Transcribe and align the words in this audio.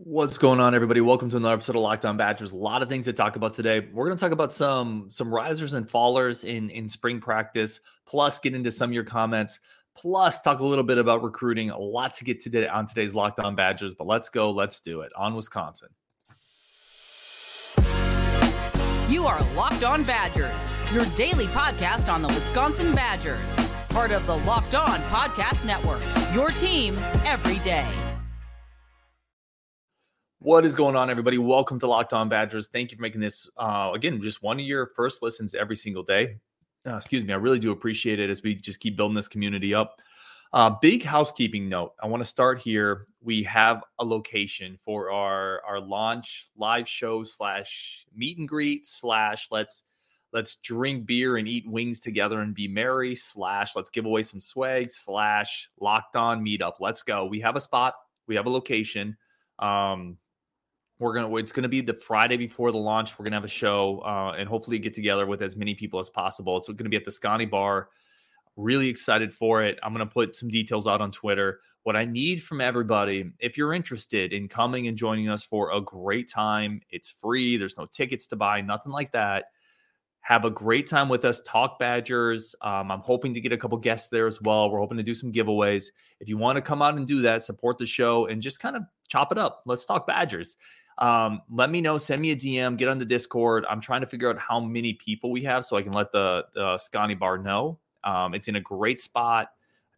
What's 0.00 0.38
going 0.38 0.60
on, 0.60 0.76
everybody? 0.76 1.00
Welcome 1.00 1.28
to 1.30 1.38
another 1.38 1.54
episode 1.54 1.74
of 1.74 1.82
Locked 1.82 2.04
On 2.04 2.16
Badgers. 2.16 2.52
A 2.52 2.56
lot 2.56 2.82
of 2.82 2.88
things 2.88 3.06
to 3.06 3.12
talk 3.12 3.34
about 3.34 3.52
today. 3.52 3.88
We're 3.92 4.06
going 4.06 4.16
to 4.16 4.20
talk 4.20 4.30
about 4.30 4.52
some 4.52 5.06
some 5.10 5.34
risers 5.34 5.74
and 5.74 5.88
fallers 5.88 6.44
in 6.44 6.70
in 6.70 6.88
spring 6.88 7.20
practice, 7.20 7.80
plus 8.06 8.38
get 8.38 8.54
into 8.54 8.70
some 8.70 8.90
of 8.90 8.94
your 8.94 9.02
comments, 9.02 9.58
plus 9.96 10.40
talk 10.40 10.60
a 10.60 10.66
little 10.66 10.84
bit 10.84 10.98
about 10.98 11.24
recruiting. 11.24 11.70
A 11.70 11.78
lot 11.78 12.14
to 12.14 12.24
get 12.24 12.38
today 12.38 12.68
on 12.68 12.86
today's 12.86 13.12
Locked 13.16 13.40
On 13.40 13.56
Badgers, 13.56 13.92
but 13.92 14.06
let's 14.06 14.28
go, 14.28 14.52
let's 14.52 14.78
do 14.78 15.00
it 15.00 15.10
on 15.16 15.34
Wisconsin. 15.34 15.88
You 19.08 19.26
are 19.26 19.42
Locked 19.54 19.82
On 19.82 20.04
Badgers, 20.04 20.70
your 20.92 21.06
daily 21.16 21.48
podcast 21.48 22.08
on 22.08 22.22
the 22.22 22.28
Wisconsin 22.28 22.94
Badgers, 22.94 23.68
part 23.88 24.12
of 24.12 24.24
the 24.26 24.36
Locked 24.36 24.76
On 24.76 25.00
Podcast 25.08 25.64
Network. 25.64 26.04
Your 26.32 26.50
team 26.50 26.96
every 27.24 27.58
day. 27.64 28.07
What 30.40 30.64
is 30.64 30.76
going 30.76 30.94
on, 30.94 31.10
everybody? 31.10 31.36
Welcome 31.36 31.80
to 31.80 31.88
Locked 31.88 32.12
On 32.12 32.28
Badgers. 32.28 32.68
Thank 32.68 32.92
you 32.92 32.96
for 32.96 33.02
making 33.02 33.20
this, 33.20 33.50
uh, 33.56 33.90
again, 33.92 34.22
just 34.22 34.40
one 34.40 34.60
of 34.60 34.64
your 34.64 34.86
first 34.86 35.20
listens 35.20 35.52
every 35.52 35.74
single 35.74 36.04
day. 36.04 36.36
Uh, 36.86 36.94
excuse 36.94 37.24
me. 37.24 37.32
I 37.32 37.36
really 37.36 37.58
do 37.58 37.72
appreciate 37.72 38.20
it 38.20 38.30
as 38.30 38.40
we 38.40 38.54
just 38.54 38.78
keep 38.78 38.96
building 38.96 39.16
this 39.16 39.26
community 39.26 39.74
up. 39.74 40.00
Uh, 40.52 40.70
big 40.80 41.02
housekeeping 41.02 41.68
note. 41.68 41.94
I 42.00 42.06
want 42.06 42.20
to 42.20 42.24
start 42.24 42.60
here. 42.60 43.08
We 43.20 43.42
have 43.42 43.82
a 43.98 44.04
location 44.04 44.78
for 44.80 45.10
our 45.10 45.60
our 45.66 45.80
launch 45.80 46.46
live 46.56 46.88
show 46.88 47.24
slash 47.24 48.06
meet 48.14 48.38
and 48.38 48.48
greet 48.48 48.86
slash 48.86 49.48
let's 49.50 49.82
let's 50.32 50.54
drink 50.54 51.04
beer 51.04 51.36
and 51.36 51.48
eat 51.48 51.68
wings 51.68 51.98
together 51.98 52.42
and 52.42 52.54
be 52.54 52.68
merry 52.68 53.16
slash 53.16 53.74
let's 53.74 53.90
give 53.90 54.06
away 54.06 54.22
some 54.22 54.40
swag 54.40 54.92
slash 54.92 55.68
locked 55.80 56.14
on 56.14 56.44
meetup. 56.44 56.74
Let's 56.78 57.02
go. 57.02 57.24
We 57.26 57.40
have 57.40 57.56
a 57.56 57.60
spot. 57.60 57.94
We 58.28 58.36
have 58.36 58.46
a 58.46 58.50
location. 58.50 59.16
Um, 59.58 60.16
we're 60.98 61.14
gonna 61.14 61.34
it's 61.36 61.52
gonna 61.52 61.68
be 61.68 61.80
the 61.80 61.94
Friday 61.94 62.36
before 62.36 62.72
the 62.72 62.78
launch. 62.78 63.18
We're 63.18 63.24
gonna 63.24 63.36
have 63.36 63.44
a 63.44 63.48
show 63.48 64.00
uh, 64.04 64.34
and 64.36 64.48
hopefully 64.48 64.78
get 64.78 64.94
together 64.94 65.26
with 65.26 65.42
as 65.42 65.56
many 65.56 65.74
people 65.74 66.00
as 66.00 66.10
possible. 66.10 66.56
It's 66.56 66.68
gonna 66.68 66.90
be 66.90 66.96
at 66.96 67.04
the 67.04 67.10
Sconnie 67.10 67.48
Bar. 67.48 67.88
Really 68.56 68.88
excited 68.88 69.32
for 69.32 69.62
it. 69.62 69.78
I'm 69.82 69.92
gonna 69.92 70.06
put 70.06 70.34
some 70.34 70.48
details 70.48 70.86
out 70.86 71.00
on 71.00 71.12
Twitter. 71.12 71.60
What 71.84 71.96
I 71.96 72.04
need 72.04 72.42
from 72.42 72.60
everybody, 72.60 73.30
if 73.38 73.56
you're 73.56 73.72
interested 73.72 74.32
in 74.32 74.48
coming 74.48 74.88
and 74.88 74.96
joining 74.96 75.28
us 75.28 75.44
for 75.44 75.72
a 75.72 75.80
great 75.80 76.28
time, 76.28 76.82
it's 76.90 77.08
free. 77.08 77.56
There's 77.56 77.78
no 77.78 77.86
tickets 77.86 78.26
to 78.28 78.36
buy, 78.36 78.60
nothing 78.60 78.92
like 78.92 79.12
that. 79.12 79.46
Have 80.20 80.44
a 80.44 80.50
great 80.50 80.86
time 80.86 81.08
with 81.08 81.24
us. 81.24 81.40
Talk 81.46 81.78
Badgers. 81.78 82.54
Um, 82.60 82.90
I'm 82.90 83.00
hoping 83.00 83.32
to 83.32 83.40
get 83.40 83.52
a 83.52 83.56
couple 83.56 83.78
guests 83.78 84.08
there 84.08 84.26
as 84.26 84.42
well. 84.42 84.68
We're 84.68 84.80
hoping 84.80 84.98
to 84.98 85.02
do 85.02 85.14
some 85.14 85.32
giveaways. 85.32 85.86
If 86.20 86.28
you 86.28 86.36
want 86.36 86.56
to 86.56 86.60
come 86.60 86.82
out 86.82 86.96
and 86.96 87.06
do 87.06 87.22
that, 87.22 87.44
support 87.44 87.78
the 87.78 87.86
show 87.86 88.26
and 88.26 88.42
just 88.42 88.60
kind 88.60 88.76
of 88.76 88.82
chop 89.06 89.32
it 89.32 89.38
up. 89.38 89.62
Let's 89.64 89.86
talk 89.86 90.06
Badgers. 90.06 90.58
Um, 90.98 91.42
let 91.50 91.70
me 91.70 91.80
know. 91.80 91.96
Send 91.96 92.20
me 92.20 92.32
a 92.32 92.36
DM. 92.36 92.76
Get 92.76 92.88
on 92.88 92.98
the 92.98 93.04
Discord. 93.04 93.64
I'm 93.70 93.80
trying 93.80 94.00
to 94.00 94.06
figure 94.06 94.28
out 94.28 94.38
how 94.38 94.60
many 94.60 94.94
people 94.94 95.30
we 95.30 95.42
have 95.42 95.64
so 95.64 95.76
I 95.76 95.82
can 95.82 95.92
let 95.92 96.12
the 96.12 96.44
the 96.54 96.76
Sconnie 96.78 97.18
Bar 97.18 97.38
know. 97.38 97.78
Um, 98.04 98.34
it's 98.34 98.48
in 98.48 98.56
a 98.56 98.60
great 98.60 99.00
spot. 99.00 99.50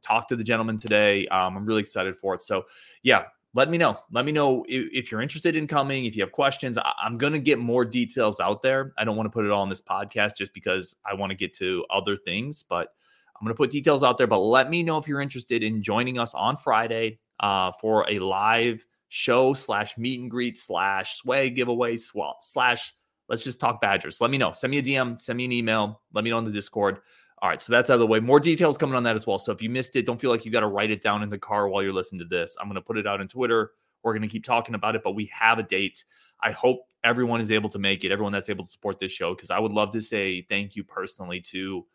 Talked 0.03 0.29
to 0.31 0.37
the 0.37 0.45
gentleman 0.45 0.79
today. 0.79 1.27
Um, 1.29 1.57
I'm 1.57 1.67
really 1.67 1.81
excited 1.81 2.17
for 2.17 2.35
it. 2.35 2.43
So 2.43 2.65
yeah, 3.03 3.25
let 3.55 3.69
me 3.69 3.79
know. 3.79 3.99
Let 4.13 4.25
me 4.25 4.33
know 4.33 4.65
if, 4.69 4.89
if 4.93 5.11
you're 5.11 5.21
interested 5.21 5.57
in 5.57 5.67
coming. 5.67 6.05
If 6.05 6.17
you 6.17 6.23
have 6.23 6.33
questions, 6.33 6.79
I, 6.79 6.93
I'm 7.03 7.19
going 7.19 7.33
to 7.33 7.39
get 7.39 7.59
more 7.59 7.85
details 7.85 8.41
out 8.41 8.63
there. 8.63 8.93
I 8.97 9.05
don't 9.05 9.17
want 9.17 9.27
to 9.27 9.31
put 9.31 9.45
it 9.45 9.51
all 9.51 9.63
in 9.63 9.69
this 9.69 9.83
podcast 9.83 10.37
just 10.37 10.53
because 10.55 10.97
I 11.05 11.15
want 11.15 11.31
to 11.31 11.37
get 11.37 11.55
to 11.55 11.85
other 11.91 12.17
things, 12.17 12.63
but 12.63 12.95
I'm 13.37 13.45
going 13.45 13.55
to 13.55 13.57
put 13.57 13.71
details 13.71 14.05
out 14.05 14.19
there. 14.19 14.27
But 14.27 14.39
let 14.39 14.71
me 14.71 14.83
know 14.83 14.99
if 14.99 15.09
you're 15.09 15.21
interested 15.21 15.63
in 15.63 15.83
joining 15.83 16.19
us 16.19 16.35
on 16.35 16.57
Friday 16.57 17.19
uh, 17.41 17.73
for 17.81 18.09
a 18.09 18.19
live 18.19 18.87
show 19.11 19.53
slash 19.53 19.99
meet 19.99 20.21
and 20.21 20.31
greet 20.31 20.57
slash 20.57 21.17
swag 21.17 21.57
giveaway 21.57 21.97
swap 21.97 22.39
slash 22.43 22.95
let's 23.29 23.45
just 23.45 23.61
talk 23.61 23.81
Badgers. 23.81 24.21
Let 24.21 24.31
me 24.31 24.39
know. 24.39 24.53
Send 24.53 24.71
me 24.71 24.79
a 24.79 24.83
DM, 24.83 25.21
send 25.21 25.37
me 25.37 25.45
an 25.45 25.53
email, 25.53 26.01
let 26.15 26.25
me 26.25 26.31
know 26.31 26.39
on 26.39 26.45
the 26.45 26.51
Discord. 26.51 27.01
All 27.43 27.49
right, 27.49 27.61
so 27.61 27.73
that's 27.73 27.91
out 27.91 27.95
of 27.95 28.01
the 28.01 28.07
way. 28.07 28.21
More 28.21 28.39
details 28.39 28.79
coming 28.79 28.95
on 28.95 29.03
that 29.05 29.17
as 29.17 29.27
well. 29.27 29.39
So 29.39 29.51
if 29.51 29.63
you 29.63 29.71
missed 29.71 29.97
it, 29.97 30.07
don't 30.07 30.21
feel 30.21 30.31
like 30.31 30.45
you 30.45 30.53
got 30.53 30.61
to 30.61 30.67
write 30.67 30.91
it 30.91 31.01
down 31.01 31.23
in 31.23 31.31
the 31.31 31.39
car 31.39 31.69
while 31.69 31.83
you're 31.83 31.93
listening 31.93 32.21
to 32.21 32.25
this. 32.25 32.57
I'm 32.61 32.69
going 32.69 32.75
to 32.75 32.83
put 32.83 32.99
it 32.99 33.07
out 33.07 33.21
on 33.21 33.29
Twitter. 33.29 33.73
We're 34.03 34.13
going 34.13 34.23
to 34.23 34.29
keep 34.29 34.45
talking 34.45 34.75
about 34.75 34.95
it, 34.95 35.03
but 35.03 35.15
we 35.15 35.27
have 35.27 35.59
a 35.59 35.63
date. 35.63 36.05
I 36.41 36.53
hope 36.53 36.87
everyone 37.03 37.41
is 37.41 37.51
able 37.51 37.71
to 37.71 37.79
make 37.79 38.05
it, 38.05 38.13
everyone 38.13 38.33
that's 38.33 38.49
able 38.49 38.65
to 38.65 38.71
support 38.71 38.99
this 38.99 39.11
show, 39.11 39.35
because 39.35 39.51
I 39.51 39.59
would 39.59 39.73
love 39.73 39.91
to 39.93 40.03
say 40.03 40.43
thank 40.43 40.77
you 40.77 40.85
personally 40.85 41.41
to 41.43 41.87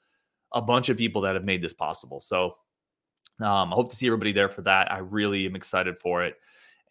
a 0.52 0.62
bunch 0.62 0.90
of 0.90 0.98
people 0.98 1.22
that 1.22 1.36
have 1.36 1.46
made 1.46 1.62
this 1.62 1.74
possible. 1.74 2.20
So 2.20 2.58
um, 3.40 3.72
I 3.72 3.76
hope 3.76 3.90
to 3.92 3.96
see 3.96 4.08
everybody 4.08 4.32
there 4.32 4.50
for 4.50 4.64
that. 4.64 4.92
I 4.92 4.98
really 5.00 5.46
am 5.46 5.56
excited 5.56 6.00
for 6.00 6.24
it 6.24 6.36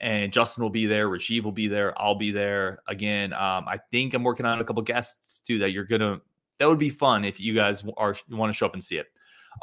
and 0.05 0.31
Justin 0.31 0.63
will 0.63 0.71
be 0.71 0.85
there. 0.85 1.09
Rasheed 1.09 1.45
will 1.45 1.51
be 1.51 1.67
there. 1.67 1.99
I'll 2.01 2.15
be 2.15 2.31
there 2.31 2.81
again. 2.87 3.33
Um, 3.33 3.67
I 3.67 3.79
think 3.91 4.13
I'm 4.13 4.23
working 4.23 4.45
on 4.45 4.61
a 4.61 4.65
couple 4.65 4.83
guests 4.83 5.41
too 5.41 5.59
that 5.61 5.71
you're 5.71 5.85
gonna. 5.85 6.21
That 6.59 6.69
would 6.69 6.79
be 6.79 6.91
fun 6.91 7.25
if 7.25 7.41
you 7.41 7.55
guys 7.55 7.83
are 7.97 8.15
want 8.31 8.53
to 8.53 8.57
show 8.57 8.67
up 8.67 8.75
and 8.75 8.85
see 8.85 8.99
it. 8.99 9.07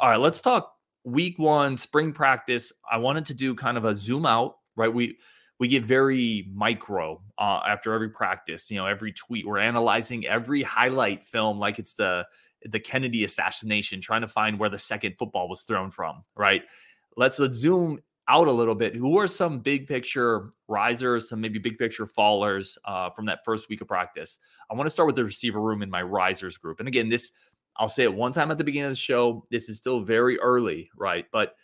All 0.00 0.08
right, 0.08 0.18
let's 0.18 0.40
talk 0.40 0.74
week 1.04 1.38
one 1.38 1.76
spring 1.76 2.12
practice. 2.12 2.72
I 2.90 2.96
wanted 2.96 3.24
to 3.26 3.34
do 3.34 3.54
kind 3.54 3.78
of 3.78 3.84
a 3.84 3.94
zoom 3.94 4.26
out. 4.26 4.56
Right, 4.74 4.92
we 4.92 5.16
we 5.60 5.68
get 5.68 5.84
very 5.84 6.50
micro 6.52 7.22
uh, 7.38 7.60
after 7.64 7.94
every 7.94 8.10
practice. 8.10 8.68
You 8.68 8.78
know, 8.78 8.86
every 8.86 9.12
tweet 9.12 9.46
we're 9.46 9.58
analyzing 9.58 10.26
every 10.26 10.62
highlight 10.64 11.24
film 11.24 11.60
like 11.60 11.78
it's 11.78 11.94
the 11.94 12.26
the 12.64 12.80
Kennedy 12.80 13.22
assassination, 13.22 14.00
trying 14.00 14.22
to 14.22 14.28
find 14.28 14.58
where 14.58 14.70
the 14.70 14.78
second 14.78 15.14
football 15.20 15.48
was 15.48 15.62
thrown 15.62 15.92
from. 15.92 16.24
Right. 16.34 16.62
Let's 17.16 17.38
let's 17.38 17.56
zoom 17.56 18.00
out 18.28 18.46
a 18.46 18.52
little 18.52 18.74
bit, 18.74 18.94
who 18.94 19.18
are 19.18 19.26
some 19.26 19.60
big 19.60 19.86
picture 19.86 20.52
risers, 20.68 21.28
some 21.28 21.40
maybe 21.40 21.58
big 21.58 21.78
picture 21.78 22.06
fallers 22.06 22.78
uh, 22.84 23.10
from 23.10 23.26
that 23.26 23.44
first 23.44 23.68
week 23.68 23.80
of 23.80 23.88
practice? 23.88 24.38
I 24.70 24.74
want 24.74 24.86
to 24.86 24.90
start 24.90 25.06
with 25.06 25.16
the 25.16 25.24
receiver 25.24 25.60
room 25.60 25.82
in 25.82 25.90
my 25.90 26.02
risers 26.02 26.56
group. 26.56 26.78
And 26.78 26.88
again, 26.88 27.08
this 27.08 27.32
I'll 27.76 27.88
say 27.88 28.04
it 28.04 28.14
one 28.14 28.32
time 28.32 28.50
at 28.50 28.58
the 28.58 28.64
beginning 28.64 28.86
of 28.86 28.92
the 28.92 28.96
show. 28.96 29.46
This 29.50 29.68
is 29.68 29.78
still 29.78 30.00
very 30.00 30.38
early, 30.40 30.90
right? 30.96 31.24
But 31.32 31.54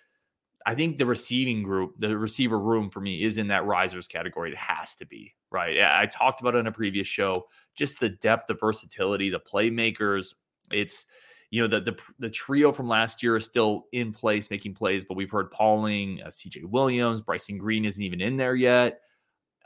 I 0.66 0.74
think 0.74 0.98
the 0.98 1.06
receiving 1.06 1.62
group, 1.62 1.94
the 1.98 2.16
receiver 2.16 2.58
room 2.58 2.90
for 2.90 3.00
me 3.00 3.22
is 3.22 3.38
in 3.38 3.48
that 3.48 3.64
risers 3.64 4.08
category. 4.08 4.50
It 4.50 4.56
has 4.56 4.94
to 4.96 5.06
be, 5.06 5.34
right? 5.50 5.80
I 5.80 6.06
talked 6.06 6.40
about 6.40 6.54
it 6.54 6.58
in 6.58 6.66
a 6.66 6.72
previous 6.72 7.06
show, 7.06 7.46
just 7.74 8.00
the 8.00 8.08
depth, 8.08 8.48
the 8.48 8.54
versatility, 8.54 9.30
the 9.30 9.40
playmakers. 9.40 10.34
It's 10.70 11.06
you 11.50 11.66
know, 11.66 11.68
the 11.68 11.92
the 11.92 11.98
the 12.18 12.30
trio 12.30 12.72
from 12.72 12.88
last 12.88 13.22
year 13.22 13.36
is 13.36 13.44
still 13.44 13.86
in 13.92 14.12
place, 14.12 14.50
making 14.50 14.74
plays, 14.74 15.04
but 15.04 15.16
we've 15.16 15.30
heard 15.30 15.50
Pauling, 15.50 16.20
uh, 16.22 16.28
CJ 16.28 16.64
Williams, 16.66 17.20
Bryson 17.20 17.58
Green 17.58 17.84
isn't 17.84 18.02
even 18.02 18.20
in 18.20 18.36
there 18.36 18.54
yet. 18.54 19.00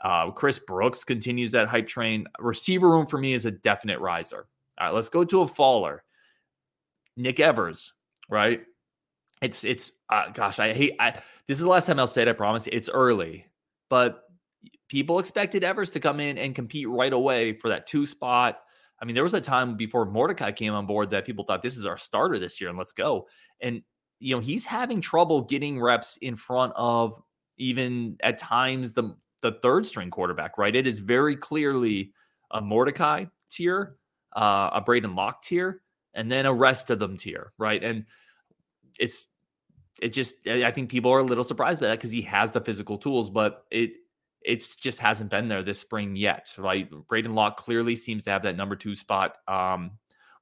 Uh, 0.01 0.31
Chris 0.31 0.59
Brooks 0.59 1.03
continues 1.03 1.51
that 1.51 1.67
hype 1.67 1.87
train. 1.87 2.25
Receiver 2.39 2.89
room 2.89 3.05
for 3.05 3.17
me 3.17 3.33
is 3.33 3.45
a 3.45 3.51
definite 3.51 3.99
riser. 3.99 4.47
All 4.79 4.87
right, 4.87 4.93
let's 4.93 5.09
go 5.09 5.23
to 5.23 5.41
a 5.41 5.47
faller. 5.47 6.03
Nick 7.15 7.39
Evers, 7.39 7.93
right? 8.29 8.63
It's 9.41 9.63
it's 9.65 9.91
uh, 10.09 10.29
gosh, 10.33 10.59
I 10.59 10.73
hate. 10.73 10.95
I 10.99 11.11
this 11.47 11.57
is 11.57 11.59
the 11.59 11.69
last 11.69 11.85
time 11.85 11.99
I'll 11.99 12.07
say 12.07 12.21
it. 12.21 12.27
I 12.29 12.33
promise. 12.33 12.67
It's 12.67 12.89
early, 12.89 13.45
but 13.89 14.23
people 14.87 15.19
expected 15.19 15.65
Evers 15.65 15.91
to 15.91 15.99
come 15.99 16.21
in 16.21 16.37
and 16.37 16.55
compete 16.55 16.87
right 16.87 17.11
away 17.11 17.51
for 17.51 17.67
that 17.69 17.87
two 17.87 18.05
spot 18.05 18.59
I 19.03 19.05
mean, 19.05 19.15
there 19.15 19.23
was 19.23 19.33
a 19.33 19.41
time 19.41 19.75
before 19.75 20.05
Mordecai 20.05 20.53
came 20.53 20.71
on 20.73 20.85
board 20.85 21.09
that 21.09 21.25
people 21.25 21.43
thought 21.43 21.61
this 21.61 21.75
is 21.75 21.85
our 21.85 21.97
starter 21.97 22.39
this 22.39 22.61
year 22.61 22.69
and 22.69 22.79
let's 22.79 22.93
go. 22.93 23.27
And, 23.59 23.81
you 24.19 24.33
know, 24.33 24.39
he's 24.39 24.65
having 24.65 25.01
trouble 25.01 25.41
getting 25.41 25.81
reps 25.81 26.15
in 26.21 26.37
front 26.37 26.71
of 26.77 27.21
even 27.57 28.15
at 28.23 28.37
times 28.37 28.93
the 28.93 29.13
the 29.41 29.59
third 29.61 29.85
string 29.85 30.09
quarterback, 30.09 30.57
right? 30.57 30.73
It 30.73 30.87
is 30.87 31.01
very 31.01 31.35
clearly 31.35 32.13
a 32.51 32.61
Mordecai 32.61 33.25
tier, 33.49 33.97
uh, 34.37 34.69
a 34.71 34.81
Braedyn 34.81 35.17
Locke 35.17 35.41
tier, 35.41 35.81
and 36.13 36.31
then 36.31 36.45
a 36.45 36.53
rest 36.53 36.89
of 36.89 36.99
them 36.99 37.17
tier, 37.17 37.51
right? 37.57 37.83
And 37.83 38.05
it's 38.97 39.27
it 40.01 40.13
just 40.13 40.47
I 40.47 40.71
think 40.71 40.89
people 40.89 41.11
are 41.11 41.19
a 41.19 41.23
little 41.23 41.43
surprised 41.43 41.81
by 41.81 41.87
that 41.87 41.99
because 41.99 42.11
he 42.11 42.21
has 42.21 42.53
the 42.53 42.61
physical 42.61 42.97
tools, 42.97 43.29
but 43.29 43.65
it 43.69 43.95
it's 44.43 44.75
just 44.75 44.99
hasn't 44.99 45.29
been 45.29 45.47
there 45.47 45.63
this 45.63 45.79
spring 45.79 46.15
yet. 46.15 46.53
Right, 46.57 46.89
Braedyn 46.89 47.33
Locke 47.33 47.57
clearly 47.57 47.95
seems 47.95 48.23
to 48.25 48.31
have 48.31 48.43
that 48.43 48.57
number 48.57 48.75
two 48.75 48.95
spot. 48.95 49.35
Um, 49.47 49.91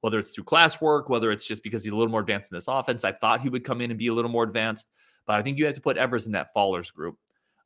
whether 0.02 0.18
it's 0.18 0.30
through 0.30 0.44
class 0.44 0.80
work, 0.80 1.08
whether 1.08 1.30
it's 1.30 1.46
just 1.46 1.62
because 1.62 1.84
he's 1.84 1.92
a 1.92 1.96
little 1.96 2.10
more 2.10 2.20
advanced 2.20 2.50
in 2.50 2.56
this 2.56 2.66
offense. 2.68 3.04
I 3.04 3.12
thought 3.12 3.40
he 3.40 3.48
would 3.48 3.64
come 3.64 3.80
in 3.80 3.90
and 3.90 3.98
be 3.98 4.08
a 4.08 4.12
little 4.12 4.30
more 4.30 4.42
advanced, 4.42 4.88
but 5.26 5.36
I 5.36 5.42
think 5.42 5.58
you 5.58 5.66
have 5.66 5.76
to 5.76 5.80
put 5.80 5.96
Evers 5.96 6.26
in 6.26 6.32
that 6.32 6.48
fallers 6.54 6.92
group. 6.92 7.18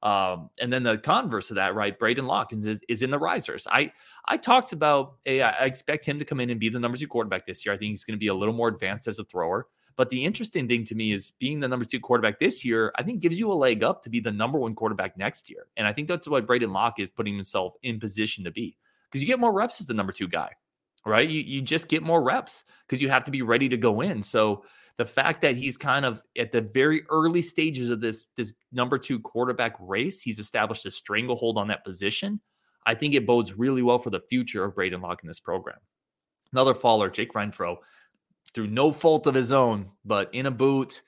Um, 0.03 0.51
and 0.61 0.71
then 0.71 0.83
the 0.83 0.99
converse 0.99 1.51
of 1.51 1.57
that, 1.57 1.75
right? 1.75 1.99
Braedyn 1.99 2.27
Locke 2.27 2.53
is, 2.53 2.79
is 2.89 3.03
in 3.03 3.11
the 3.11 3.19
risers. 3.19 3.67
I 3.67 3.91
I 4.27 4.37
talked 4.37 4.73
about 4.73 5.15
a, 5.25 5.41
I 5.41 5.65
expect 5.65 6.05
him 6.05 6.19
to 6.19 6.25
come 6.27 6.39
in 6.41 6.51
and 6.51 6.61
be 6.61 6.69
the 6.69 6.79
number 6.79 6.99
two 6.99 7.09
quarterback 7.09 7.47
this 7.47 7.65
year. 7.65 7.75
I 7.75 7.79
think 7.79 7.91
he's 7.91 8.05
going 8.05 8.17
to 8.17 8.21
be 8.21 8.29
a 8.29 8.35
little 8.35 8.55
more 8.55 8.69
advanced 8.69 9.09
as 9.09 9.19
a 9.19 9.25
thrower. 9.25 9.67
But 9.97 10.11
the 10.11 10.25
interesting 10.25 10.69
thing 10.69 10.85
to 10.85 10.95
me 10.95 11.13
is 11.13 11.33
being 11.39 11.59
the 11.59 11.69
number 11.69 11.85
two 11.85 12.01
quarterback 12.01 12.39
this 12.39 12.65
year, 12.65 12.93
I 12.97 13.03
think 13.03 13.21
gives 13.21 13.39
you 13.39 13.51
a 13.51 13.55
leg 13.55 13.83
up 13.83 14.03
to 14.03 14.11
be 14.11 14.21
the 14.21 14.31
number 14.31 14.59
one 14.59 14.75
quarterback 14.75 15.17
next 15.17 15.49
year. 15.49 15.67
And 15.77 15.87
I 15.87 15.93
think 15.93 16.07
that's 16.07 16.29
what 16.29 16.47
Braedyn 16.47 16.73
Locke 16.73 17.01
is 17.01 17.11
putting 17.11 17.35
himself 17.35 17.75
in 17.83 17.99
position 17.99 18.45
to 18.45 18.51
be 18.51 18.77
because 19.09 19.23
you 19.23 19.27
get 19.27 19.41
more 19.41 19.53
reps 19.53 19.81
as 19.81 19.87
the 19.87 19.95
number 19.95 20.13
two 20.13 20.29
guy, 20.29 20.51
right? 21.07 21.29
You, 21.29 21.41
you 21.41 21.63
just 21.63 21.89
get 21.89 22.03
more 22.03 22.23
reps 22.23 22.65
because 22.87 23.01
you 23.01 23.09
have 23.09 23.25
to 23.25 23.31
be 23.31 23.41
ready 23.41 23.71
to 23.71 23.77
go 23.79 24.03
in. 24.03 24.23
So 24.23 24.65
the 24.99 25.05
fact 25.05 25.41
that 25.43 25.57
he's 25.57 25.79
kind 25.79 26.05
of 26.05 26.23
at 26.39 26.53
the 26.53 26.61
very 26.61 27.03
early 27.09 27.43
stages 27.43 27.91
of 27.91 28.01
this 28.01 28.27
this 28.37 28.53
number 28.73 28.99
two 28.99 29.19
quarterback 29.19 29.77
race, 29.81 30.21
he's 30.21 30.39
established 30.39 30.85
a 30.85 30.91
stranglehold 30.91 31.57
on 31.57 31.69
that 31.69 31.85
position. 31.85 32.41
I 32.85 32.95
think 32.95 33.15
it 33.15 33.27
bodes 33.27 33.59
really 33.59 33.83
well 33.83 33.99
for 33.99 34.11
the 34.11 34.21
future 34.21 34.65
of 34.65 34.75
Braedyn 34.75 35.03
Locke 35.03 35.23
in 35.23 35.27
this 35.29 35.41
program. 35.41 35.79
Another 36.53 36.75
faller, 36.75 37.11
Jake 37.11 37.33
Renfro, 37.33 37.79
through 38.57 38.67
no 38.69 38.91
fault 38.91 39.27
of 39.27 39.35
his 39.35 39.53
own, 39.53 39.91
but 40.03 40.35
in 40.35 40.47
a 40.47 40.51
boot, 40.51 41.03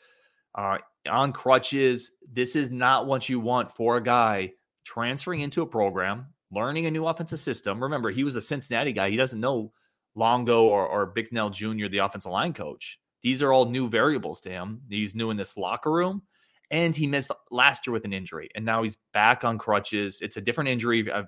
uh, 0.54 0.76
on 1.08 1.32
crutches. 1.32 2.10
This 2.30 2.54
is 2.54 2.70
not 2.70 3.06
what 3.06 3.28
you 3.28 3.40
want 3.40 3.72
for 3.72 3.96
a 3.96 4.02
guy 4.02 4.52
transferring 4.84 5.40
into 5.40 5.62
a 5.62 5.66
program, 5.66 6.26
learning 6.52 6.84
a 6.84 6.90
new 6.90 7.06
offensive 7.06 7.40
system. 7.40 7.82
Remember, 7.82 8.10
he 8.10 8.22
was 8.22 8.36
a 8.36 8.42
Cincinnati 8.42 8.92
guy. 8.92 9.08
He 9.08 9.16
doesn't 9.16 9.40
know 9.40 9.72
Longo 10.14 10.64
or, 10.64 10.86
or 10.86 11.06
Bicknell 11.06 11.48
Jr., 11.48 11.88
the 11.88 11.98
offensive 11.98 12.30
line 12.30 12.52
coach. 12.52 12.98
These 13.22 13.42
are 13.42 13.50
all 13.50 13.64
new 13.64 13.88
variables 13.88 14.42
to 14.42 14.50
him. 14.50 14.82
He's 14.90 15.14
new 15.14 15.30
in 15.30 15.38
this 15.38 15.56
locker 15.56 15.90
room. 15.90 16.22
And 16.70 16.94
he 16.94 17.06
missed 17.06 17.30
last 17.50 17.86
year 17.86 17.94
with 17.94 18.04
an 18.04 18.12
injury. 18.12 18.50
And 18.54 18.66
now 18.66 18.82
he's 18.82 18.98
back 19.14 19.42
on 19.42 19.56
crutches. 19.56 20.20
It's 20.20 20.36
a 20.36 20.40
different 20.42 20.68
injury. 20.68 21.10
Uh, 21.10 21.22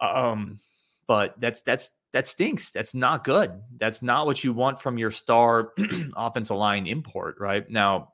um, 0.00 0.58
but 1.06 1.40
that's 1.40 1.62
that's 1.62 1.92
that 2.14 2.28
stinks. 2.28 2.70
That's 2.70 2.94
not 2.94 3.24
good. 3.24 3.60
That's 3.76 4.00
not 4.00 4.26
what 4.26 4.44
you 4.44 4.52
want 4.52 4.80
from 4.80 4.98
your 4.98 5.10
star 5.10 5.72
offensive 6.16 6.56
line 6.56 6.86
import, 6.86 7.38
right? 7.40 7.68
Now, 7.68 8.12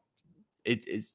it 0.64 0.88
is 0.88 1.14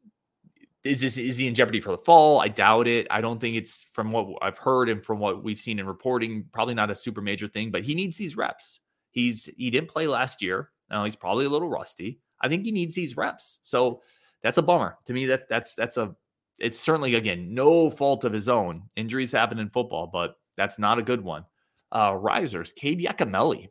is 0.83 1.01
this 1.01 1.17
is 1.17 1.39
he 1.39 1.47
in 1.47 1.55
jeopardy 1.55 1.81
for 1.81 1.89
the 1.89 1.97
fall? 1.97 2.39
I 2.39 2.47
doubt 2.47 2.87
it. 2.87 3.07
I 3.09 3.21
don't 3.21 3.41
think 3.41 3.55
it's 3.55 3.87
from 3.91 4.11
what 4.11 4.27
I've 4.43 4.59
heard 4.59 4.87
and 4.87 5.03
from 5.03 5.17
what 5.17 5.43
we've 5.43 5.57
seen 5.57 5.79
in 5.79 5.87
reporting, 5.87 6.45
probably 6.53 6.75
not 6.75 6.91
a 6.91 6.95
super 6.95 7.21
major 7.21 7.47
thing, 7.47 7.71
but 7.71 7.81
he 7.81 7.95
needs 7.95 8.17
these 8.17 8.37
reps. 8.37 8.81
He's 9.09 9.49
he 9.57 9.71
didn't 9.71 9.89
play 9.89 10.05
last 10.05 10.43
year. 10.43 10.69
Now 10.91 11.05
he's 11.05 11.15
probably 11.15 11.45
a 11.45 11.49
little 11.49 11.69
rusty. 11.69 12.19
I 12.39 12.49
think 12.49 12.65
he 12.65 12.71
needs 12.71 12.93
these 12.93 13.17
reps. 13.17 13.57
So 13.63 14.03
that's 14.43 14.59
a 14.59 14.61
bummer. 14.61 14.99
To 15.05 15.13
me, 15.13 15.25
that 15.25 15.49
that's 15.49 15.73
that's 15.73 15.97
a 15.97 16.15
it's 16.59 16.77
certainly 16.77 17.15
again 17.15 17.55
no 17.55 17.89
fault 17.89 18.25
of 18.25 18.31
his 18.31 18.47
own. 18.47 18.83
Injuries 18.95 19.31
happen 19.31 19.57
in 19.57 19.71
football, 19.71 20.05
but 20.05 20.35
that's 20.55 20.77
not 20.77 20.99
a 20.99 21.03
good 21.03 21.21
one. 21.21 21.45
Uh 21.91 22.15
risers, 22.15 22.73
Cade 22.73 23.01
Yacamelli. 23.01 23.69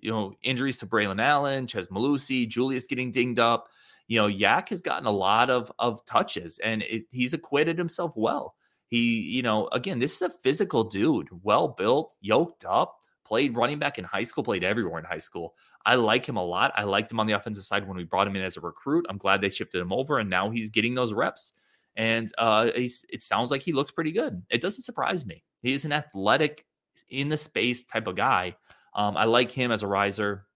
You 0.00 0.10
know, 0.10 0.34
injuries 0.42 0.78
to 0.78 0.86
Braelon 0.86 1.20
Allen, 1.20 1.66
Chez 1.66 1.86
Mellusi, 1.86 2.48
Julius 2.48 2.86
getting 2.86 3.12
dinged 3.12 3.38
up. 3.38 3.68
You 4.08 4.18
know, 4.18 4.26
Yak 4.26 4.68
has 4.70 4.82
gotten 4.82 5.06
a 5.06 5.12
lot 5.12 5.48
of 5.48 5.70
of 5.78 6.04
touches 6.04 6.58
and 6.58 6.82
it, 6.82 7.04
he's 7.10 7.34
acquitted 7.34 7.78
himself 7.78 8.12
well. 8.16 8.56
He, 8.88 9.20
you 9.20 9.42
know, 9.42 9.68
again, 9.72 9.98
this 9.98 10.16
is 10.16 10.22
a 10.22 10.28
physical 10.28 10.84
dude, 10.84 11.28
well 11.42 11.68
built, 11.68 12.14
yoked 12.20 12.66
up, 12.66 12.98
played 13.24 13.56
running 13.56 13.78
back 13.78 13.98
in 13.98 14.04
high 14.04 14.24
school, 14.24 14.44
played 14.44 14.64
everywhere 14.64 14.98
in 14.98 15.04
high 15.06 15.18
school. 15.18 15.54
I 15.86 15.94
like 15.94 16.26
him 16.26 16.36
a 16.36 16.44
lot. 16.44 16.72
I 16.76 16.84
liked 16.84 17.10
him 17.10 17.18
on 17.18 17.26
the 17.26 17.32
offensive 17.32 17.64
side 17.64 17.88
when 17.88 17.96
we 17.96 18.04
brought 18.04 18.26
him 18.26 18.36
in 18.36 18.42
as 18.42 18.58
a 18.58 18.60
recruit. 18.60 19.06
I'm 19.08 19.16
glad 19.16 19.40
they 19.40 19.48
shifted 19.48 19.80
him 19.80 19.94
over, 19.94 20.18
and 20.18 20.28
now 20.28 20.50
he's 20.50 20.68
getting 20.68 20.94
those 20.94 21.14
reps. 21.14 21.54
And 21.96 22.30
uh, 22.36 22.70
it 22.74 23.22
sounds 23.22 23.50
like 23.50 23.62
he 23.62 23.72
looks 23.72 23.90
pretty 23.90 24.12
good. 24.12 24.42
It 24.50 24.60
doesn't 24.60 24.84
surprise 24.84 25.24
me. 25.24 25.42
He's 25.62 25.86
an 25.86 25.92
athletic, 25.92 26.66
in 27.08 27.28
the 27.28 27.36
space 27.36 27.84
type 27.84 28.06
of 28.06 28.16
guy. 28.16 28.56
Um, 28.94 29.16
I 29.16 29.24
like 29.24 29.50
him 29.50 29.72
as 29.72 29.82
a 29.82 29.86
riser. 29.86 30.46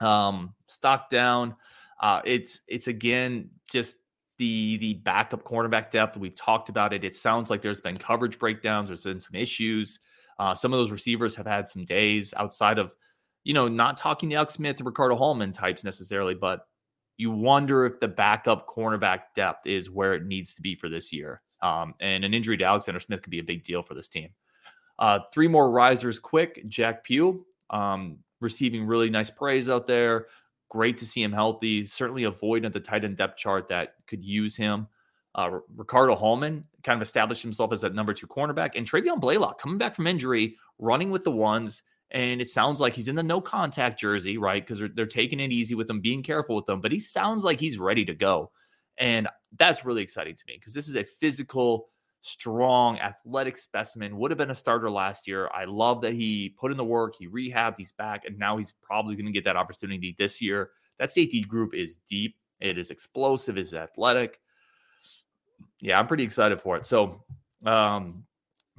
Um, 0.00 0.54
stock 0.66 1.10
down. 1.10 1.56
Uh, 2.00 2.20
it's 2.24 2.60
it's 2.68 2.88
again 2.88 3.50
just 3.70 3.96
the 4.38 4.76
the 4.78 4.94
backup 4.94 5.44
cornerback 5.44 5.90
depth. 5.90 6.16
We've 6.16 6.34
talked 6.34 6.68
about 6.68 6.92
it. 6.92 7.04
It 7.04 7.16
sounds 7.16 7.50
like 7.50 7.62
there's 7.62 7.80
been 7.80 7.96
coverage 7.96 8.38
breakdowns. 8.38 8.88
There's 8.88 9.04
been 9.04 9.20
some 9.20 9.34
issues. 9.34 9.98
Uh, 10.38 10.54
some 10.54 10.72
of 10.72 10.78
those 10.78 10.92
receivers 10.92 11.34
have 11.36 11.46
had 11.46 11.68
some 11.68 11.84
days 11.84 12.32
outside 12.36 12.78
of, 12.78 12.94
you 13.42 13.52
know, 13.52 13.66
not 13.66 13.96
talking 13.96 14.30
to 14.30 14.36
Alex 14.36 14.54
Smith 14.54 14.76
and 14.78 14.86
Ricardo 14.86 15.16
Hallman 15.16 15.52
types 15.52 15.82
necessarily, 15.82 16.34
but 16.34 16.60
you 17.16 17.32
wonder 17.32 17.84
if 17.84 17.98
the 17.98 18.06
backup 18.06 18.68
cornerback 18.68 19.20
depth 19.34 19.66
is 19.66 19.90
where 19.90 20.14
it 20.14 20.24
needs 20.24 20.54
to 20.54 20.62
be 20.62 20.76
for 20.76 20.88
this 20.88 21.12
year. 21.12 21.42
Um, 21.60 21.94
and 22.00 22.24
an 22.24 22.34
injury 22.34 22.56
to 22.56 22.64
Alexander 22.64 23.00
Smith 23.00 23.22
could 23.22 23.32
be 23.32 23.40
a 23.40 23.44
big 23.44 23.64
deal 23.64 23.82
for 23.82 23.94
this 23.94 24.08
team. 24.08 24.28
Uh, 24.98 25.20
three 25.32 25.48
more 25.48 25.70
risers 25.70 26.18
quick. 26.18 26.66
Jack 26.66 27.04
Pugh 27.04 27.44
um, 27.70 28.18
receiving 28.40 28.86
really 28.86 29.10
nice 29.10 29.30
praise 29.30 29.70
out 29.70 29.86
there. 29.86 30.26
Great 30.70 30.98
to 30.98 31.06
see 31.06 31.22
him 31.22 31.32
healthy. 31.32 31.86
Certainly 31.86 32.24
a 32.24 32.30
void 32.30 32.64
at 32.64 32.72
the 32.72 32.80
tight 32.80 33.04
end 33.04 33.16
depth 33.16 33.38
chart 33.38 33.68
that 33.68 33.94
could 34.06 34.24
use 34.24 34.56
him. 34.56 34.86
Uh, 35.34 35.60
Ricardo 35.76 36.14
Hallman 36.14 36.64
kind 36.82 36.96
of 36.96 37.02
established 37.02 37.42
himself 37.42 37.72
as 37.72 37.82
that 37.82 37.94
number 37.94 38.12
two 38.12 38.26
cornerback, 38.26 38.70
and 38.74 38.86
Travian 38.90 39.20
Blaylock 39.20 39.60
coming 39.60 39.78
back 39.78 39.94
from 39.94 40.06
injury, 40.06 40.56
running 40.78 41.10
with 41.10 41.22
the 41.22 41.30
ones. 41.30 41.82
And 42.10 42.40
it 42.40 42.48
sounds 42.48 42.80
like 42.80 42.94
he's 42.94 43.08
in 43.08 43.14
the 43.14 43.22
no 43.22 43.40
contact 43.40 44.00
jersey, 44.00 44.38
right? 44.38 44.64
Because 44.64 44.78
they're, 44.78 44.88
they're 44.88 45.06
taking 45.06 45.40
it 45.40 45.52
easy 45.52 45.74
with 45.74 45.88
him, 45.88 46.00
being 46.00 46.22
careful 46.22 46.56
with 46.56 46.64
them, 46.64 46.80
but 46.80 46.90
he 46.90 47.00
sounds 47.00 47.44
like 47.44 47.60
he's 47.60 47.78
ready 47.78 48.04
to 48.06 48.14
go. 48.14 48.50
And 48.96 49.28
that's 49.58 49.84
really 49.84 50.02
exciting 50.02 50.34
to 50.34 50.44
me 50.48 50.54
because 50.58 50.72
this 50.72 50.88
is 50.88 50.96
a 50.96 51.04
physical, 51.04 51.88
strong, 52.22 52.98
athletic 52.98 53.56
specimen. 53.56 54.18
Would 54.18 54.30
have 54.30 54.38
been 54.38 54.50
a 54.50 54.54
starter 54.54 54.90
last 54.90 55.26
year. 55.26 55.48
I 55.54 55.64
love 55.64 56.00
that 56.02 56.14
he 56.14 56.54
put 56.58 56.70
in 56.70 56.76
the 56.76 56.84
work, 56.84 57.14
he 57.18 57.28
rehabbed, 57.28 57.76
he's 57.78 57.92
back, 57.92 58.24
and 58.24 58.38
now 58.38 58.56
he's 58.56 58.72
probably 58.82 59.14
going 59.14 59.26
to 59.26 59.32
get 59.32 59.44
that 59.44 59.56
opportunity 59.56 60.14
this 60.18 60.40
year. 60.40 60.70
That 60.98 61.10
safety 61.10 61.40
group 61.42 61.74
is 61.74 61.98
deep, 62.08 62.36
it 62.60 62.78
is 62.78 62.90
explosive, 62.90 63.56
it 63.56 63.62
is 63.62 63.74
athletic 63.74 64.40
yeah, 65.80 65.98
I'm 65.98 66.06
pretty 66.06 66.24
excited 66.24 66.60
for 66.60 66.76
it. 66.76 66.84
So, 66.84 67.22
um, 67.64 68.24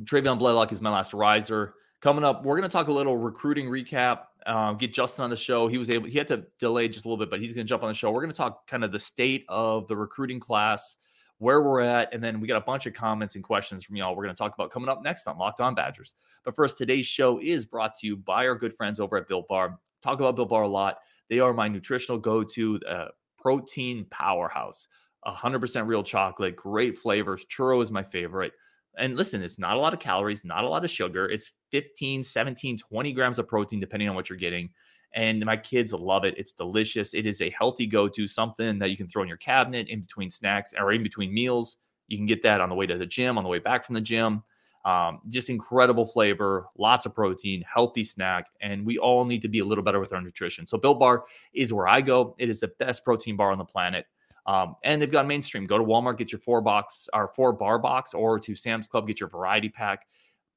Travian 0.03 0.39
Blaylock 0.39 0.71
is 0.71 0.81
my 0.81 0.89
last 0.89 1.13
riser. 1.13 1.75
Coming 2.01 2.23
up, 2.23 2.45
we're 2.45 2.57
going 2.57 2.69
to 2.69 2.71
talk 2.71 2.87
a 2.87 2.93
little 2.93 3.17
recruiting 3.17 3.67
recap. 3.67 4.23
Uh, 4.45 4.73
get 4.73 4.93
Justin 4.93 5.25
on 5.25 5.29
the 5.29 5.35
show. 5.35 5.67
He 5.67 5.77
was 5.77 5.89
able, 5.89 6.07
he 6.07 6.17
had 6.17 6.27
to 6.29 6.45
delay 6.57 6.87
just 6.87 7.05
a 7.05 7.07
little 7.07 7.23
bit, 7.23 7.29
but 7.29 7.41
he's 7.41 7.51
going 7.51 7.65
to 7.65 7.69
jump 7.69 7.83
on 7.83 7.89
the 7.89 7.93
show. 7.93 8.09
We're 8.09 8.21
going 8.21 8.31
to 8.31 8.37
talk 8.37 8.67
kind 8.67 8.83
of 8.85 8.91
the 8.91 8.99
state 8.99 9.45
of 9.49 9.87
the 9.87 9.97
recruiting 9.97 10.39
class, 10.39 10.95
where 11.39 11.61
we're 11.61 11.79
at, 11.79 12.13
and 12.13 12.23
then 12.23 12.39
we 12.39 12.47
got 12.47 12.57
a 12.57 12.65
bunch 12.65 12.85
of 12.85 12.93
comments 12.93 13.35
and 13.35 13.43
questions 13.43 13.83
from 13.83 13.95
y'all. 13.95 14.15
We're 14.15 14.23
going 14.23 14.35
to 14.35 14.37
talk 14.37 14.53
about 14.53 14.71
coming 14.71 14.89
up 14.89 15.01
next 15.01 15.27
on 15.27 15.37
Locked 15.37 15.61
On 15.61 15.73
Badgers. 15.73 16.13
But 16.45 16.55
first, 16.55 16.77
today's 16.77 17.05
show 17.05 17.39
is 17.41 17.65
brought 17.65 17.95
to 17.95 18.07
you 18.07 18.17
by 18.17 18.45
our 18.47 18.55
good 18.55 18.75
friends 18.75 18.99
over 18.99 19.17
at 19.17 19.27
Built 19.27 19.47
Bar. 19.47 19.79
Talk 20.01 20.19
about 20.19 20.35
Built 20.35 20.49
Bar 20.49 20.63
a 20.63 20.67
lot. 20.67 20.99
They 21.29 21.39
are 21.39 21.53
my 21.53 21.67
nutritional 21.67 22.19
go-to 22.19 22.79
uh, 22.87 23.07
protein 23.37 24.05
powerhouse. 24.09 24.87
100% 25.25 25.87
real 25.87 26.03
chocolate, 26.03 26.55
great 26.55 26.97
flavors. 26.97 27.45
Churro 27.45 27.81
is 27.81 27.91
my 27.91 28.03
favorite. 28.03 28.53
And 28.97 29.15
listen, 29.15 29.41
it's 29.41 29.59
not 29.59 29.77
a 29.77 29.79
lot 29.79 29.93
of 29.93 29.99
calories, 29.99 30.43
not 30.43 30.63
a 30.63 30.69
lot 30.69 30.83
of 30.83 30.89
sugar. 30.89 31.27
It's 31.29 31.51
15, 31.71 32.23
17, 32.23 32.77
20 32.77 33.13
grams 33.13 33.39
of 33.39 33.47
protein, 33.47 33.79
depending 33.79 34.09
on 34.09 34.15
what 34.15 34.29
you're 34.29 34.37
getting. 34.37 34.69
And 35.13 35.43
my 35.43 35.57
kids 35.57 35.91
love 35.93 36.23
it. 36.23 36.35
It's 36.37 36.51
delicious. 36.51 37.13
It 37.13 37.25
is 37.25 37.41
a 37.41 37.49
healthy 37.49 37.87
go 37.87 38.07
to, 38.07 38.27
something 38.27 38.77
that 38.79 38.89
you 38.89 38.97
can 38.97 39.07
throw 39.07 39.23
in 39.23 39.27
your 39.27 39.37
cabinet 39.37 39.89
in 39.89 40.01
between 40.01 40.29
snacks 40.29 40.73
or 40.77 40.91
in 40.91 41.01
between 41.01 41.33
meals. 41.33 41.77
You 42.07 42.17
can 42.17 42.25
get 42.25 42.43
that 42.43 42.61
on 42.61 42.69
the 42.69 42.75
way 42.75 42.85
to 42.85 42.97
the 42.97 43.05
gym, 43.05 43.37
on 43.37 43.43
the 43.43 43.49
way 43.49 43.59
back 43.59 43.85
from 43.85 43.95
the 43.95 44.01
gym. 44.01 44.43
Um, 44.85 45.19
just 45.27 45.49
incredible 45.49 46.05
flavor, 46.05 46.67
lots 46.77 47.05
of 47.05 47.13
protein, 47.13 47.63
healthy 47.71 48.03
snack, 48.03 48.47
and 48.61 48.85
we 48.85 48.97
all 48.97 49.25
need 49.25 49.41
to 49.41 49.49
be 49.49 49.59
a 49.59 49.65
little 49.65 49.83
better 49.83 49.99
with 49.99 50.13
our 50.13 50.21
nutrition. 50.21 50.65
So, 50.65 50.77
Built 50.77 50.99
Bar 50.99 51.25
is 51.53 51.73
where 51.73 51.87
I 51.87 51.99
go. 52.01 52.33
It 52.39 52.49
is 52.49 52.61
the 52.61 52.69
best 52.79 53.03
protein 53.03 53.35
bar 53.35 53.51
on 53.51 53.57
the 53.57 53.65
planet. 53.65 54.05
Um, 54.45 54.75
and 54.83 55.01
they've 55.01 55.11
got 55.11 55.27
mainstream. 55.27 55.67
Go 55.67 55.77
to 55.77 55.83
Walmart, 55.83 56.17
get 56.17 56.31
your 56.31 56.39
four 56.39 56.61
box 56.61 57.09
or 57.13 57.27
four 57.27 57.51
bar 57.53 57.77
box, 57.77 58.13
or 58.13 58.39
to 58.39 58.55
Sam's 58.55 58.87
Club, 58.87 59.05
get 59.05 59.19
your 59.19 59.29
variety 59.29 59.69
pack. 59.69 60.07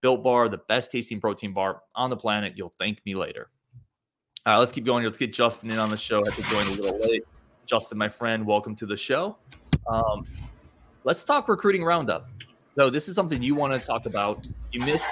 Built 0.00 0.22
Bar, 0.22 0.48
the 0.48 0.58
best 0.68 0.90
tasting 0.90 1.20
protein 1.20 1.52
bar 1.52 1.82
on 1.94 2.10
the 2.10 2.16
planet. 2.16 2.54
You'll 2.56 2.72
thank 2.78 3.04
me 3.04 3.14
later. 3.14 3.50
All 4.44 4.54
right, 4.54 4.58
let's 4.58 4.72
keep 4.72 4.84
going. 4.84 5.04
Let's 5.04 5.18
get 5.18 5.32
Justin 5.32 5.70
in 5.70 5.78
on 5.78 5.88
the 5.88 5.96
show. 5.96 6.20
I 6.20 6.30
had 6.30 6.34
to 6.34 6.50
join 6.50 6.66
a 6.66 6.70
little 6.70 6.98
late. 7.08 7.22
Justin, 7.64 7.96
my 7.96 8.08
friend, 8.08 8.44
welcome 8.44 8.74
to 8.74 8.86
the 8.86 8.96
show. 8.96 9.36
Um, 9.86 10.24
let's 11.04 11.22
talk 11.22 11.48
recruiting 11.48 11.84
roundup. 11.84 12.28
So 12.74 12.90
this 12.90 13.08
is 13.08 13.14
something 13.14 13.40
you 13.40 13.54
want 13.54 13.80
to 13.80 13.86
talk 13.86 14.04
about. 14.04 14.44
You 14.72 14.80
missed 14.80 15.08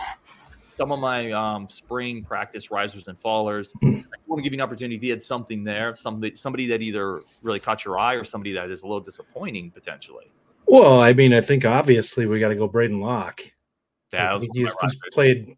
some 0.72 0.90
of 0.90 0.98
my 0.98 1.30
um, 1.30 1.68
spring 1.68 2.24
practice 2.24 2.72
risers 2.72 3.06
and 3.06 3.20
fallers. 3.20 3.70
I 3.84 4.02
want 4.26 4.40
to 4.40 4.42
give 4.42 4.52
you 4.52 4.56
an 4.56 4.62
opportunity 4.62 4.96
if 4.96 5.02
you 5.04 5.10
had 5.12 5.22
something 5.22 5.62
there, 5.62 5.94
somebody 5.94 6.34
somebody 6.34 6.66
that 6.66 6.82
either 6.82 7.20
really 7.40 7.60
caught 7.60 7.84
your 7.84 8.00
eye 8.00 8.14
or 8.14 8.24
somebody 8.24 8.52
that 8.54 8.68
is 8.68 8.82
a 8.82 8.86
little 8.86 8.98
disappointing 8.98 9.70
potentially. 9.70 10.32
Well, 10.66 11.00
I 11.00 11.12
mean, 11.12 11.32
I 11.34 11.40
think 11.40 11.64
obviously 11.64 12.26
we 12.26 12.40
got 12.40 12.48
to 12.48 12.56
go 12.56 12.68
Braedyn 12.68 13.00
Locke. 13.00 13.42
Yeah, 14.12 14.36
he's, 14.40 14.48
he's 14.52 14.96
played 15.12 15.56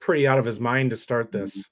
pretty 0.00 0.26
out 0.26 0.40
of 0.40 0.44
his 0.44 0.58
mind 0.58 0.90
to 0.90 0.96
start 0.96 1.30
this. 1.30 1.70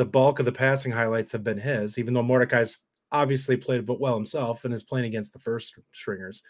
The 0.00 0.06
bulk 0.06 0.38
of 0.38 0.46
the 0.46 0.52
passing 0.52 0.92
highlights 0.92 1.30
have 1.32 1.44
been 1.44 1.58
his, 1.58 1.98
even 1.98 2.14
though 2.14 2.22
Mordecai's 2.22 2.80
obviously 3.12 3.58
played 3.58 3.86
well 3.86 4.14
himself 4.14 4.64
and 4.64 4.72
is 4.72 4.82
playing 4.82 5.04
against 5.04 5.34
the 5.34 5.38
first 5.38 5.74
stringers. 5.92 6.42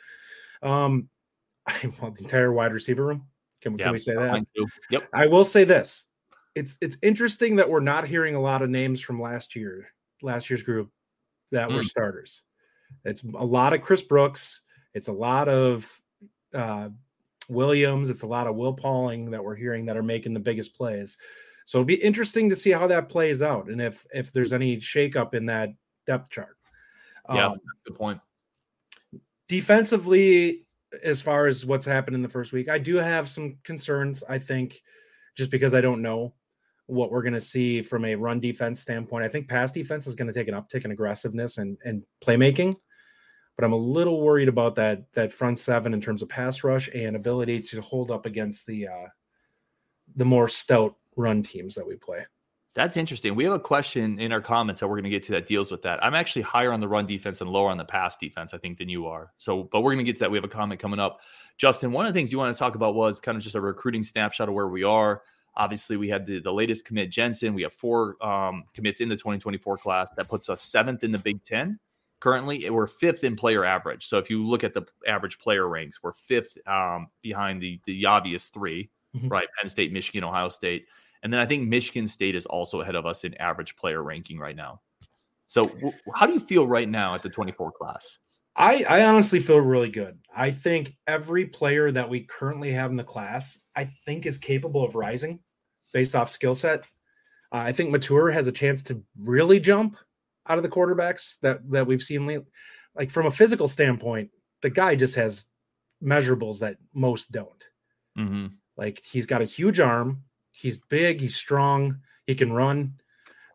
Um, 0.63 1.09
I 1.67 1.93
want 2.01 2.15
the 2.15 2.23
entire 2.23 2.53
wide 2.53 2.73
receiver 2.73 3.05
room 3.05 3.27
can, 3.61 3.77
yeah, 3.77 3.85
can 3.87 3.93
we 3.93 3.99
say 3.99 4.15
that? 4.15 4.47
Yep. 4.91 5.09
I 5.13 5.27
will 5.27 5.45
say 5.45 5.65
this. 5.65 6.05
It's 6.55 6.77
it's 6.81 6.97
interesting 7.03 7.57
that 7.57 7.69
we're 7.69 7.81
not 7.81 8.07
hearing 8.07 8.37
a 8.37 8.41
lot 8.41 8.63
of 8.63 8.71
names 8.71 9.01
from 9.01 9.21
last 9.21 9.55
year, 9.57 9.89
last 10.23 10.49
year's 10.49 10.63
group 10.63 10.91
that 11.51 11.69
mm. 11.69 11.75
were 11.75 11.83
starters. 11.83 12.43
It's 13.05 13.23
a 13.23 13.45
lot 13.45 13.73
of 13.73 13.83
Chris 13.83 14.03
Brooks. 14.03 14.61
It's 14.95 15.09
a 15.09 15.13
lot 15.13 15.49
of 15.49 15.91
uh, 16.55 16.91
Williams. 17.49 18.11
It's 18.11 18.23
a 18.23 18.27
lot 18.29 18.47
of 18.47 18.57
Will 18.57 18.75
Pauling 18.75 19.31
that 19.31 19.45
we're 19.45 19.57
hearing 19.57 19.87
that 19.87 19.97
are 19.97 20.03
making 20.03 20.35
the 20.35 20.41
biggest 20.41 20.77
plays. 20.77 21.19
So 21.71 21.79
it'll 21.79 21.87
be 21.87 22.03
interesting 22.03 22.51
to 22.51 22.57
see 22.57 22.73
how 22.73 22.89
that 22.89 23.09
plays 23.09 23.43
out 23.43 23.69
and 23.69 23.81
if 23.81 24.05
if 24.13 24.33
there's 24.33 24.53
any 24.53 24.79
shakeup 24.79 25.35
in 25.35 25.47
that 25.47 25.69
depth 26.05 26.29
chart. 26.31 26.57
Yeah, 27.33 27.47
Um, 27.51 27.61
good 27.87 27.95
point. 27.95 28.21
defensively, 29.47 30.67
as 31.05 31.23
far 31.23 31.47
as 31.47 31.65
what's 31.65 31.87
happened 31.87 32.17
in 32.17 32.23
the 32.23 32.29
first 32.29 32.53
week, 32.53 32.69
I 32.69 32.79
do 32.79 32.97
have 32.97 33.29
some 33.29 33.57
concerns. 33.63 34.25
I 34.29 34.37
think 34.37 34.83
just 35.37 35.53
because 35.53 35.73
I 35.73 35.81
don't 35.81 36.03
know 36.03 36.35
what 36.87 37.13
we're 37.13 37.23
going 37.23 37.35
to 37.35 37.41
see 37.41 37.83
from 37.83 38.05
a 38.05 38.17
run 38.17 38.41
defense 38.41 38.81
standpoint. 38.81 39.25
I 39.25 39.29
think 39.29 39.47
pass 39.47 39.71
defense 39.71 40.09
is 40.09 40.17
going 40.17 40.27
to 40.27 40.35
take 40.35 40.49
an 40.49 40.55
uptick 40.55 40.85
in 40.85 40.91
aggressiveness 40.91 41.59
and, 41.59 41.79
and 41.85 42.03
playmaking, 42.21 42.75
but 43.55 43.65
I'm 43.65 43.75
a 43.75 43.77
little 43.77 44.21
worried 44.21 44.49
about 44.49 44.75
that 44.75 45.05
that 45.13 45.33
front 45.33 45.61
seven 45.61 45.95
in 45.95 46.01
terms 46.01 46.21
of 46.21 46.29
pass 46.29 46.65
rush 46.65 46.89
and 46.93 47.15
ability 47.15 47.61
to 47.61 47.81
hold 47.81 48.11
up 48.11 48.27
against 48.27 48.67
the 48.67 48.89
uh, 48.89 49.07
the 50.17 50.25
more 50.25 50.49
stout 50.49 50.97
run 51.21 51.43
teams 51.43 51.75
that 51.75 51.87
we 51.87 51.97
play. 51.97 52.25
That's 52.75 52.97
interesting. 52.97 53.35
We 53.35 53.43
have 53.45 53.53
a 53.53 53.59
question 53.59 54.21
in 54.21 54.31
our 54.31 54.41
comments 54.41 54.81
that 54.81 54.87
we're 54.87 54.95
going 54.95 55.05
to 55.05 55.11
get 55.11 55.25
to 55.25 55.33
that 55.33 55.47
deals 55.47 55.73
with 55.73 55.83
that. 55.83 56.03
I'm 56.05 56.15
actually 56.15 56.43
higher 56.43 56.73
on 56.73 56.79
the 56.79 56.87
run 56.87 57.05
defense 57.05 57.41
and 57.41 57.51
lower 57.51 57.69
on 57.69 57.79
the 57.79 57.85
pass 57.85 58.17
defense, 58.17 58.55
I 58.55 58.59
think, 58.59 58.79
than 58.79 58.89
you 58.89 59.07
are. 59.07 59.33
So, 59.39 59.65
but 59.73 59.81
we're 59.81 59.93
going 59.93 60.05
to 60.05 60.09
get 60.09 60.15
to 60.17 60.21
that. 60.21 60.31
We 60.31 60.39
have 60.39 60.45
a 60.45 60.49
comment 60.49 60.81
coming 60.81 61.01
up. 61.01 61.21
Justin, 61.59 61.91
one 61.91 62.07
of 62.07 62.15
the 62.15 62.19
things 62.19 62.31
you 62.31 62.39
want 62.39 62.55
to 62.55 62.59
talk 62.59 62.77
about 62.77 62.95
was 62.95 63.19
kind 63.19 63.37
of 63.37 63.43
just 63.43 63.57
a 63.57 63.61
recruiting 63.61 64.05
snapshot 64.05 64.49
of 64.49 64.55
where 64.55 64.69
we 64.69 64.85
are. 64.85 65.23
Obviously, 65.57 65.97
we 65.97 66.09
had 66.09 66.27
the, 66.27 66.39
the 66.41 66.53
latest 66.53 66.85
commit, 66.85 67.11
Jensen. 67.11 67.55
We 67.55 67.63
have 67.63 67.73
four 67.73 68.17
um, 68.25 68.63
commits 68.73 69.01
in 69.01 69.09
the 69.09 69.17
2024 69.17 69.77
class. 69.79 70.11
That 70.13 70.29
puts 70.29 70.49
us 70.49 70.63
seventh 70.63 71.03
in 71.03 71.11
the 71.11 71.19
Big 71.19 71.43
Ten. 71.43 71.77
Currently, 72.21 72.71
we're 72.71 72.87
fifth 72.87 73.25
in 73.25 73.35
player 73.35 73.65
average. 73.65 74.07
So 74.07 74.19
if 74.19 74.31
you 74.31 74.47
look 74.47 74.63
at 74.63 74.75
the 74.75 74.83
average 75.09 75.39
player 75.39 75.67
ranks, 75.69 76.03
we're 76.05 76.13
fifth 76.13 76.57
um, 76.69 77.09
behind 77.21 77.61
the 77.61 77.81
the 77.85 78.07
obvious 78.07 78.47
3 78.49 78.89
Mhm. 79.17 79.29
right? 79.29 79.49
Penn 79.59 79.69
State, 79.69 79.91
Michigan, 79.93 80.23
Ohio 80.23 80.49
State. 80.49 80.87
And 81.23 81.33
then 81.33 81.41
I 81.41 81.47
think 81.47 81.69
Michigan 81.69 82.09
State 82.09 82.35
is 82.35 82.47
also 82.47 82.81
ahead 82.81 82.95
of 82.95 83.07
us 83.07 83.25
in 83.25 83.35
average 83.35 83.77
player 83.77 84.03
ranking 84.03 84.39
right 84.39 84.57
now. 84.57 84.81
So, 85.47 85.65
w- 85.65 85.93
how 86.15 86.27
do 86.27 86.33
you 86.33 86.41
feel 86.41 86.67
right 86.67 86.89
now 86.89 87.15
at 87.15 87.23
the 87.23 87.29
24 87.29 87.73
class? 87.73 88.19
I, 88.57 88.85
I 88.89 89.05
honestly 89.05 89.41
feel 89.41 89.59
really 89.59 89.91
good. 89.91 90.19
I 90.35 90.51
think 90.51 90.95
every 91.07 91.47
player 91.47 91.91
that 91.93 92.09
we 92.09 92.21
currently 92.21 92.73
have 92.73 92.91
in 92.91 92.97
the 92.97 93.05
class, 93.05 93.59
I 93.77 93.91
think 94.07 94.27
is 94.27 94.39
capable 94.39 94.85
of 94.85 94.95
rising 94.95 95.41
based 95.93 96.15
off 96.15 96.31
skill 96.31 96.55
set. 96.55 96.81
Uh, 97.53 97.59
I 97.59 97.73
think 97.73 97.93
Mettauer 97.93 98.33
has 98.33 98.47
a 98.47 98.53
chance 98.53 98.83
to 98.85 99.03
really 99.19 99.61
jump 99.61 99.97
out 100.49 100.59
of 100.59 100.63
the 100.63 100.69
quarterbacks 100.69 101.39
that 101.41 101.69
that 101.71 101.87
we've 101.87 102.03
seen. 102.03 102.27
lately. 102.27 102.47
Like 102.95 103.11
from 103.11 103.27
a 103.27 103.31
physical 103.31 103.69
standpoint, 103.69 104.31
the 104.63 104.71
guy 104.71 104.95
just 104.95 105.15
has 105.15 105.47
measurables 106.03 106.59
that 106.61 106.77
most 106.93 107.31
don't. 107.33 107.65
Mm-hmm. 108.19 108.47
Like 108.77 109.03
he's 109.05 109.27
got 109.27 109.43
a 109.43 109.47
huge 109.47 109.81
arm, 109.81 110.25
he's 110.61 110.77
big, 110.77 111.21
he's 111.21 111.37
strong, 111.37 112.01
he 112.27 112.35
can 112.35 112.53
run. 112.53 112.95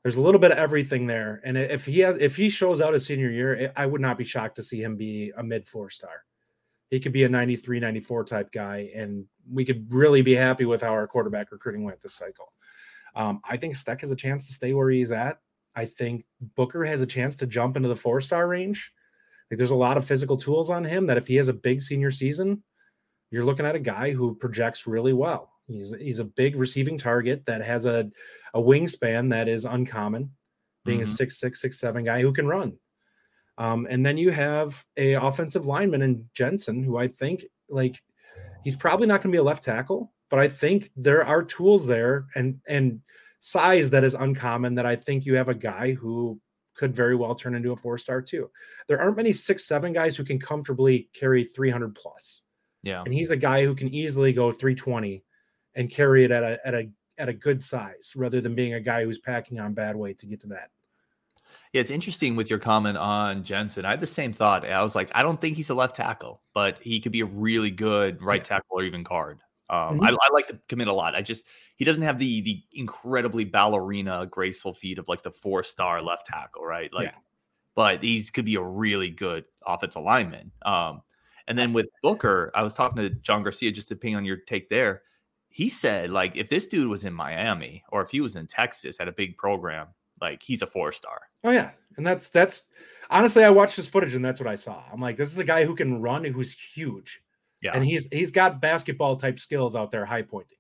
There's 0.04 0.18
a 0.18 0.22
little 0.22 0.40
bit 0.40 0.52
of 0.52 0.58
everything 0.58 1.08
there. 1.08 1.42
And 1.44 1.58
if 1.58 1.86
he 1.86 2.00
has 2.00 2.18
if 2.18 2.36
he 2.36 2.50
shows 2.50 2.80
out 2.80 2.94
his 2.94 3.06
senior 3.06 3.32
year, 3.32 3.72
I 3.76 3.86
would 3.86 4.02
not 4.02 4.18
be 4.18 4.26
shocked 4.26 4.58
to 4.58 4.64
see 4.64 4.82
him 4.82 4.96
be 4.98 5.32
a 5.36 5.44
mid 5.44 5.68
four 5.68 5.90
star. 5.90 6.26
He 6.90 7.00
could 7.00 7.14
be 7.14 7.24
a 7.24 7.30
93, 7.30 7.80
94 7.80 8.26
type 8.26 8.52
guy, 8.52 8.92
and 8.96 9.26
we 9.52 9.66
could 9.66 9.92
really 9.92 10.22
be 10.22 10.36
happy 10.36 10.66
with 10.66 10.82
how 10.82 10.90
our 10.90 11.08
quarterback 11.08 11.52
recruiting 11.52 11.84
went 11.84 12.02
this 12.02 12.14
cycle. 12.14 12.54
Um, 13.16 13.42
I 13.44 13.58
think 13.58 13.76
Stec 13.76 14.02
has 14.02 14.12
a 14.12 14.16
chance 14.16 14.48
to 14.48 14.54
stay 14.54 14.74
where 14.74 14.90
he's 14.90 15.12
at. 15.12 15.40
I 15.76 15.86
think 15.86 16.26
Booker 16.56 16.86
has 16.86 17.02
a 17.02 17.08
chance 17.08 17.36
to 17.38 17.48
jump 17.48 17.76
into 17.76 17.90
the 17.90 17.96
four 17.96 18.22
star 18.22 18.48
range. 18.48 18.92
Like 19.50 19.58
there's 19.58 19.72
a 19.72 19.76
lot 19.76 19.98
of 19.98 20.06
physical 20.06 20.38
tools 20.38 20.70
on 20.70 20.84
him 20.84 21.08
that 21.08 21.18
if 21.18 21.28
he 21.28 21.36
has 21.36 21.48
a 21.48 21.54
big 21.54 21.82
senior 21.82 22.12
season, 22.12 22.64
you're 23.32 23.46
looking 23.46 23.66
at 23.66 23.76
a 23.76 23.80
guy 23.80 24.12
who 24.12 24.36
projects 24.36 24.88
really 24.88 25.14
well. 25.14 25.52
He's 25.68 25.94
he's 26.00 26.20
a 26.20 26.24
big 26.26 26.56
receiving 26.56 26.98
target 26.98 27.46
that 27.46 27.62
has 27.62 27.86
a, 27.86 28.10
a 28.54 28.62
wingspan 28.62 29.30
that 29.32 29.48
is 29.48 29.66
uncommon, 29.66 30.32
being 30.84 31.02
a 31.02 31.06
Mhm. 31.06 31.16
six 31.18 31.38
six 31.40 31.60
six 31.62 31.80
seven 31.80 32.04
guy 32.04 32.22
who 32.22 32.32
can 32.34 32.48
run. 32.48 32.78
Um, 33.58 33.88
and 33.90 34.06
then 34.06 34.18
you 34.18 34.32
have 34.32 34.84
a 34.98 35.14
offensive 35.14 35.66
lineman 35.66 36.02
in 36.02 36.30
Jensen, 36.34 36.84
who 36.84 36.98
I 36.98 37.08
think 37.08 37.46
like 37.70 38.02
he's 38.64 38.76
probably 38.76 39.08
not 39.08 39.22
going 39.22 39.32
to 39.32 39.36
be 39.36 39.40
a 39.40 39.44
left 39.44 39.64
tackle, 39.64 40.14
but 40.30 40.40
I 40.40 40.48
think 40.48 40.92
there 40.96 41.26
are 41.26 41.44
tools 41.44 41.88
there 41.88 42.28
and 42.36 42.60
and 42.68 43.02
size 43.40 43.90
that 43.92 44.04
is 44.04 44.14
uncommon 44.14 44.76
that 44.76 44.86
I 44.86 44.96
think 44.96 45.26
you 45.26 45.36
have 45.36 45.50
a 45.50 45.54
guy 45.56 45.94
who 45.94 46.40
could 46.76 46.94
very 46.96 47.16
well 47.16 47.34
turn 47.36 47.56
into 47.56 47.72
a 47.72 47.76
four 47.76 47.98
star 47.98 48.22
too. 48.22 48.52
There 48.88 49.00
aren't 49.02 49.18
many 49.18 49.32
six 49.34 49.66
seven 49.66 49.94
guys 49.94 50.16
who 50.16 50.24
can 50.26 50.40
comfortably 50.40 51.10
carry 51.14 51.44
300 51.46 51.96
plus 51.96 52.44
Yeah. 52.84 53.02
and 53.04 53.14
he's 53.14 53.32
a 53.32 53.38
guy 53.38 53.64
who 53.66 53.74
can 53.74 53.88
easily 53.88 54.34
go 54.34 54.52
320 54.52 55.24
and 55.76 55.90
carry 55.90 56.24
it 56.26 56.32
at 56.32 56.44
a 56.44 56.60
at 56.66 56.74
a 56.74 56.90
at 57.18 57.30
a 57.30 57.34
good 57.34 57.62
size 57.62 58.14
rather 58.16 58.42
than 58.42 58.56
being 58.56 58.74
a 58.74 58.80
guy 58.80 59.04
who's 59.04 59.20
packing 59.20 59.60
on 59.60 59.74
bad 59.74 59.96
weight 59.96 60.18
to 60.20 60.26
get 60.26 60.40
to 60.42 60.48
that. 60.48 60.70
Yeah, 61.72 61.82
it's 61.82 61.92
interesting 61.92 62.36
with 62.36 62.50
your 62.50 62.60
comment 62.60 62.98
on 62.98 63.44
Jensen. 63.44 63.86
I 63.86 63.92
had 63.92 64.00
the 64.00 64.08
same 64.08 64.32
thought. 64.34 64.66
I 64.66 64.82
was 64.82 64.96
like, 64.96 65.12
I 65.14 65.24
don't 65.24 65.40
think 65.40 65.58
he's 65.58 65.70
a 65.70 65.74
left 65.76 65.96
tackle, 65.96 66.42
but 66.54 66.78
he 66.82 67.00
could 67.00 67.12
be 67.12 67.22
a 67.22 67.26
really 67.26 67.72
good 67.72 68.22
right 68.22 68.44
tackle 68.44 68.80
or 68.80 68.84
even 68.84 69.04
guard. 69.04 69.40
Um, 69.70 70.00
Mhm. 70.00 70.08
I, 70.08 70.12
I 70.12 70.34
like 70.34 70.48
to 70.48 70.60
commit 70.70 70.88
a 70.88 70.94
lot. 70.94 71.16
I 71.16 71.22
just 71.22 71.48
he 71.76 71.86
doesn't 71.86 72.04
have 72.04 72.20
the 72.20 72.42
the 72.42 72.64
incredibly 72.74 73.46
ballerina 73.46 74.26
graceful 74.30 74.74
feet 74.74 75.00
of 75.00 75.08
like 75.08 75.24
the 75.24 75.32
four 75.32 75.64
star 75.64 76.02
left 76.02 76.28
tackle, 76.28 76.64
right? 76.66 76.94
Like, 76.94 77.08
Yeah. 77.08 77.18
but 77.76 78.04
he's 78.04 78.30
could 78.30 78.46
be 78.46 78.56
a 78.56 78.62
really 78.62 79.10
good 79.10 79.46
offensive 79.66 80.04
lineman. 80.04 80.52
Um, 80.66 81.02
and 81.48 81.58
then 81.58 81.74
with 81.74 81.88
Booker, 82.04 82.52
I 82.56 82.64
was 82.64 82.74
talking 82.74 82.98
to 82.98 83.10
John 83.10 83.44
Garcia 83.44 83.72
just 83.72 83.88
to 83.90 83.96
ping 83.96 84.16
on 84.16 84.24
your 84.26 84.38
take 84.38 84.70
there. 84.70 85.02
He 85.56 85.70
said 85.70 86.10
like 86.10 86.36
if 86.36 86.50
this 86.50 86.68
dude 86.68 86.90
was 86.90 87.06
in 87.06 87.14
Miami 87.14 87.82
or 87.88 88.02
if 88.02 88.10
he 88.12 88.20
was 88.20 88.36
in 88.36 88.46
Texas 88.46 89.00
at 89.00 89.08
a 89.08 89.14
big 89.14 89.38
program, 89.38 89.88
like 90.20 90.44
he's 90.44 90.62
a 90.62 90.68
four 90.68 90.92
star. 90.92 91.22
Oh 91.46 91.52
yeah, 91.52 91.72
and 91.96 92.06
that's 92.06 92.28
that's 92.28 92.64
honestly 93.10 93.42
I 93.46 93.50
watched 93.52 93.78
his 93.78 93.88
footage 93.88 94.16
and 94.16 94.26
that's 94.26 94.42
what 94.42 94.50
I 94.50 94.56
saw. 94.56 94.84
I'm 94.92 95.00
like, 95.00 95.16
this 95.16 95.32
is 95.32 95.38
a 95.38 95.46
guy 95.46 95.64
who 95.64 95.74
can 95.74 96.02
run, 96.02 96.26
who's 96.26 96.52
huge, 96.52 97.22
Yeah. 97.62 97.72
and 97.74 97.86
he's 97.86 98.10
he's 98.12 98.32
got 98.32 98.60
basketball 98.60 99.16
type 99.16 99.40
skills 99.40 99.78
out 99.78 99.92
there, 99.92 100.06
high 100.06 100.24
pointing. 100.24 100.58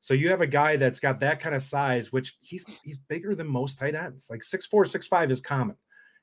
So 0.00 0.14
you 0.14 0.30
have 0.30 0.40
a 0.40 0.48
guy 0.48 0.78
that's 0.78 0.98
got 0.98 1.20
that 1.20 1.38
kind 1.38 1.54
of 1.54 1.62
size, 1.62 2.10
which 2.10 2.36
he's 2.40 2.64
he's 2.82 2.98
bigger 2.98 3.36
than 3.36 3.46
most 3.46 3.78
tight 3.78 3.94
ends. 3.94 4.26
Like 4.30 4.42
six 4.42 4.66
four, 4.66 4.84
six 4.84 5.06
five 5.06 5.30
is 5.30 5.40
common. 5.40 5.76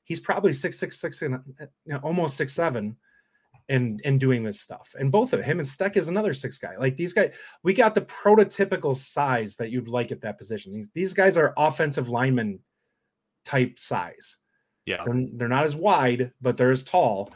He's 0.04 0.20
probably 0.20 0.52
six 0.52 0.78
six 0.78 1.00
six 1.00 1.22
and 1.22 1.36
uh, 1.36 1.66
you 1.86 1.94
know, 1.94 2.00
almost 2.02 2.36
six 2.36 2.52
seven, 2.52 2.94
and 3.72 4.00
and 4.04 4.20
doing 4.20 4.42
this 4.44 4.60
stuff. 4.60 4.94
And 4.98 5.10
both 5.10 5.32
of 5.32 5.42
him 5.42 5.58
and 5.58 5.68
Stec 5.68 5.96
is 5.96 6.08
another 6.08 6.34
six 6.34 6.58
guy. 6.58 6.76
Like 6.78 6.96
these 6.96 7.14
guys, 7.14 7.32
we 7.62 7.72
got 7.72 7.94
the 7.94 8.02
prototypical 8.02 8.94
size 8.96 9.56
that 9.56 9.70
you'd 9.70 9.88
like 9.88 10.12
at 10.12 10.20
that 10.20 10.38
position. 10.38 10.72
These 10.72 10.90
these 10.94 11.14
guys 11.14 11.36
are 11.36 11.54
offensive 11.56 12.08
lineman 12.10 12.60
type 13.44 13.78
size. 13.78 14.36
yeah. 14.86 15.02
They're, 15.04 15.26
they're 15.34 15.48
not 15.48 15.64
as 15.64 15.76
wide, 15.76 16.32
but 16.40 16.56
they're 16.56 16.70
as 16.70 16.82
tall. 16.82 17.32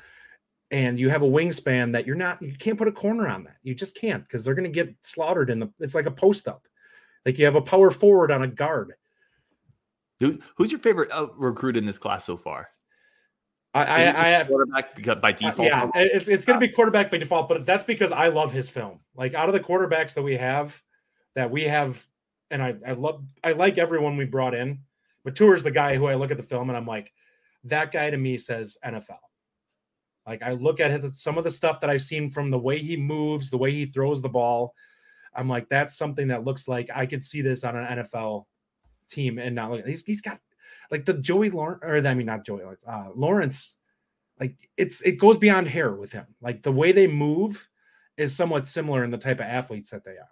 And 0.70 0.98
you 0.98 1.10
have 1.10 1.22
a 1.22 1.26
wingspan 1.26 1.92
that 1.92 2.06
you're 2.06 2.16
not, 2.16 2.42
you 2.42 2.54
can't 2.58 2.78
put 2.78 2.88
a 2.88 2.92
corner 2.92 3.28
on 3.28 3.44
that. 3.44 3.56
You 3.62 3.74
just 3.74 3.94
can't 3.94 4.24
because 4.24 4.44
they're 4.44 4.54
going 4.54 4.70
to 4.72 4.84
get 4.84 4.94
slaughtered 5.02 5.50
in 5.50 5.60
the, 5.60 5.72
it's 5.78 5.94
like 5.94 6.06
a 6.06 6.10
post 6.10 6.48
up. 6.48 6.66
Like 7.24 7.38
you 7.38 7.44
have 7.44 7.54
a 7.54 7.62
power 7.62 7.90
forward 7.90 8.32
on 8.32 8.42
a 8.42 8.48
guard. 8.48 8.94
Who, 10.18 10.40
who's 10.56 10.72
your 10.72 10.80
favorite 10.80 11.10
uh, 11.12 11.28
recruit 11.36 11.76
in 11.76 11.86
this 11.86 11.98
class 11.98 12.24
so 12.24 12.36
far? 12.36 12.68
I, 13.76 13.84
I, 13.84 14.24
I 14.24 14.28
have, 14.28 14.48
quarterback 14.48 15.20
by 15.20 15.32
default. 15.32 15.68
yeah, 15.68 15.90
it's, 15.94 16.28
it's 16.28 16.44
going 16.44 16.58
to 16.58 16.66
be 16.66 16.72
quarterback 16.72 17.10
by 17.10 17.18
default, 17.18 17.48
but 17.48 17.66
that's 17.66 17.84
because 17.84 18.12
I 18.12 18.28
love 18.28 18.52
his 18.52 18.68
film. 18.68 19.00
Like 19.14 19.34
out 19.34 19.48
of 19.48 19.52
the 19.52 19.60
quarterbacks 19.60 20.14
that 20.14 20.22
we 20.22 20.36
have, 20.36 20.80
that 21.34 21.50
we 21.50 21.64
have, 21.64 22.04
and 22.50 22.62
I, 22.62 22.74
I 22.86 22.92
love, 22.92 23.22
I 23.44 23.52
like 23.52 23.78
everyone 23.78 24.16
we 24.16 24.24
brought 24.24 24.54
in. 24.54 24.80
Mettauer 25.26 25.56
is 25.56 25.62
the 25.62 25.70
guy 25.70 25.96
who 25.96 26.06
I 26.06 26.14
look 26.14 26.30
at 26.30 26.36
the 26.36 26.42
film 26.42 26.70
and 26.70 26.76
I'm 26.76 26.86
like, 26.86 27.12
that 27.64 27.92
guy 27.92 28.08
to 28.10 28.16
me 28.16 28.38
says 28.38 28.78
NFL. 28.84 29.18
Like 30.26 30.42
I 30.42 30.52
look 30.52 30.80
at 30.80 31.02
his, 31.02 31.20
some 31.20 31.36
of 31.36 31.44
the 31.44 31.50
stuff 31.50 31.80
that 31.80 31.90
I've 31.90 32.02
seen 32.02 32.30
from 32.30 32.50
the 32.50 32.58
way 32.58 32.78
he 32.78 32.96
moves, 32.96 33.50
the 33.50 33.58
way 33.58 33.72
he 33.72 33.86
throws 33.86 34.22
the 34.22 34.28
ball. 34.28 34.74
I'm 35.34 35.48
like, 35.48 35.68
that's 35.68 35.96
something 35.96 36.28
that 36.28 36.44
looks 36.44 36.66
like 36.66 36.88
I 36.94 37.06
could 37.06 37.22
see 37.22 37.42
this 37.42 37.62
on 37.62 37.76
an 37.76 37.98
NFL 37.98 38.46
team 39.10 39.38
and 39.38 39.54
not 39.54 39.70
look. 39.70 39.86
He's 39.86 40.04
he's 40.04 40.20
got 40.20 40.40
like 40.90 41.04
the 41.04 41.14
Joey 41.14 41.50
Lawrence, 41.50 41.80
or 41.82 41.96
I 42.06 42.14
mean 42.14 42.26
not 42.26 42.44
Joey 42.44 42.62
Lawrence, 42.62 42.84
uh, 42.86 43.08
Lawrence. 43.14 43.76
Like 44.38 44.68
it's 44.76 45.00
it 45.02 45.12
goes 45.12 45.38
beyond 45.38 45.68
hair 45.68 45.92
with 45.92 46.12
him. 46.12 46.26
Like 46.40 46.62
the 46.62 46.72
way 46.72 46.92
they 46.92 47.06
move 47.06 47.68
is 48.16 48.34
somewhat 48.34 48.66
similar 48.66 49.04
in 49.04 49.10
the 49.10 49.18
type 49.18 49.40
of 49.40 49.46
athletes 49.46 49.90
that 49.90 50.04
they 50.04 50.12
are. 50.12 50.28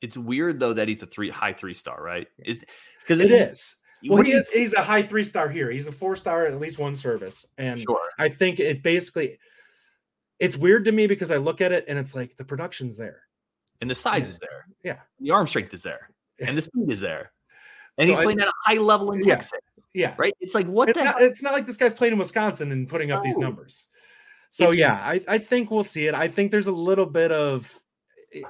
It's 0.00 0.16
weird 0.16 0.60
though 0.60 0.72
that 0.72 0.88
he's 0.88 1.02
a 1.02 1.06
three 1.06 1.30
high 1.30 1.52
three 1.52 1.74
star, 1.74 2.02
right? 2.02 2.28
Is 2.44 2.64
because 3.00 3.20
It 3.20 3.30
is. 3.30 3.76
Well, 4.08 4.22
he 4.22 4.32
is, 4.32 4.48
he's 4.50 4.72
a 4.72 4.82
high 4.82 5.02
three 5.02 5.24
star 5.24 5.48
here. 5.48 5.70
He's 5.70 5.86
a 5.86 5.92
four 5.92 6.16
star 6.16 6.46
at 6.46 6.58
least 6.58 6.78
one 6.78 6.96
service, 6.96 7.44
and 7.58 7.78
sure. 7.78 8.00
I 8.18 8.28
think 8.30 8.58
it 8.58 8.82
basically 8.82 9.38
it's 10.38 10.56
weird 10.56 10.86
to 10.86 10.92
me 10.92 11.06
because 11.06 11.30
I 11.30 11.36
look 11.36 11.60
at 11.60 11.70
it 11.70 11.84
and 11.86 11.98
it's 11.98 12.14
like 12.14 12.36
the 12.36 12.44
production's 12.44 12.96
there. 12.96 13.22
And 13.82 13.90
the 13.90 13.94
size 13.94 14.22
Yeah. 14.22 14.30
is 14.30 14.38
there. 14.38 14.66
Yeah. 14.82 14.98
The 15.20 15.30
arm 15.32 15.46
strength 15.46 15.74
is 15.74 15.82
there. 15.82 16.10
And 16.40 16.56
the 16.56 16.62
speed 16.62 16.90
is 16.90 17.00
there. 17.00 17.32
And 17.98 18.06
So 18.06 18.14
he's 18.14 18.24
playing 18.24 18.40
at 18.40 18.48
a 18.48 18.52
high 18.64 18.78
level 18.78 19.12
in 19.12 19.20
Yeah. 19.20 19.34
Texas, 19.34 19.60
Yeah. 19.94 20.14
right? 20.18 20.34
It's 20.40 20.54
like 20.54 20.66
what 20.66 20.88
It's 20.88 20.98
the 20.98 21.04
not, 21.04 21.18
hell? 21.18 21.26
it's 21.28 21.42
not 21.42 21.52
like 21.52 21.66
this 21.66 21.76
guy's 21.76 21.92
playing 21.94 22.12
in 22.12 22.18
Wisconsin 22.18 22.70
and 22.72 22.88
putting 22.88 23.10
up 23.10 23.22
these 23.22 23.36
numbers. 23.38 23.86
So 24.50 24.64
It's- 24.64 24.76
yeah, 24.78 24.94
I, 24.94 25.20
I 25.28 25.38
think 25.38 25.70
we'll 25.70 25.84
see 25.84 26.06
it. 26.06 26.14
I 26.14 26.28
think 26.28 26.50
there's 26.50 26.66
a 26.66 26.72
little 26.72 27.06
bit 27.06 27.30
of 27.32 27.72
eh, 28.34 28.42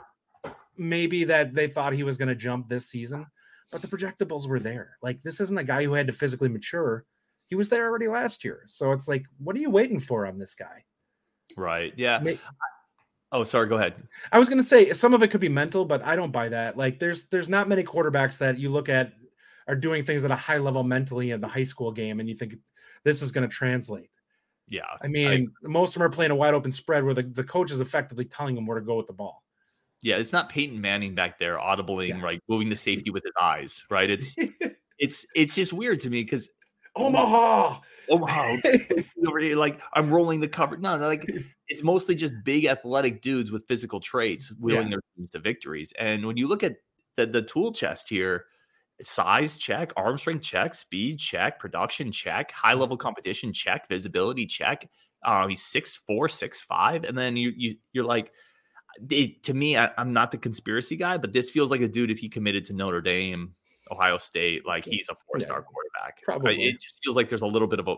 maybe 0.77 1.25
that 1.25 1.55
they 1.55 1.67
thought 1.69 1.93
he 1.93 2.03
was 2.03 2.17
going 2.17 2.29
to 2.29 2.35
jump 2.35 2.69
this 2.69 2.89
season, 2.89 3.27
but 3.71 3.83
the 3.83 3.89
projectables 3.89 4.47
were 4.49 4.61
there. 4.61 4.97
Like 5.03 5.23
this 5.23 5.41
isn't 5.41 5.59
a 5.59 5.65
guy 5.65 5.85
who 5.85 5.93
had 5.95 6.07
to 6.07 6.13
physically 6.13 6.49
mature. 6.49 7.05
He 7.47 7.55
was 7.55 7.69
there 7.69 7.87
already 7.87 8.09
last 8.09 8.45
year. 8.45 8.63
So 8.69 8.93
it's 8.93 9.09
like, 9.09 9.25
what 9.39 9.57
are 9.57 9.61
you 9.61 9.71
waiting 9.71 10.01
for 10.01 10.27
on 10.27 10.39
this 10.39 10.55
guy? 10.55 10.85
Right. 11.57 11.93
Yeah. 11.97 12.23
Oh, 13.33 13.45
sorry. 13.45 13.69
Go 13.69 13.77
ahead. 13.77 13.95
I 14.33 14.39
was 14.39 14.49
going 14.49 14.61
to 14.63 14.67
say 14.67 14.93
some 14.93 15.15
of 15.15 15.23
it 15.23 15.29
could 15.29 15.41
be 15.41 15.49
mental, 15.49 15.85
but 15.85 16.05
I 16.05 16.17
don't 16.17 16.33
buy 16.33 16.49
that. 16.49 16.77
Like, 16.77 16.99
there's 16.99 17.27
there's 17.27 17.49
not 17.49 17.69
many 17.69 17.83
quarterbacks 17.85 18.39
that 18.39 18.59
you 18.59 18.71
look 18.71 18.89
at 18.89 19.13
are 19.71 19.77
doing 19.77 20.05
things 20.05 20.25
at 20.25 20.31
a 20.31 20.37
high 20.37 20.59
level 20.59 20.83
mentally 20.83 21.31
in 21.31 21.41
the 21.41 21.49
high 21.49 21.63
school 21.63 21.93
game, 21.93 22.21
and 22.21 22.29
you 22.29 22.35
think 22.35 22.57
this 23.05 23.23
is 23.23 23.31
going 23.31 23.49
to 23.49 23.55
translate. 23.55 24.11
Yeah. 24.69 24.83
I 25.01 25.09
mean, 25.09 25.53
I, 25.65 25.69
most 25.69 25.91
of 25.91 26.01
them 26.01 26.03
are 26.03 26.11
playing 26.11 26.31
a 26.31 26.37
wide 26.37 26.55
open 26.55 26.73
spread 26.73 27.05
where 27.05 27.15
the, 27.15 27.23
the 27.23 27.45
coach 27.45 27.71
is 27.71 27.81
effectively 27.81 28.25
telling 28.25 28.55
them 28.55 28.67
where 28.67 28.79
to 28.79 28.85
go 28.85 28.97
with 28.97 29.07
the 29.07 29.13
ball. 29.13 29.43
Yeah, 30.03 30.17
it's 30.17 30.33
not 30.33 30.49
Peyton 30.49 30.81
Manning 30.81 31.15
back 31.15 31.39
there 31.39 31.59
audibling, 31.59 32.09
yeah. 32.09 32.23
right, 32.23 32.41
moving 32.49 32.69
the 32.69 32.77
safety 32.77 33.11
with 33.11 33.23
his 33.23 33.35
eyes, 33.41 33.85
right? 33.91 34.09
It's 34.09 34.35
it's 34.99 35.27
it's 35.35 35.55
just 35.55 35.73
weird 35.73 36.01
to 36.01 36.11
me 36.11 36.23
because 36.23 36.49
Omaha, 36.97 37.81
Omaha, 38.09 38.57
like 39.57 39.81
I'm 39.93 40.11
rolling 40.13 40.41
the 40.41 40.49
cover. 40.49 40.79
No, 40.79 40.97
like 40.97 41.31
it's 41.69 41.83
mostly 41.83 42.15
just 42.15 42.33
big 42.45 42.65
athletic 42.65 43.21
dudes 43.21 43.53
with 43.53 43.69
physical 43.69 44.01
traits 44.01 44.53
wheeling 44.59 44.85
yeah. 44.85 44.91
their 44.91 45.03
teams 45.17 45.31
to 45.33 45.39
victories. 45.39 45.93
And 45.99 46.27
when 46.27 46.39
you 46.39 46.47
look 46.49 46.63
at 46.63 46.77
the 47.17 47.27
the 47.27 47.43
tool 47.43 47.73
chest 47.73 48.09
here, 48.09 48.47
size 49.03 49.57
check, 49.57 49.93
arm 49.97 50.19
strength 50.19 50.43
check, 50.43 50.75
speed 50.75 51.19
check, 51.19 51.59
production 51.59 52.13
check, 52.13 52.51
high 52.51 52.75
level 52.75 52.97
competition 52.97 53.53
check, 53.53 53.89
visibility 53.89 54.47
check. 54.47 54.89
Uh, 55.23 55.47
he's 55.49 55.63
six 55.63 55.97
four, 55.97 56.29
six 56.29 56.61
five, 56.61 57.05
and 57.05 57.17
then 57.17 57.37
you 57.37 57.53
you 57.57 57.77
you're 57.93 58.05
like, 58.05 58.33
it, 59.11 59.43
to 59.45 59.55
me, 59.55 59.77
I, 59.77 59.91
am 59.99 60.13
not 60.13 60.31
the 60.31 60.39
conspiracy 60.39 60.97
guy, 60.97 61.19
but 61.19 61.33
this 61.33 61.51
feels 61.51 61.71
like 61.71 61.81
a 61.81 61.89
dude 61.89 62.11
if 62.11 62.19
he 62.19 62.29
committed 62.29 62.65
to 62.67 62.73
Notre 62.73 63.01
Dame, 63.01 63.55
Ohio 63.91 64.19
State, 64.19 64.67
like 64.67 64.85
he's 64.85 65.09
a 65.11 65.15
four 65.15 65.41
star 65.41 65.59
yeah, 65.59 65.63
quarterback. 65.63 66.23
Probably, 66.23 66.65
it 66.65 66.81
just 66.81 67.01
feels 67.03 67.17
like 67.17 67.29
there's 67.29 67.43
a 67.43 67.47
little 67.47 67.69
bit 67.69 67.81
of 67.81 67.89
a. 67.89 67.97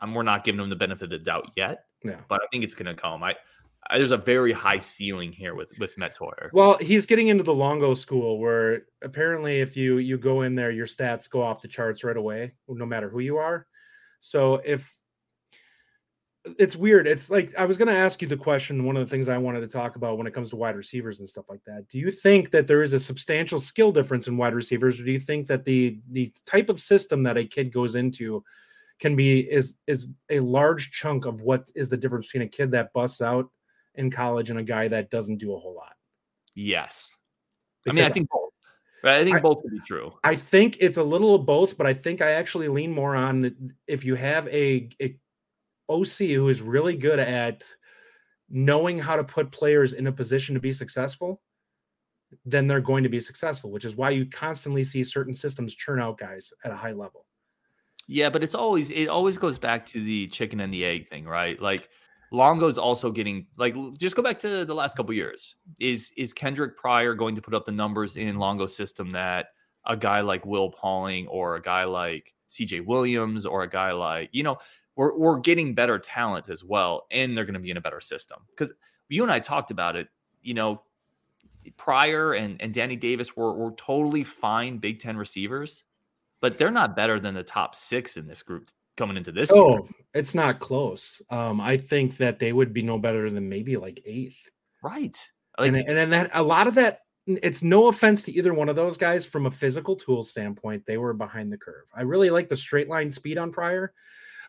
I'm, 0.00 0.14
we're 0.14 0.22
not 0.22 0.44
giving 0.44 0.60
him 0.60 0.68
the 0.68 0.76
benefit 0.76 1.04
of 1.04 1.10
the 1.10 1.18
doubt 1.18 1.50
yet, 1.56 1.84
yeah. 2.04 2.16
but 2.28 2.40
I 2.42 2.46
think 2.52 2.64
it's 2.64 2.74
going 2.74 2.94
to 2.94 3.00
come. 3.00 3.22
I 3.22 3.34
Uh, 3.88 3.98
there's 3.98 4.12
a 4.12 4.16
very 4.16 4.52
high 4.52 4.78
ceiling 4.78 5.32
here 5.32 5.54
with 5.54 5.70
with 5.78 5.96
Mettauer. 5.96 6.50
Well, 6.52 6.78
he's 6.80 7.06
getting 7.06 7.28
into 7.28 7.44
the 7.44 7.54
Longo 7.54 7.94
school 7.94 8.38
where 8.38 8.82
apparently 9.02 9.60
if 9.60 9.76
you 9.76 9.98
you 9.98 10.18
go 10.18 10.42
in 10.42 10.54
there, 10.54 10.70
your 10.70 10.86
stats 10.86 11.30
go 11.30 11.42
off 11.42 11.62
the 11.62 11.68
charts 11.68 12.04
right 12.04 12.16
away, 12.16 12.52
no 12.68 12.86
matter 12.86 13.08
who 13.08 13.20
you 13.20 13.38
are. 13.38 13.66
So 14.20 14.56
if 14.56 14.96
it's 16.58 16.76
weird, 16.76 17.06
it's 17.06 17.30
like 17.30 17.54
I 17.56 17.64
was 17.64 17.76
going 17.76 17.88
to 17.88 17.94
ask 17.94 18.22
you 18.22 18.28
the 18.28 18.36
question. 18.36 18.84
One 18.84 18.96
of 18.96 19.06
the 19.06 19.10
things 19.10 19.28
I 19.28 19.38
wanted 19.38 19.60
to 19.60 19.68
talk 19.68 19.96
about 19.96 20.18
when 20.18 20.26
it 20.26 20.34
comes 20.34 20.50
to 20.50 20.56
wide 20.56 20.76
receivers 20.76 21.20
and 21.20 21.28
stuff 21.28 21.46
like 21.48 21.62
that. 21.66 21.88
Do 21.88 21.98
you 21.98 22.10
think 22.10 22.50
that 22.50 22.66
there 22.66 22.82
is 22.82 22.92
a 22.92 23.00
substantial 23.00 23.58
skill 23.58 23.92
difference 23.92 24.28
in 24.28 24.36
wide 24.36 24.54
receivers, 24.54 25.00
or 25.00 25.04
do 25.04 25.12
you 25.12 25.18
think 25.18 25.46
that 25.48 25.64
the 25.64 26.00
the 26.10 26.32
type 26.46 26.68
of 26.68 26.80
system 26.80 27.22
that 27.24 27.36
a 27.36 27.44
kid 27.44 27.72
goes 27.72 27.94
into 27.94 28.44
can 28.98 29.14
be 29.14 29.40
is 29.40 29.76
is 29.86 30.08
a 30.30 30.40
large 30.40 30.90
chunk 30.90 31.26
of 31.26 31.42
what 31.42 31.70
is 31.74 31.88
the 31.88 31.96
difference 31.96 32.26
between 32.26 32.42
a 32.42 32.48
kid 32.48 32.70
that 32.72 32.92
busts 32.92 33.20
out 33.20 33.50
in 33.98 34.10
college 34.10 34.48
and 34.48 34.58
a 34.58 34.62
guy 34.62 34.88
that 34.88 35.10
doesn't 35.10 35.36
do 35.36 35.54
a 35.54 35.58
whole 35.58 35.74
lot. 35.74 35.92
Yes. 36.54 37.12
Because 37.84 37.96
I 37.98 38.00
mean, 38.00 38.10
I 38.10 38.12
think 38.12 38.30
both. 38.30 38.50
Right? 39.02 39.18
I 39.20 39.24
think 39.24 39.36
I, 39.36 39.40
both 39.40 39.62
would 39.62 39.72
be 39.72 39.80
true. 39.80 40.12
I 40.24 40.34
think 40.34 40.78
it's 40.80 40.96
a 40.96 41.02
little 41.02 41.34
of 41.34 41.44
both, 41.44 41.76
but 41.76 41.86
I 41.86 41.94
think 41.94 42.22
I 42.22 42.30
actually 42.30 42.68
lean 42.68 42.92
more 42.92 43.14
on 43.14 43.74
if 43.86 44.04
you 44.04 44.14
have 44.14 44.48
a, 44.48 44.88
a 45.00 45.16
OC 45.88 46.30
who 46.30 46.48
is 46.48 46.62
really 46.62 46.96
good 46.96 47.18
at 47.18 47.64
knowing 48.48 48.98
how 48.98 49.16
to 49.16 49.24
put 49.24 49.52
players 49.52 49.92
in 49.92 50.06
a 50.06 50.12
position 50.12 50.54
to 50.54 50.60
be 50.60 50.72
successful, 50.72 51.42
then 52.44 52.66
they're 52.66 52.80
going 52.80 53.02
to 53.02 53.08
be 53.08 53.20
successful, 53.20 53.70
which 53.70 53.84
is 53.84 53.96
why 53.96 54.10
you 54.10 54.26
constantly 54.26 54.84
see 54.84 55.04
certain 55.04 55.34
systems 55.34 55.74
churn 55.74 56.00
out 56.00 56.18
guys 56.18 56.52
at 56.64 56.72
a 56.72 56.76
high 56.76 56.92
level. 56.92 57.26
Yeah, 58.06 58.30
but 58.30 58.42
it's 58.42 58.54
always 58.54 58.90
it 58.90 59.08
always 59.08 59.36
goes 59.36 59.58
back 59.58 59.86
to 59.88 60.02
the 60.02 60.28
chicken 60.28 60.60
and 60.60 60.72
the 60.72 60.84
egg 60.84 61.08
thing, 61.08 61.26
right? 61.26 61.60
Like 61.60 61.88
Longo's 62.30 62.78
also 62.78 63.10
getting 63.10 63.46
like 63.56 63.74
just 63.98 64.14
go 64.14 64.22
back 64.22 64.38
to 64.40 64.64
the 64.64 64.74
last 64.74 64.96
couple 64.96 65.14
years. 65.14 65.56
Is 65.78 66.12
is 66.16 66.34
Kendric 66.34 66.76
Pryor 66.76 67.14
going 67.14 67.34
to 67.34 67.42
put 67.42 67.54
up 67.54 67.64
the 67.64 67.72
numbers 67.72 68.16
in 68.16 68.38
Longo's 68.38 68.76
system 68.76 69.12
that 69.12 69.46
a 69.86 69.96
guy 69.96 70.20
like 70.20 70.44
Will 70.44 70.70
Pauling 70.70 71.26
or 71.28 71.56
a 71.56 71.62
guy 71.62 71.84
like 71.84 72.34
CJ 72.50 72.84
Williams 72.84 73.46
or 73.46 73.62
a 73.62 73.68
guy 73.68 73.92
like, 73.92 74.28
you 74.32 74.42
know, 74.42 74.58
we're 74.96 75.16
we're 75.16 75.38
getting 75.38 75.74
better 75.74 75.98
talent 75.98 76.48
as 76.48 76.62
well, 76.62 77.06
and 77.10 77.36
they're 77.36 77.44
going 77.44 77.54
to 77.54 77.60
be 77.60 77.70
in 77.70 77.76
a 77.76 77.80
better 77.82 78.00
system. 78.00 78.40
Because 78.50 78.72
you 79.08 79.22
and 79.22 79.32
I 79.32 79.38
talked 79.38 79.70
about 79.70 79.96
it, 79.96 80.08
you 80.42 80.54
know, 80.54 80.82
Pryor 81.76 82.34
and, 82.34 82.60
and 82.60 82.74
Danny 82.74 82.96
Davis 82.96 83.36
were 83.36 83.54
were 83.54 83.72
totally 83.72 84.24
fine 84.24 84.78
Big 84.78 84.98
Ten 84.98 85.16
receivers, 85.16 85.84
but 86.40 86.58
they're 86.58 86.70
not 86.70 86.96
better 86.96 87.18
than 87.18 87.34
the 87.34 87.42
top 87.42 87.74
six 87.74 88.16
in 88.16 88.26
this 88.26 88.42
group 88.42 88.70
coming 88.98 89.16
into 89.16 89.32
this. 89.32 89.50
Oh, 89.50 89.70
year. 89.70 89.80
it's 90.12 90.34
not 90.34 90.60
close. 90.60 91.22
Um, 91.30 91.60
I 91.60 91.78
think 91.78 92.18
that 92.18 92.38
they 92.38 92.52
would 92.52 92.74
be 92.74 92.82
no 92.82 92.98
better 92.98 93.30
than 93.30 93.48
maybe 93.48 93.76
like 93.76 94.02
eighth. 94.04 94.50
Right. 94.82 95.16
Like, 95.58 95.68
and, 95.68 95.76
and 95.76 95.96
then 95.96 96.10
that 96.10 96.30
a 96.34 96.42
lot 96.42 96.66
of 96.66 96.74
that 96.74 97.00
it's 97.28 97.62
no 97.62 97.88
offense 97.88 98.22
to 98.24 98.32
either 98.32 98.54
one 98.54 98.68
of 98.68 98.76
those 98.76 98.96
guys 98.96 99.26
from 99.26 99.46
a 99.46 99.50
physical 99.50 99.96
tool 99.96 100.22
standpoint, 100.22 100.84
they 100.86 100.96
were 100.96 101.12
behind 101.12 101.52
the 101.52 101.58
curve. 101.58 101.84
I 101.94 102.02
really 102.02 102.30
like 102.30 102.48
the 102.48 102.56
straight 102.56 102.88
line 102.88 103.10
speed 103.10 103.38
on 103.38 103.52
Pryor, 103.52 103.92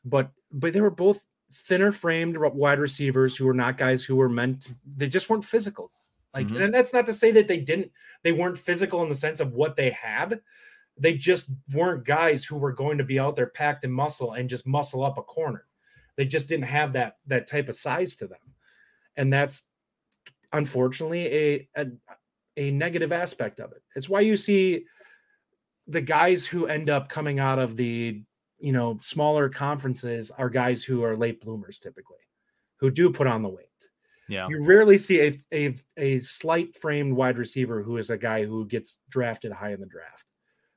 but 0.06 0.32
but 0.52 0.74
they 0.74 0.82
were 0.82 0.90
both 0.90 1.26
thinner 1.52 1.92
framed 1.92 2.38
wide 2.38 2.80
receivers 2.80 3.36
who 3.36 3.46
were 3.46 3.54
not 3.54 3.78
guys 3.78 4.04
who 4.04 4.16
were 4.16 4.30
meant 4.30 4.62
to, 4.62 4.76
they 4.98 5.08
just 5.08 5.30
weren't 5.30 5.46
physical. 5.46 5.92
Like 6.34 6.48
mm-hmm. 6.48 6.62
and 6.62 6.74
that's 6.74 6.94
not 6.94 7.06
to 7.08 7.14
say 7.14 7.32
that 7.32 7.48
they 7.48 7.58
didn't 7.58 7.92
they 8.24 8.32
weren't 8.32 8.58
physical 8.58 9.02
in 9.04 9.10
the 9.10 9.16
sense 9.16 9.40
of 9.40 9.54
what 9.54 9.76
they 9.76 9.90
had, 9.90 10.40
they 11.00 11.16
just 11.16 11.52
weren't 11.74 12.06
guys 12.06 12.44
who 12.44 12.58
were 12.58 12.74
going 12.74 12.98
to 12.98 13.04
be 13.04 13.20
out 13.20 13.36
there 13.36 13.48
packed 13.48 13.86
in 13.86 13.92
muscle 13.92 14.34
and 14.34 14.50
just 14.50 14.68
muscle 14.68 15.04
up 15.04 15.18
a 15.18 15.24
corner. 15.24 15.66
They 16.18 16.26
just 16.26 16.50
didn't 16.50 16.66
have 16.66 16.94
that 16.94 17.18
that 17.28 17.48
type 17.48 17.70
of 17.70 17.76
size 17.76 18.16
to 18.18 18.28
them, 18.28 18.40
and 19.16 19.32
that's 19.32 19.64
unfortunately 20.52 21.26
a, 21.28 21.70
a, 21.78 21.86
a 22.58 22.72
negative 22.72 23.14
aspect 23.14 23.60
of 23.60 23.72
it. 23.72 23.82
It's 23.96 24.10
why 24.10 24.22
you 24.22 24.36
see 24.36 24.86
the 25.88 26.02
guys 26.02 26.46
who 26.46 26.66
end 26.66 26.90
up 26.90 27.08
coming 27.08 27.40
out 27.40 27.60
of 27.60 27.78
the 27.78 28.22
you 28.60 28.72
know 28.74 29.00
smaller 29.02 29.48
conferences 29.48 30.30
are 30.32 30.50
guys 30.50 30.84
who 30.84 31.04
are 31.04 31.16
late 31.16 31.40
bloomers 31.40 31.80
typically, 31.80 32.18
who 32.78 32.92
do 32.92 33.10
put 33.10 33.28
on 33.28 33.42
the 33.42 33.50
weight. 33.50 33.66
Yeah. 34.28 34.48
You 34.48 34.64
rarely 34.64 35.00
see 35.00 35.22
a, 35.22 35.34
a, 35.52 35.76
a 35.98 36.20
slight 36.20 36.78
framed 36.78 37.14
wide 37.14 37.38
receiver 37.38 37.82
who 37.82 37.98
is 37.98 38.12
a 38.12 38.18
guy 38.18 38.46
who 38.46 38.66
gets 38.68 39.00
drafted 39.10 39.52
high 39.52 39.74
in 39.74 39.80
the 39.80 39.88
draft. 39.88 40.24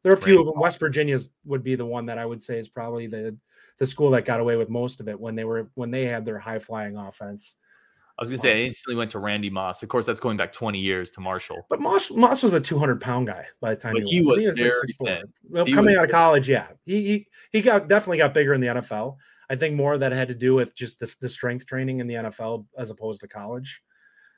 There 0.02 0.12
are 0.12 0.16
a 0.16 0.20
few 0.20 0.40
of 0.40 0.46
them. 0.46 0.58
West 0.58 0.80
Virginia's 0.80 1.30
would 1.44 1.62
be 1.62 1.74
the 1.74 1.86
one 1.86 2.06
that 2.06 2.18
I 2.18 2.26
would 2.26 2.42
say 2.42 2.58
is 2.58 2.68
probably 2.68 3.06
the 3.06 3.36
the 3.78 3.86
school 3.86 4.10
that 4.10 4.24
got 4.24 4.40
away 4.40 4.56
with 4.56 4.68
most 4.68 5.00
of 5.00 5.08
it 5.08 5.18
when 5.18 5.34
they 5.34 5.44
were 5.44 5.70
when 5.74 5.90
they 5.90 6.04
had 6.04 6.24
their 6.24 6.38
high 6.38 6.58
flying 6.58 6.96
offense. 6.96 7.56
I 8.18 8.22
was 8.22 8.28
gonna 8.28 8.38
say 8.38 8.52
um, 8.52 8.58
I 8.58 8.60
instantly 8.66 8.96
went 8.96 9.10
to 9.12 9.18
Randy 9.18 9.48
Moss. 9.48 9.82
Of 9.82 9.88
course, 9.88 10.06
that's 10.06 10.20
going 10.20 10.36
back 10.36 10.52
20 10.52 10.78
years 10.78 11.10
to 11.12 11.20
Marshall. 11.20 11.64
But 11.70 11.80
Moss 11.80 12.10
Moss 12.10 12.42
was 12.42 12.54
a 12.54 12.60
200 12.60 13.00
pound 13.00 13.28
guy 13.28 13.46
by 13.60 13.74
the 13.74 13.80
time 13.80 13.96
he, 13.96 14.02
was. 14.02 14.10
He 14.10 14.22
was, 14.22 14.40
he 14.40 14.46
was 14.46 14.56
very 14.58 15.24
well, 15.48 15.64
he 15.64 15.72
coming 15.72 15.96
out 15.96 16.04
of 16.04 16.10
college, 16.10 16.48
yeah, 16.48 16.68
he, 16.84 17.02
he 17.02 17.26
he 17.52 17.60
got 17.62 17.88
definitely 17.88 18.18
got 18.18 18.34
bigger 18.34 18.54
in 18.54 18.60
the 18.60 18.66
NFL. 18.68 19.16
I 19.48 19.56
think 19.56 19.74
more 19.74 19.94
of 19.94 20.00
that 20.00 20.12
had 20.12 20.28
to 20.28 20.34
do 20.34 20.54
with 20.54 20.74
just 20.74 20.98
the, 20.98 21.14
the 21.20 21.28
strength 21.28 21.66
training 21.66 22.00
in 22.00 22.06
the 22.06 22.14
NFL 22.14 22.66
as 22.78 22.90
opposed 22.90 23.20
to 23.20 23.28
college. 23.28 23.82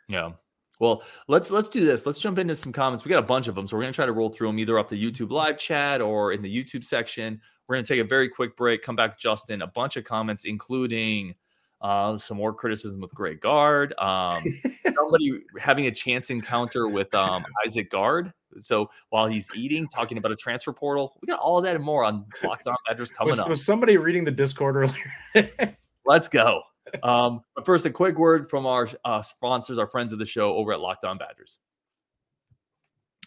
Yeah. 0.09 0.33
Well, 0.81 1.03
let's 1.29 1.51
let's 1.51 1.69
do 1.69 1.85
this. 1.85 2.07
Let's 2.07 2.19
jump 2.19 2.39
into 2.39 2.55
some 2.55 2.73
comments. 2.73 3.05
We 3.05 3.09
got 3.09 3.19
a 3.19 3.27
bunch 3.27 3.49
of 3.49 3.55
them, 3.55 3.69
so 3.69 3.77
we're 3.77 3.83
gonna 3.83 3.93
try 3.93 4.07
to 4.07 4.13
roll 4.13 4.29
through 4.29 4.49
them 4.49 4.59
either 4.59 4.79
off 4.79 4.89
the 4.89 5.03
YouTube 5.03 5.31
live 5.31 5.59
chat 5.59 6.01
or 6.01 6.33
in 6.33 6.43
the 6.43 6.65
YouTube 6.65 6.85
section. 6.85 7.41
We're 7.67 7.77
gonna 7.77 7.87
take 7.87 8.01
a 8.01 8.05
very 8.05 8.29
quick 8.29 8.57
break. 8.57 8.83
Come 8.83 8.97
back, 8.97 9.19
Justin. 9.19 9.63
A 9.63 9.67
bunch 9.67 9.97
of 9.97 10.05
comments, 10.05 10.45
including 10.45 11.35
uh, 11.81 12.17
some 12.17 12.39
more 12.39 12.53
criticism 12.53 13.01
with 13.01 13.15
Greg 13.15 13.41
Gard. 13.41 13.95
Um, 13.99 14.43
somebody 14.95 15.43
having 15.61 15.87
a 15.87 15.91
chance 15.91 16.31
encounter 16.31 16.89
with 16.89 17.15
um, 17.15 17.45
Isaac 17.65 17.91
Gard. 17.91 18.33
So 18.61 18.91
while 19.11 19.27
he's 19.27 19.49
eating, 19.55 19.87
talking 19.89 20.17
about 20.17 20.33
a 20.33 20.37
transfer 20.37 20.73
portal, 20.73 21.17
we 21.21 21.27
got 21.27 21.39
all 21.41 21.59
of 21.59 21.65
that 21.65 21.75
and 21.75 21.85
more 21.85 22.05
on 22.05 22.25
Locked 22.43 22.67
On 22.67 22.77
Badgers 22.89 23.11
coming 23.11 23.33
was, 23.33 23.41
up. 23.41 23.49
Was 23.49 23.65
somebody 23.65 23.97
reading 23.97 24.25
the 24.25 24.31
Discord 24.31 24.77
earlier? 24.77 25.77
Let's 26.07 26.29
go. 26.29 26.63
Um, 27.03 27.43
but 27.55 27.67
first, 27.67 27.87
a 27.87 27.91
quick 27.91 28.19
word 28.19 28.49
from 28.49 28.67
our 28.67 28.89
uh, 29.05 29.23
sponsors, 29.23 29.79
our 29.79 29.87
friends 29.87 30.13
of 30.13 30.19
the 30.19 30.27
show 30.27 30.55
over 30.55 30.73
at 30.73 30.79
Lockdown 30.79 31.19
Badgers. 31.19 31.59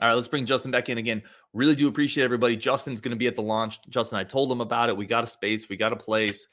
All 0.02 0.08
right, 0.08 0.14
let's 0.14 0.28
bring 0.28 0.46
Justin 0.46 0.72
back 0.72 0.90
in 0.90 0.98
again. 0.98 1.24
Really 1.54 1.76
do 1.76 1.88
appreciate 1.88 2.24
everybody. 2.24 2.56
Justin's 2.56 3.02
going 3.02 3.12
to 3.12 3.18
be 3.18 3.28
at 3.28 3.36
the 3.36 3.42
launch. 3.42 3.80
Justin, 3.90 4.20
I 4.20 4.24
told 4.24 4.52
him 4.52 4.62
about 4.62 4.90
it. 4.90 4.98
We 4.98 5.08
got 5.08 5.24
a 5.24 5.28
space, 5.28 5.70
we 5.70 5.76
got 5.76 5.92
a 5.92 5.96
place. 5.96 6.48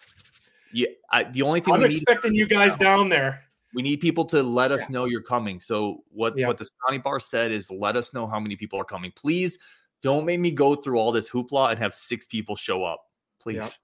Yeah, 0.72 0.88
I, 1.12 1.24
the 1.24 1.42
only 1.42 1.61
thing 1.61 1.74
I'm 1.74 1.85
expecting 1.85 2.33
need, 2.33 2.38
you 2.38 2.46
guys 2.46 2.77
down 2.77 3.09
there. 3.09 3.44
We 3.74 3.83
need 3.83 3.98
people 3.98 4.24
to 4.27 4.42
let 4.42 4.72
us 4.72 4.83
yeah. 4.83 4.87
know 4.94 5.05
you're 5.05 5.22
coming. 5.22 5.61
So 5.61 6.03
what 6.11 6.37
yeah. 6.37 6.46
what 6.46 6.59
the 6.59 6.64
Sconnie 6.64 7.03
Bar 7.03 7.20
said 7.20 7.53
is 7.53 7.70
let 7.70 7.96
us 7.96 8.12
know 8.12 8.27
how 8.27 8.40
many 8.40 8.57
people 8.57 8.81
are 8.81 8.85
coming. 8.85 9.12
Please 9.14 9.59
don't 10.03 10.24
make 10.24 10.40
me 10.40 10.50
go 10.50 10.74
through 10.74 10.98
all 10.98 11.12
this 11.12 11.31
hoopla 11.31 11.70
and 11.70 11.79
have 11.79 11.94
six 11.94 12.27
people 12.27 12.57
show 12.57 12.83
up. 12.83 13.03
Please. 13.40 13.79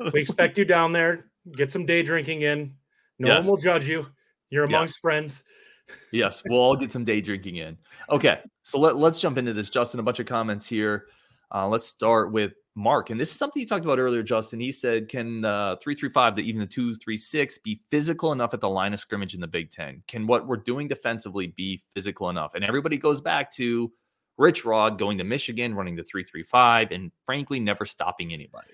Yeah. 0.00 0.10
we 0.12 0.20
expect 0.20 0.56
you 0.56 0.64
down 0.64 0.92
there 0.92 1.26
get 1.52 1.70
some 1.70 1.86
day 1.86 2.02
drinking 2.02 2.42
in. 2.42 2.74
No 3.18 3.28
yes. 3.28 3.44
one 3.44 3.52
will 3.52 3.62
judge 3.62 3.88
you. 3.88 4.06
You're 4.50 4.64
amongst 4.64 4.96
yes. 4.96 5.00
friends. 5.00 5.44
yes, 6.12 6.42
we'll 6.46 6.60
all 6.60 6.76
get 6.76 6.92
some 6.92 7.04
day 7.04 7.20
drinking 7.20 7.56
in. 7.56 7.76
Okay, 8.10 8.40
so 8.62 8.78
let, 8.78 8.96
let's 8.96 9.18
jump 9.18 9.38
into 9.38 9.52
this. 9.52 9.70
Justin, 9.70 10.00
a 10.00 10.02
bunch 10.02 10.20
of 10.20 10.26
comments 10.26 10.66
here. 10.66 11.06
Uh, 11.54 11.68
let's 11.68 11.84
start 11.84 12.32
with 12.32 12.52
Mark, 12.74 13.10
and 13.10 13.20
this 13.20 13.30
is 13.30 13.36
something 13.36 13.60
you 13.60 13.66
talked 13.66 13.84
about 13.84 13.98
earlier, 13.98 14.22
Justin. 14.22 14.58
He 14.58 14.72
said, 14.72 15.08
"Can 15.08 15.44
uh, 15.44 15.76
three 15.76 15.94
three 15.94 16.08
five, 16.08 16.38
even 16.38 16.60
the 16.60 16.66
two 16.66 16.94
three 16.94 17.16
six, 17.16 17.58
be 17.58 17.80
physical 17.90 18.32
enough 18.32 18.54
at 18.54 18.60
the 18.60 18.68
line 18.68 18.92
of 18.92 18.98
scrimmage 18.98 19.34
in 19.34 19.40
the 19.40 19.46
Big 19.46 19.70
Ten? 19.70 20.02
Can 20.08 20.26
what 20.26 20.46
we're 20.46 20.56
doing 20.56 20.88
defensively 20.88 21.48
be 21.48 21.82
physical 21.90 22.30
enough?" 22.30 22.54
And 22.54 22.64
everybody 22.64 22.96
goes 22.96 23.20
back 23.20 23.52
to 23.52 23.92
Rich 24.38 24.64
Rod 24.64 24.98
going 24.98 25.18
to 25.18 25.24
Michigan, 25.24 25.74
running 25.74 25.94
the 25.94 26.02
three 26.02 26.24
three 26.24 26.42
five, 26.42 26.90
and 26.90 27.12
frankly, 27.24 27.60
never 27.60 27.84
stopping 27.84 28.32
anybody. 28.32 28.72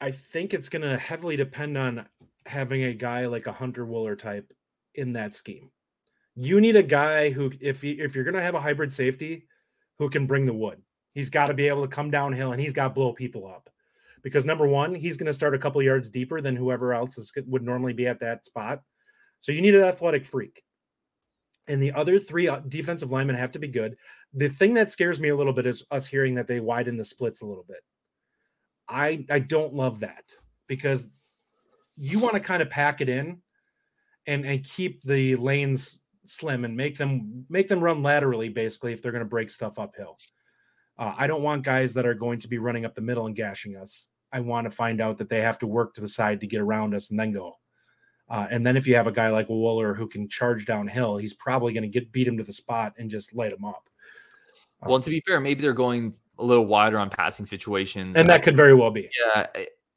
I 0.00 0.10
think 0.10 0.54
it's 0.54 0.68
going 0.68 0.82
to 0.82 0.96
heavily 0.96 1.36
depend 1.36 1.76
on 1.76 2.06
having 2.46 2.84
a 2.84 2.94
guy 2.94 3.26
like 3.26 3.46
a 3.46 3.52
Hunter 3.52 3.84
Wohler 3.84 4.18
type 4.18 4.52
in 4.94 5.12
that 5.14 5.34
scheme. 5.34 5.70
You 6.36 6.60
need 6.60 6.76
a 6.76 6.82
guy 6.82 7.30
who, 7.30 7.52
if 7.60 7.82
he, 7.82 7.92
if 7.92 8.14
you're 8.14 8.24
going 8.24 8.34
to 8.34 8.42
have 8.42 8.54
a 8.54 8.60
hybrid 8.60 8.92
safety, 8.92 9.46
who 9.98 10.08
can 10.08 10.26
bring 10.26 10.46
the 10.46 10.52
wood 10.52 10.80
He's 11.14 11.30
got 11.30 11.46
to 11.46 11.54
be 11.54 11.66
able 11.66 11.82
to 11.82 11.88
come 11.88 12.12
downhill 12.12 12.52
and 12.52 12.60
he's 12.60 12.72
got 12.72 12.84
to 12.84 12.94
blow 12.94 13.12
people 13.12 13.44
up. 13.44 13.68
Because 14.22 14.44
number 14.44 14.68
one, 14.68 14.94
he's 14.94 15.16
going 15.16 15.26
to 15.26 15.32
start 15.32 15.52
a 15.52 15.58
couple 15.58 15.82
yards 15.82 16.10
deeper 16.10 16.40
than 16.40 16.54
whoever 16.54 16.94
else 16.94 17.18
is, 17.18 17.32
would 17.46 17.64
normally 17.64 17.92
be 17.92 18.06
at 18.06 18.20
that 18.20 18.44
spot. 18.44 18.82
So 19.40 19.50
you 19.50 19.60
need 19.60 19.74
an 19.74 19.82
athletic 19.82 20.24
freak. 20.24 20.62
And 21.66 21.82
the 21.82 21.92
other 21.92 22.20
three 22.20 22.46
uh, 22.46 22.60
defensive 22.68 23.10
linemen 23.10 23.34
have 23.34 23.50
to 23.52 23.58
be 23.58 23.66
good. 23.66 23.96
The 24.32 24.48
thing 24.48 24.74
that 24.74 24.90
scares 24.90 25.18
me 25.18 25.30
a 25.30 25.36
little 25.36 25.52
bit 25.52 25.66
is 25.66 25.84
us 25.90 26.06
hearing 26.06 26.36
that 26.36 26.46
they 26.46 26.60
widen 26.60 26.96
the 26.96 27.04
splits 27.04 27.40
a 27.40 27.46
little 27.46 27.64
bit. 27.66 27.82
I 28.88 29.26
I 29.30 29.38
don't 29.40 29.74
love 29.74 30.00
that 30.00 30.24
because 30.66 31.08
you 31.96 32.18
want 32.18 32.34
to 32.34 32.40
kind 32.40 32.62
of 32.62 32.70
pack 32.70 33.00
it 33.00 33.08
in 33.08 33.42
and 34.26 34.44
and 34.44 34.64
keep 34.64 35.02
the 35.02 35.36
lanes 35.36 36.00
slim 36.24 36.64
and 36.64 36.76
make 36.76 36.96
them 36.96 37.44
make 37.48 37.68
them 37.68 37.80
run 37.80 38.02
laterally 38.02 38.48
basically 38.48 38.92
if 38.92 39.02
they're 39.02 39.12
going 39.12 39.24
to 39.24 39.28
break 39.28 39.50
stuff 39.50 39.78
uphill. 39.78 40.16
Uh, 40.98 41.14
I 41.16 41.26
don't 41.26 41.42
want 41.42 41.62
guys 41.62 41.94
that 41.94 42.06
are 42.06 42.14
going 42.14 42.40
to 42.40 42.48
be 42.48 42.58
running 42.58 42.84
up 42.84 42.94
the 42.94 43.00
middle 43.00 43.26
and 43.26 43.36
gashing 43.36 43.76
us. 43.76 44.08
I 44.32 44.40
want 44.40 44.64
to 44.64 44.70
find 44.70 45.00
out 45.00 45.16
that 45.18 45.28
they 45.28 45.40
have 45.40 45.58
to 45.60 45.66
work 45.66 45.94
to 45.94 46.00
the 46.00 46.08
side 46.08 46.40
to 46.40 46.46
get 46.46 46.60
around 46.60 46.94
us 46.94 47.10
and 47.10 47.18
then 47.18 47.32
go. 47.32 47.54
Uh, 48.28 48.46
and 48.50 48.66
then 48.66 48.76
if 48.76 48.86
you 48.86 48.94
have 48.94 49.06
a 49.06 49.12
guy 49.12 49.30
like 49.30 49.48
Wohler 49.48 49.96
who 49.96 50.06
can 50.06 50.28
charge 50.28 50.66
downhill, 50.66 51.16
he's 51.16 51.32
probably 51.34 51.72
going 51.72 51.82
to 51.82 51.88
get 51.88 52.12
beat 52.12 52.28
him 52.28 52.36
to 52.36 52.44
the 52.44 52.52
spot 52.52 52.94
and 52.98 53.08
just 53.08 53.34
light 53.34 53.52
him 53.52 53.64
up. 53.64 53.88
Well, 54.82 55.00
to 55.00 55.10
be 55.10 55.22
fair, 55.26 55.40
maybe 55.40 55.62
they're 55.62 55.72
going 55.72 56.14
a 56.38 56.44
little 56.44 56.66
wider 56.66 56.98
on 56.98 57.10
passing 57.10 57.46
situations, 57.46 58.16
and 58.16 58.28
that 58.30 58.42
could 58.42 58.56
very 58.56 58.74
well 58.74 58.90
be. 58.90 59.08
Yeah, 59.26 59.46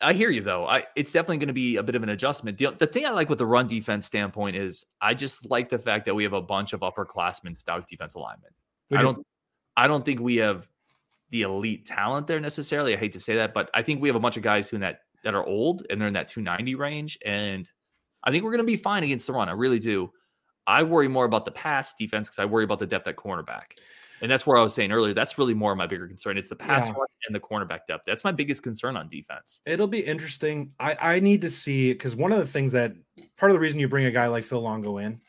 I 0.01 0.13
hear 0.13 0.29
you 0.29 0.41
though. 0.41 0.67
I 0.67 0.85
it's 0.95 1.11
definitely 1.11 1.37
going 1.37 1.47
to 1.47 1.53
be 1.53 1.77
a 1.77 1.83
bit 1.83 1.95
of 1.95 2.03
an 2.03 2.09
adjustment. 2.09 2.57
The, 2.57 2.75
the 2.77 2.87
thing 2.87 3.05
I 3.05 3.11
like 3.11 3.29
with 3.29 3.37
the 3.37 3.45
run 3.45 3.67
defense 3.67 4.05
standpoint 4.05 4.55
is 4.55 4.85
I 5.01 5.13
just 5.13 5.49
like 5.49 5.69
the 5.69 5.77
fact 5.77 6.05
that 6.05 6.15
we 6.15 6.23
have 6.23 6.33
a 6.33 6.41
bunch 6.41 6.73
of 6.73 6.81
upperclassmen 6.81 7.55
stout 7.55 7.87
defense 7.87 8.15
alignment. 8.15 8.53
I 8.91 9.01
don't 9.01 9.25
I 9.77 9.87
don't 9.87 10.03
think 10.03 10.19
we 10.19 10.37
have 10.37 10.67
the 11.29 11.43
elite 11.43 11.85
talent 11.85 12.27
there 12.27 12.39
necessarily. 12.39 12.93
I 12.93 12.97
hate 12.97 13.13
to 13.13 13.19
say 13.19 13.35
that, 13.35 13.53
but 13.53 13.69
I 13.73 13.81
think 13.81 14.01
we 14.01 14.09
have 14.09 14.15
a 14.15 14.19
bunch 14.19 14.37
of 14.37 14.43
guys 14.43 14.69
who 14.69 14.77
in 14.77 14.81
that 14.81 15.01
that 15.23 15.35
are 15.35 15.45
old 15.45 15.85
and 15.89 16.01
they're 16.01 16.07
in 16.07 16.13
that 16.15 16.27
290 16.27 16.75
range, 16.75 17.17
and 17.25 17.69
I 18.23 18.31
think 18.31 18.43
we're 18.43 18.51
going 18.51 18.59
to 18.59 18.63
be 18.63 18.75
fine 18.75 19.03
against 19.03 19.27
the 19.27 19.33
run. 19.33 19.49
I 19.49 19.53
really 19.53 19.79
do. 19.79 20.11
I 20.67 20.83
worry 20.83 21.07
more 21.07 21.25
about 21.25 21.45
the 21.45 21.51
pass 21.51 21.93
defense 21.95 22.27
because 22.27 22.39
I 22.39 22.45
worry 22.45 22.63
about 22.63 22.79
the 22.79 22.85
depth 22.85 23.07
at 23.07 23.15
cornerback. 23.15 23.73
And 24.21 24.29
that's 24.29 24.45
where 24.45 24.57
I 24.57 24.61
was 24.61 24.73
saying 24.73 24.91
earlier. 24.91 25.13
That's 25.13 25.37
really 25.37 25.53
more 25.53 25.71
of 25.71 25.77
my 25.77 25.87
bigger 25.87 26.07
concern. 26.07 26.37
It's 26.37 26.49
the 26.49 26.55
pass 26.55 26.87
yeah. 26.87 26.93
and 27.27 27.35
the 27.35 27.39
cornerback 27.39 27.87
depth. 27.87 28.03
That's 28.05 28.23
my 28.23 28.31
biggest 28.31 28.61
concern 28.61 28.95
on 28.95 29.07
defense. 29.07 29.61
It'll 29.65 29.87
be 29.87 29.99
interesting. 29.99 30.71
I, 30.79 30.95
I 31.15 31.19
need 31.19 31.41
to 31.41 31.49
see 31.49 31.91
because 31.91 32.15
one 32.15 32.31
of 32.31 32.37
the 32.37 32.47
things 32.47 32.71
that 32.73 32.93
part 33.37 33.51
of 33.51 33.55
the 33.55 33.59
reason 33.59 33.79
you 33.79 33.87
bring 33.87 34.05
a 34.05 34.11
guy 34.11 34.27
like 34.27 34.43
Phil 34.43 34.61
Longo 34.61 34.97
in 34.99 35.19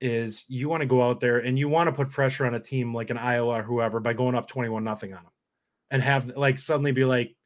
is 0.00 0.44
you 0.48 0.68
want 0.68 0.82
to 0.82 0.86
go 0.86 1.02
out 1.02 1.20
there 1.20 1.38
and 1.38 1.58
you 1.58 1.68
want 1.68 1.88
to 1.88 1.92
put 1.92 2.10
pressure 2.10 2.44
on 2.44 2.54
a 2.54 2.60
team 2.60 2.94
like 2.94 3.10
an 3.10 3.16
Iowa 3.16 3.60
or 3.60 3.62
whoever 3.62 4.00
by 4.00 4.12
going 4.12 4.34
up 4.34 4.48
21 4.48 4.82
nothing 4.82 5.14
on 5.14 5.22
them 5.22 5.32
and 5.90 6.02
have 6.02 6.36
like 6.36 6.58
suddenly 6.58 6.92
be 6.92 7.04
like 7.04 7.36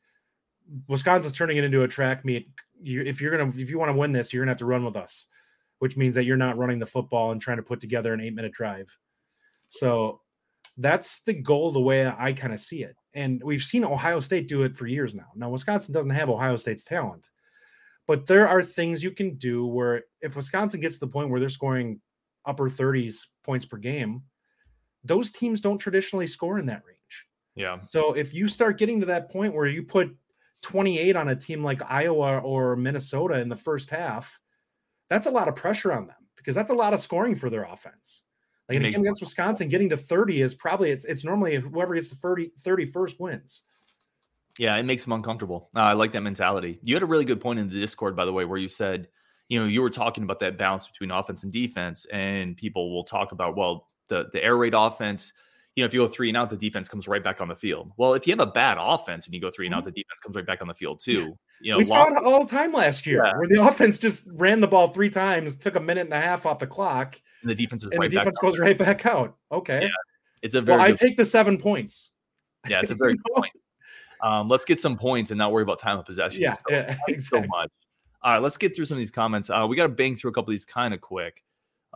Wisconsin's 0.88 1.34
turning 1.34 1.58
it 1.58 1.64
into 1.64 1.82
a 1.82 1.88
track 1.88 2.24
meet. 2.24 2.48
You, 2.82 3.02
if 3.02 3.20
you're 3.20 3.36
gonna 3.36 3.52
if 3.56 3.70
you 3.70 3.78
want 3.78 3.90
to 3.90 3.96
win 3.96 4.12
this, 4.12 4.32
you're 4.32 4.42
gonna 4.42 4.52
have 4.52 4.58
to 4.58 4.66
run 4.66 4.84
with 4.84 4.96
us, 4.96 5.26
which 5.78 5.96
means 5.96 6.14
that 6.14 6.24
you're 6.24 6.36
not 6.36 6.58
running 6.58 6.78
the 6.78 6.86
football 6.86 7.30
and 7.30 7.40
trying 7.40 7.58
to 7.58 7.62
put 7.62 7.80
together 7.80 8.12
an 8.12 8.20
eight 8.20 8.34
minute 8.34 8.52
drive. 8.52 8.96
So 9.68 10.20
that's 10.76 11.22
the 11.22 11.34
goal 11.34 11.70
the 11.70 11.80
way 11.80 12.06
I 12.06 12.32
kind 12.32 12.52
of 12.52 12.60
see 12.60 12.82
it. 12.82 12.96
And 13.14 13.42
we've 13.42 13.62
seen 13.62 13.84
Ohio 13.84 14.20
State 14.20 14.48
do 14.48 14.62
it 14.62 14.76
for 14.76 14.86
years 14.86 15.14
now. 15.14 15.28
Now 15.34 15.50
Wisconsin 15.50 15.94
doesn't 15.94 16.10
have 16.10 16.28
Ohio 16.28 16.56
State's 16.56 16.84
talent, 16.84 17.30
but 18.06 18.26
there 18.26 18.46
are 18.48 18.62
things 18.62 19.02
you 19.02 19.10
can 19.10 19.36
do 19.36 19.66
where 19.66 20.04
if 20.20 20.36
Wisconsin 20.36 20.80
gets 20.80 20.96
to 20.96 21.06
the 21.06 21.12
point 21.12 21.30
where 21.30 21.40
they're 21.40 21.48
scoring 21.48 22.00
upper 22.44 22.68
30s 22.68 23.26
points 23.42 23.64
per 23.64 23.78
game, 23.78 24.22
those 25.02 25.30
teams 25.30 25.60
don't 25.60 25.78
traditionally 25.78 26.26
score 26.26 26.58
in 26.58 26.66
that 26.66 26.82
range. 26.86 27.26
Yeah. 27.54 27.80
So 27.80 28.12
if 28.12 28.34
you 28.34 28.48
start 28.48 28.78
getting 28.78 29.00
to 29.00 29.06
that 29.06 29.30
point 29.30 29.54
where 29.54 29.66
you 29.66 29.82
put 29.82 30.14
28 30.62 31.16
on 31.16 31.28
a 31.28 31.36
team 31.36 31.64
like 31.64 31.80
Iowa 31.90 32.38
or 32.38 32.76
Minnesota 32.76 33.40
in 33.40 33.48
the 33.48 33.56
first 33.56 33.88
half, 33.88 34.38
that's 35.08 35.26
a 35.26 35.30
lot 35.30 35.48
of 35.48 35.56
pressure 35.56 35.92
on 35.92 36.06
them 36.06 36.16
because 36.36 36.54
that's 36.54 36.70
a 36.70 36.74
lot 36.74 36.92
of 36.92 37.00
scoring 37.00 37.34
for 37.34 37.48
their 37.48 37.64
offense. 37.64 38.24
Like 38.68 38.78
again 38.78 39.00
against 39.00 39.20
Wisconsin, 39.20 39.68
getting 39.68 39.88
to 39.90 39.96
30 39.96 40.42
is 40.42 40.54
probably 40.54 40.90
it's 40.90 41.04
it's 41.04 41.24
normally 41.24 41.56
whoever 41.56 41.94
gets 41.94 42.08
the 42.08 42.16
30 42.16 42.52
31st 42.60 43.20
wins. 43.20 43.62
Yeah, 44.58 44.74
it 44.76 44.84
makes 44.84 45.04
them 45.04 45.12
uncomfortable. 45.12 45.70
Uh, 45.76 45.80
I 45.80 45.92
like 45.92 46.12
that 46.12 46.22
mentality. 46.22 46.78
You 46.82 46.94
had 46.94 47.02
a 47.02 47.06
really 47.06 47.26
good 47.26 47.40
point 47.40 47.58
in 47.58 47.68
the 47.68 47.78
Discord, 47.78 48.16
by 48.16 48.24
the 48.24 48.32
way, 48.32 48.44
where 48.44 48.58
you 48.58 48.68
said 48.68 49.08
you 49.48 49.60
know, 49.60 49.66
you 49.66 49.82
were 49.82 49.90
talking 49.90 50.24
about 50.24 50.40
that 50.40 50.58
balance 50.58 50.88
between 50.88 51.10
offense 51.10 51.44
and 51.44 51.52
defense, 51.52 52.04
and 52.12 52.56
people 52.56 52.92
will 52.92 53.04
talk 53.04 53.32
about, 53.32 53.56
well, 53.56 53.88
the 54.08 54.28
the 54.32 54.42
air 54.42 54.56
raid 54.56 54.74
offense, 54.74 55.32
you 55.74 55.82
know, 55.82 55.86
if 55.86 55.94
you 55.94 56.00
go 56.00 56.08
three 56.08 56.28
and 56.28 56.36
out, 56.36 56.50
the 56.50 56.56
defense 56.56 56.88
comes 56.88 57.06
right 57.06 57.22
back 57.22 57.40
on 57.40 57.48
the 57.48 57.54
field. 57.54 57.92
Well, 57.96 58.14
if 58.14 58.26
you 58.26 58.32
have 58.32 58.40
a 58.40 58.50
bad 58.50 58.78
offense 58.80 59.26
and 59.26 59.34
you 59.34 59.40
go 59.40 59.50
three 59.50 59.66
and 59.66 59.74
out, 59.74 59.80
mm-hmm. 59.80 59.90
the 59.90 60.02
defense 60.02 60.20
comes 60.22 60.36
right 60.36 60.46
back 60.46 60.62
on 60.62 60.68
the 60.68 60.74
field 60.74 61.00
too. 61.00 61.36
You 61.60 61.72
know, 61.72 61.78
we 61.78 61.84
saw 61.84 62.06
it 62.06 62.24
all 62.24 62.44
the 62.44 62.50
time 62.50 62.72
last 62.72 63.06
year 63.06 63.24
yeah. 63.24 63.36
where 63.36 63.48
the 63.48 63.62
offense 63.66 63.98
just 63.98 64.28
ran 64.32 64.60
the 64.60 64.68
ball 64.68 64.88
three 64.88 65.10
times, 65.10 65.56
took 65.56 65.76
a 65.76 65.80
minute 65.80 66.06
and 66.06 66.14
a 66.14 66.20
half 66.20 66.46
off 66.46 66.58
the 66.58 66.66
clock, 66.66 67.20
and 67.42 67.50
the 67.50 67.54
defense 67.54 67.82
is 67.82 67.90
and 67.90 68.00
right 68.00 68.10
the 68.10 68.16
defense 68.18 68.38
goes 68.38 68.58
right 68.58 68.78
back 68.78 69.06
out. 69.06 69.36
Okay, 69.52 69.82
yeah. 69.82 69.88
it's 70.42 70.54
a 70.54 70.60
very. 70.60 70.78
Well, 70.78 70.86
I 70.86 70.92
take 70.92 71.16
the 71.16 71.24
seven 71.24 71.58
points. 71.58 72.10
Yeah, 72.68 72.80
it's 72.80 72.90
a 72.90 72.94
very 72.96 73.14
good 73.14 73.34
point. 73.34 73.52
Um, 74.22 74.48
let's 74.48 74.64
get 74.64 74.78
some 74.78 74.96
points 74.96 75.30
and 75.30 75.38
not 75.38 75.52
worry 75.52 75.62
about 75.62 75.78
time 75.78 75.98
of 75.98 76.06
possession. 76.06 76.42
Yeah, 76.42 76.54
so, 76.54 76.60
yeah 76.70 76.96
exactly. 77.08 77.20
so 77.20 77.40
much. 77.40 77.70
All 78.22 78.32
right, 78.32 78.42
let's 78.42 78.56
get 78.56 78.74
through 78.74 78.86
some 78.86 78.96
of 78.96 79.00
these 79.00 79.10
comments. 79.10 79.50
Uh, 79.50 79.66
we 79.68 79.76
got 79.76 79.84
to 79.84 79.88
bang 79.90 80.16
through 80.16 80.30
a 80.30 80.34
couple 80.34 80.50
of 80.50 80.54
these 80.54 80.64
kind 80.64 80.94
of 80.94 81.00
quick. 81.00 81.44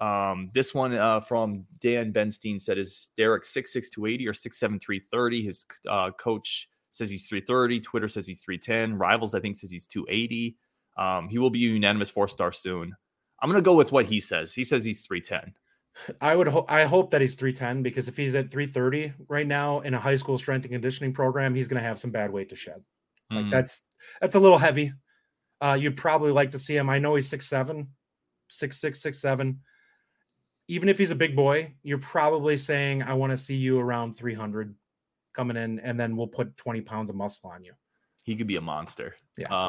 Um, 0.01 0.51
this 0.55 0.73
one 0.75 0.95
uh, 0.95 1.21
from 1.21 1.67
Dan 1.81 2.13
Benstein 2.13 2.61
said, 2.61 2.79
"Is 2.79 3.11
Derek 3.17 3.45
six 3.45 3.73
six 3.73 3.89
two 3.89 4.07
eighty 4.07 4.27
or 4.27 4.35
six 4.35 4.59
seven 4.59 4.79
three 4.79 5.01
thirty? 5.01 5.43
His 5.43 5.65
uh, 5.89 6.11
coach 6.13 6.69
says 6.91 7.11
he's 7.11 7.27
three 7.27 7.41
thirty. 7.41 7.81
Twitter 7.81 8.09
says 8.09 8.27
he's 8.27 8.41
three 8.41 8.59
ten. 8.59 8.97
Rivals, 8.97 9.35
I 9.35 9.41
think, 9.41 9.57
says 9.57 9.71
he's 9.71 9.87
two 9.87 10.07
eighty. 10.09 10.57
Um, 10.97 11.29
he 11.29 11.39
will 11.39 11.51
be 11.51 11.65
a 11.65 11.69
unanimous 11.69 12.11
four 12.11 12.29
star 12.29 12.53
soon. 12.53 12.95
I'm 13.41 13.49
gonna 13.49 13.63
go 13.63 13.75
with 13.75 13.93
what 13.93 14.07
he 14.07 14.21
says. 14.21 14.53
He 14.53 14.65
says 14.65 14.85
he's 14.85 15.03
three 15.03 15.21
ten. 15.21 15.55
I 16.21 16.37
would 16.37 16.49
ho- 16.49 16.67
I 16.69 16.85
hope 16.85 17.11
that 17.11 17.21
he's 17.21 17.35
310 17.35 17.83
because 17.83 18.09
if 18.09 18.17
he's 18.17 18.35
at 18.35 18.51
330 18.51 19.13
right 19.29 19.47
now 19.47 19.81
in 19.81 19.95
a 19.95 20.01
high 20.01 20.15
school 20.15 20.39
strength 20.39 20.65
and 20.65 20.73
conditioning 20.73 21.13
program, 21.13 21.55
he's 21.55 21.69
going 21.69 21.83
to 21.83 21.87
have 21.87 21.99
some 21.99 22.11
bad 22.11 22.33
weight 22.33 22.49
to 22.51 22.57
shed. 22.57 22.83
Like 23.31 23.41
mm-hmm. 23.41 23.51
that's 23.51 23.83
that's 24.21 24.35
a 24.35 24.41
little 24.41 24.59
heavy. 24.59 24.93
Uh, 25.63 25.75
you'd 25.75 25.97
probably 25.97 26.33
like 26.33 26.53
to 26.53 26.59
see 26.59 26.77
him. 26.77 26.89
I 26.89 26.99
know 26.99 27.15
he's 27.15 27.29
six 27.29 27.47
seven, 27.47 27.89
six 28.49 28.81
six 28.81 29.01
six 29.01 29.21
seven. 29.21 29.61
Even 30.69 30.89
if 30.89 30.99
he's 30.99 31.11
a 31.11 31.17
big 31.17 31.37
boy, 31.37 31.75
you're 31.83 31.99
probably 31.99 32.57
saying, 32.57 33.03
"I 33.03 33.15
want 33.15 33.31
to 33.31 33.37
see 33.37 33.57
you 33.57 33.79
around 33.79 34.15
300 34.15 34.75
coming 35.33 35.57
in, 35.57 35.79
and 35.81 35.99
then 35.99 36.17
we'll 36.17 36.29
put 36.29 36.57
20 36.57 36.81
pounds 36.81 37.11
of 37.11 37.17
muscle 37.17 37.51
on 37.51 37.63
you." 37.63 37.73
He 38.23 38.37
could 38.37 38.47
be 38.47 38.57
a 38.57 38.61
monster. 38.61 39.15
Yeah. 39.37 39.53
Uh, 39.53 39.69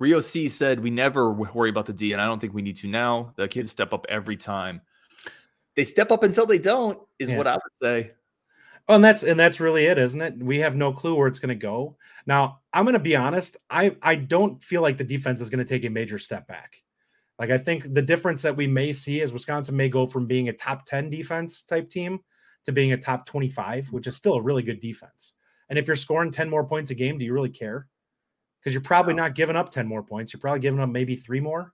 Rio 0.00 0.18
C 0.18 0.48
said, 0.48 0.80
"We 0.80 0.90
never 0.90 1.30
worry 1.30 1.70
about 1.70 1.86
the 1.86 1.92
D, 1.92 2.12
and 2.12 2.20
I 2.20 2.26
don't 2.26 2.40
think 2.40 2.54
we 2.54 2.62
need 2.62 2.78
to 2.78 2.88
now. 2.88 3.32
The 3.36 3.46
kids 3.46 3.70
step 3.70 3.94
up 3.94 4.06
every 4.08 4.36
time. 4.36 4.80
They 5.76 5.84
step 5.84 6.10
up 6.10 6.24
until 6.24 6.46
they 6.46 6.58
don't, 6.58 6.98
is 7.20 7.30
yeah. 7.30 7.38
what 7.38 7.46
I 7.46 7.54
would 7.54 7.78
say." 7.80 8.12
Oh, 8.88 8.94
and 8.94 9.04
that's 9.04 9.22
and 9.22 9.38
that's 9.38 9.60
really 9.60 9.84
it, 9.84 9.98
isn't 9.98 10.20
it? 10.20 10.38
We 10.38 10.58
have 10.58 10.74
no 10.74 10.92
clue 10.92 11.14
where 11.14 11.28
it's 11.28 11.38
going 11.38 11.50
to 11.50 11.54
go. 11.54 11.96
Now, 12.26 12.60
I'm 12.72 12.84
going 12.84 12.94
to 12.94 12.98
be 12.98 13.14
honest. 13.14 13.58
I 13.68 13.94
I 14.02 14.16
don't 14.16 14.60
feel 14.62 14.82
like 14.82 14.96
the 14.96 15.04
defense 15.04 15.40
is 15.40 15.50
going 15.50 15.64
to 15.64 15.68
take 15.68 15.84
a 15.84 15.90
major 15.90 16.18
step 16.18 16.48
back. 16.48 16.82
Like 17.38 17.50
I 17.50 17.58
think 17.58 17.94
the 17.94 18.02
difference 18.02 18.42
that 18.42 18.56
we 18.56 18.66
may 18.66 18.92
see 18.92 19.20
is 19.20 19.32
Wisconsin 19.32 19.76
may 19.76 19.88
go 19.88 20.06
from 20.06 20.26
being 20.26 20.48
a 20.48 20.52
top 20.52 20.86
10 20.86 21.08
defense 21.08 21.62
type 21.62 21.88
team 21.88 22.20
to 22.66 22.72
being 22.72 22.92
a 22.92 22.98
top 22.98 23.26
25, 23.26 23.92
which 23.92 24.06
is 24.06 24.16
still 24.16 24.34
a 24.34 24.42
really 24.42 24.62
good 24.62 24.80
defense. 24.80 25.34
And 25.68 25.78
if 25.78 25.86
you're 25.86 25.96
scoring 25.96 26.30
10 26.30 26.50
more 26.50 26.66
points 26.66 26.90
a 26.90 26.94
game, 26.94 27.16
do 27.16 27.24
you 27.24 27.32
really 27.32 27.48
care? 27.48 27.86
Because 28.60 28.74
you're 28.74 28.82
probably 28.82 29.14
not 29.14 29.34
giving 29.34 29.56
up 29.56 29.70
10 29.70 29.86
more 29.86 30.02
points. 30.02 30.32
You're 30.32 30.40
probably 30.40 30.60
giving 30.60 30.80
up 30.80 30.90
maybe 30.90 31.16
three 31.16 31.40
more. 31.40 31.72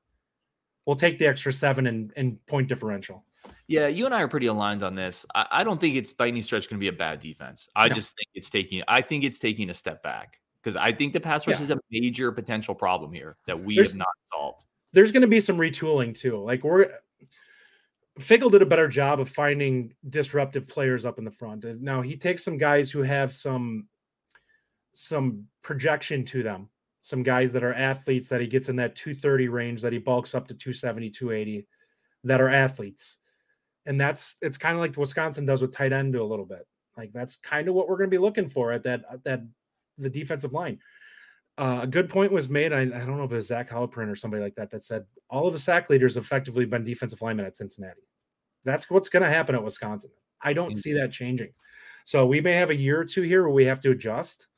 We'll 0.84 0.96
take 0.96 1.18
the 1.18 1.26
extra 1.26 1.52
seven 1.52 1.86
and, 1.88 2.12
and 2.16 2.44
point 2.46 2.68
differential. 2.68 3.24
Yeah, 3.68 3.88
you 3.88 4.06
and 4.06 4.14
I 4.14 4.22
are 4.22 4.28
pretty 4.28 4.46
aligned 4.46 4.82
on 4.82 4.94
this. 4.94 5.26
I, 5.34 5.46
I 5.50 5.64
don't 5.64 5.80
think 5.80 5.96
it's 5.96 6.12
by 6.12 6.28
any 6.28 6.40
stretch 6.40 6.68
going 6.68 6.78
to 6.78 6.80
be 6.80 6.88
a 6.88 6.92
bad 6.92 7.18
defense. 7.18 7.68
I 7.74 7.88
no. 7.88 7.94
just 7.94 8.14
think 8.14 8.28
it's 8.34 8.50
taking. 8.50 8.82
I 8.86 9.02
think 9.02 9.24
it's 9.24 9.38
taking 9.38 9.70
a 9.70 9.74
step 9.74 10.02
back 10.02 10.40
because 10.62 10.76
I 10.76 10.92
think 10.92 11.12
the 11.12 11.20
pass 11.20 11.46
rush 11.46 11.58
yeah. 11.58 11.64
is 11.64 11.70
a 11.70 11.78
major 11.90 12.30
potential 12.30 12.74
problem 12.74 13.12
here 13.12 13.36
that 13.46 13.58
we 13.60 13.76
there's, 13.76 13.88
have 13.88 13.98
not 13.98 14.08
solved. 14.32 14.64
There's 14.92 15.12
going 15.12 15.22
to 15.22 15.28
be 15.28 15.40
some 15.40 15.56
retooling 15.56 16.16
too. 16.16 16.38
Like 16.38 16.62
we're 16.62 16.90
Fickell 18.18 18.50
did 18.50 18.62
a 18.62 18.66
better 18.66 18.88
job 18.88 19.20
of 19.20 19.28
finding 19.28 19.92
disruptive 20.08 20.66
players 20.66 21.04
up 21.04 21.18
in 21.18 21.24
the 21.24 21.30
front. 21.30 21.64
Now 21.82 22.02
he 22.02 22.16
takes 22.16 22.42
some 22.42 22.58
guys 22.58 22.90
who 22.90 23.02
have 23.02 23.34
some 23.34 23.88
some 24.92 25.46
projection 25.62 26.24
to 26.26 26.42
them. 26.42 26.68
Some 27.06 27.22
guys 27.22 27.52
that 27.52 27.62
are 27.62 27.72
athletes 27.72 28.28
that 28.30 28.40
he 28.40 28.48
gets 28.48 28.68
in 28.68 28.74
that 28.76 28.96
230 28.96 29.46
range, 29.46 29.80
that 29.82 29.92
he 29.92 29.98
bulks 30.00 30.34
up 30.34 30.48
to 30.48 30.54
270, 30.54 31.10
280, 31.10 31.64
that 32.24 32.40
are 32.40 32.48
athletes. 32.48 33.18
And 33.86 34.00
that's 34.00 34.34
it's 34.42 34.58
kind 34.58 34.74
of 34.74 34.80
like 34.80 34.96
Wisconsin 34.96 35.46
does 35.46 35.62
with 35.62 35.70
tight 35.70 35.92
end 35.92 36.16
a 36.16 36.24
little 36.24 36.44
bit. 36.44 36.66
Like 36.96 37.12
that's 37.12 37.36
kind 37.36 37.68
of 37.68 37.76
what 37.76 37.88
we're 37.88 37.96
going 37.96 38.10
to 38.10 38.14
be 38.16 38.18
looking 38.18 38.48
for 38.48 38.72
at 38.72 38.82
that 38.82 39.04
that 39.22 39.44
the 39.96 40.10
defensive 40.10 40.52
line. 40.52 40.80
Uh, 41.56 41.78
a 41.82 41.86
good 41.86 42.08
point 42.08 42.32
was 42.32 42.48
made. 42.48 42.72
I, 42.72 42.80
I 42.80 42.84
don't 42.86 43.18
know 43.18 43.22
if 43.22 43.30
it 43.30 43.36
was 43.36 43.46
Zach 43.46 43.70
Heilprin 43.70 44.10
or 44.10 44.16
somebody 44.16 44.42
like 44.42 44.56
that 44.56 44.72
that 44.72 44.82
said 44.82 45.04
all 45.30 45.46
of 45.46 45.52
the 45.52 45.60
sack 45.60 45.88
leaders 45.88 46.16
effectively 46.16 46.64
been 46.64 46.82
defensive 46.82 47.22
linemen 47.22 47.46
at 47.46 47.54
Cincinnati. 47.54 48.02
That's 48.64 48.90
what's 48.90 49.08
going 49.08 49.22
to 49.22 49.28
happen 49.28 49.54
at 49.54 49.62
Wisconsin. 49.62 50.10
I 50.42 50.54
don't 50.54 50.70
mm-hmm. 50.70 50.78
see 50.78 50.94
that 50.94 51.12
changing. 51.12 51.52
So 52.04 52.26
we 52.26 52.40
may 52.40 52.54
have 52.54 52.70
a 52.70 52.74
year 52.74 53.00
or 53.00 53.04
two 53.04 53.22
here 53.22 53.44
where 53.44 53.52
we 53.52 53.66
have 53.66 53.80
to 53.82 53.92
adjust, 53.92 54.48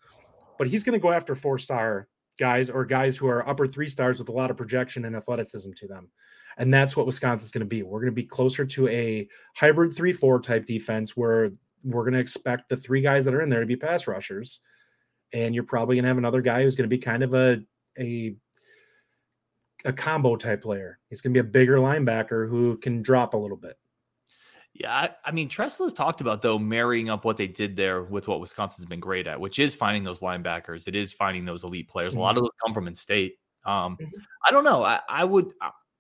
but 0.57 0.67
he's 0.67 0.83
going 0.83 0.99
to 0.99 1.03
go 1.03 1.13
after 1.13 1.35
four 1.35 1.59
star 1.59 2.09
guys 2.39 2.71
or 2.71 2.85
guys 2.85 3.17
who 3.17 3.27
are 3.27 3.49
upper 3.49 3.67
three 3.67 3.89
stars 3.89 4.19
with 4.19 4.29
a 4.29 4.33
lot 4.33 4.51
of 4.51 4.57
projection 4.57 5.05
and 5.05 5.17
athleticism 5.17 5.73
to 5.77 5.87
them. 5.87 6.11
And 6.57 6.73
that's 6.75 6.97
what 6.97 7.07
Wisconsin's 7.07 7.51
going 7.51 7.61
to 7.61 7.67
be. 7.67 7.83
We're 7.83 8.01
going 8.01 8.13
to 8.13 8.13
be 8.13 8.25
closer 8.25 8.65
to 8.65 8.89
a 8.89 9.29
hybrid 9.57 9.95
3 9.95 10.13
4 10.13 10.41
type 10.41 10.67
defense 10.67 11.17
where 11.17 11.51
we're 11.85 12.03
going 12.03 12.15
to 12.15 12.21
expect 12.21 12.69
the 12.69 12.77
three 12.77 13.01
guys 13.01 13.25
that 13.25 13.35
are 13.35 13.43
in 13.43 13.49
there 13.49 13.61
to 13.61 13.67
be 13.67 13.77
pass 13.77 14.07
rushers. 14.07 14.61
And 15.33 15.55
you're 15.55 15.65
probably 15.65 15.97
going 15.97 16.05
to 16.05 16.09
have 16.09 16.19
another 16.19 16.43
guy 16.43 16.63
who's 16.63 16.75
going 16.75 16.89
to 16.89 16.97
be 16.97 17.01
kind 17.01 17.23
of 17.23 17.35
a, 17.35 17.61
a, 17.99 18.35
a 19.85 19.93
combo 19.93 20.37
type 20.37 20.63
player. 20.63 20.99
He's 21.11 21.21
going 21.21 21.33
to 21.35 21.43
be 21.43 21.47
a 21.47 21.51
bigger 21.51 21.77
linebacker 21.77 22.49
who 22.49 22.79
can 22.79 23.03
drop 23.03 23.35
a 23.35 23.37
little 23.37 23.57
bit. 23.57 23.77
Yeah, 24.79 24.95
I, 24.95 25.11
I 25.25 25.33
mean, 25.33 25.49
Tressel's 25.49 25.93
talked 25.93 26.21
about 26.21 26.41
though 26.41 26.59
marrying 26.59 27.11
up 27.11 27.25
what 27.25 27.37
they 27.37 27.49
did 27.49 27.77
there 27.77 28.05
with 28.05 28.29
what 28.29 28.41
Wisconsin's 28.41 28.87
been 28.87 29.01
great 29.01 29.27
at, 29.27 29.41
which 29.41 29.59
is 29.59 29.75
finding 29.75 30.05
those 30.05 30.21
linebackers. 30.21 30.87
It 30.87 30.95
is 30.95 31.13
finding 31.13 31.45
those 31.45 31.65
elite 31.65 31.89
players. 31.89 32.13
Mm-hmm. 32.13 32.21
A 32.21 32.23
lot 32.23 32.31
of 32.31 32.37
mm-hmm. 32.37 32.45
those 32.45 32.53
come 32.65 32.75
from 32.75 32.87
in 32.87 32.95
state. 32.95 33.39
Um, 33.67 33.97
mm-hmm. 34.01 34.07
I 34.47 34.53
don't 34.53 34.63
know. 34.63 34.85
I, 34.85 35.01
I, 35.09 35.25
would. 35.25 35.53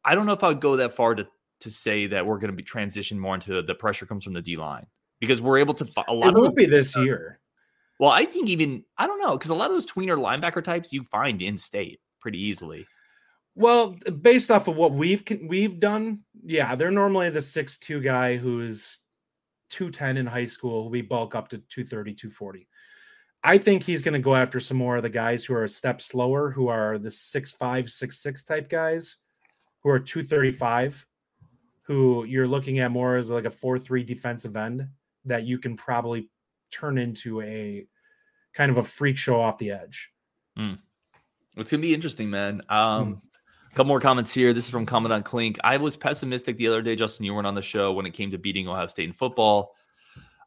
I 0.04 0.14
don't 0.14 0.26
know 0.26 0.32
if 0.32 0.44
I 0.44 0.48
would 0.48 0.60
go 0.60 0.76
that 0.76 0.94
far 0.94 1.16
to 1.16 1.26
to 1.60 1.70
say 1.70 2.06
that 2.06 2.24
we're 2.24 2.38
going 2.38 2.52
to 2.52 2.56
be 2.56 2.62
transition 2.62 3.18
more 3.18 3.34
into 3.34 3.62
the 3.62 3.74
pressure 3.74 4.06
comes 4.06 4.22
from 4.22 4.32
the 4.32 4.40
D 4.42 4.54
line 4.54 4.86
because 5.18 5.40
we're 5.40 5.58
able 5.58 5.74
to 5.74 5.88
a 6.06 6.14
lot. 6.14 6.28
It 6.28 6.38
won't 6.38 6.54
be 6.54 6.66
this 6.66 6.96
uh, 6.96 7.00
year. 7.00 7.40
Well, 7.98 8.10
I 8.10 8.24
think 8.24 8.48
even 8.48 8.84
I 8.96 9.08
don't 9.08 9.20
know 9.20 9.32
because 9.36 9.50
a 9.50 9.54
lot 9.54 9.66
of 9.66 9.72
those 9.72 9.86
tweener 9.86 10.16
linebacker 10.16 10.62
types 10.62 10.92
you 10.92 11.02
find 11.02 11.42
in 11.42 11.58
state 11.58 12.00
pretty 12.20 12.40
easily. 12.40 12.86
Well, 13.58 13.96
based 14.22 14.52
off 14.52 14.68
of 14.68 14.76
what 14.76 14.92
we've 14.92 15.24
we've 15.42 15.80
done, 15.80 16.20
yeah, 16.44 16.76
they're 16.76 16.92
normally 16.92 17.28
the 17.30 17.42
six 17.42 17.76
two 17.76 18.00
guy 18.00 18.36
who's 18.36 19.00
210 19.70 20.16
in 20.16 20.26
high 20.26 20.44
school. 20.44 20.88
We 20.88 21.02
bulk 21.02 21.34
up 21.34 21.48
to 21.48 21.58
230, 21.58 22.14
240. 22.14 22.68
I 23.42 23.58
think 23.58 23.82
he's 23.82 24.02
going 24.02 24.12
to 24.12 24.20
go 24.20 24.36
after 24.36 24.60
some 24.60 24.76
more 24.76 24.96
of 24.96 25.02
the 25.02 25.08
guys 25.08 25.44
who 25.44 25.54
are 25.54 25.64
a 25.64 25.68
step 25.68 26.00
slower, 26.00 26.52
who 26.52 26.68
are 26.68 26.98
the 26.98 27.10
six 27.10 27.50
five, 27.50 27.90
six 27.90 28.20
six 28.20 28.44
type 28.44 28.68
guys, 28.68 29.16
who 29.82 29.90
are 29.90 29.98
235, 29.98 31.04
who 31.82 32.22
you're 32.26 32.46
looking 32.46 32.78
at 32.78 32.92
more 32.92 33.14
as 33.14 33.28
like 33.28 33.44
a 33.44 33.50
4 33.50 33.76
3 33.76 34.04
defensive 34.04 34.56
end 34.56 34.86
that 35.24 35.46
you 35.46 35.58
can 35.58 35.76
probably 35.76 36.30
turn 36.70 36.96
into 36.96 37.40
a 37.40 37.88
kind 38.54 38.70
of 38.70 38.76
a 38.76 38.84
freak 38.84 39.18
show 39.18 39.40
off 39.40 39.58
the 39.58 39.72
edge. 39.72 40.10
Mm. 40.56 40.78
It's 41.56 41.72
gonna 41.72 41.80
be 41.80 41.92
interesting, 41.92 42.30
man. 42.30 42.62
Um, 42.68 43.16
mm 43.16 43.20
couple 43.70 43.86
more 43.86 44.00
comments 44.00 44.32
here. 44.32 44.52
This 44.52 44.64
is 44.64 44.70
from 44.70 44.86
Commandant 44.86 45.24
Clink. 45.24 45.58
I 45.62 45.76
was 45.76 45.96
pessimistic 45.96 46.56
the 46.56 46.68
other 46.68 46.82
day, 46.82 46.96
Justin. 46.96 47.24
You 47.24 47.34
weren't 47.34 47.46
on 47.46 47.54
the 47.54 47.62
show 47.62 47.92
when 47.92 48.06
it 48.06 48.12
came 48.12 48.30
to 48.30 48.38
beating 48.38 48.68
Ohio 48.68 48.86
State 48.86 49.08
in 49.08 49.12
football. 49.12 49.74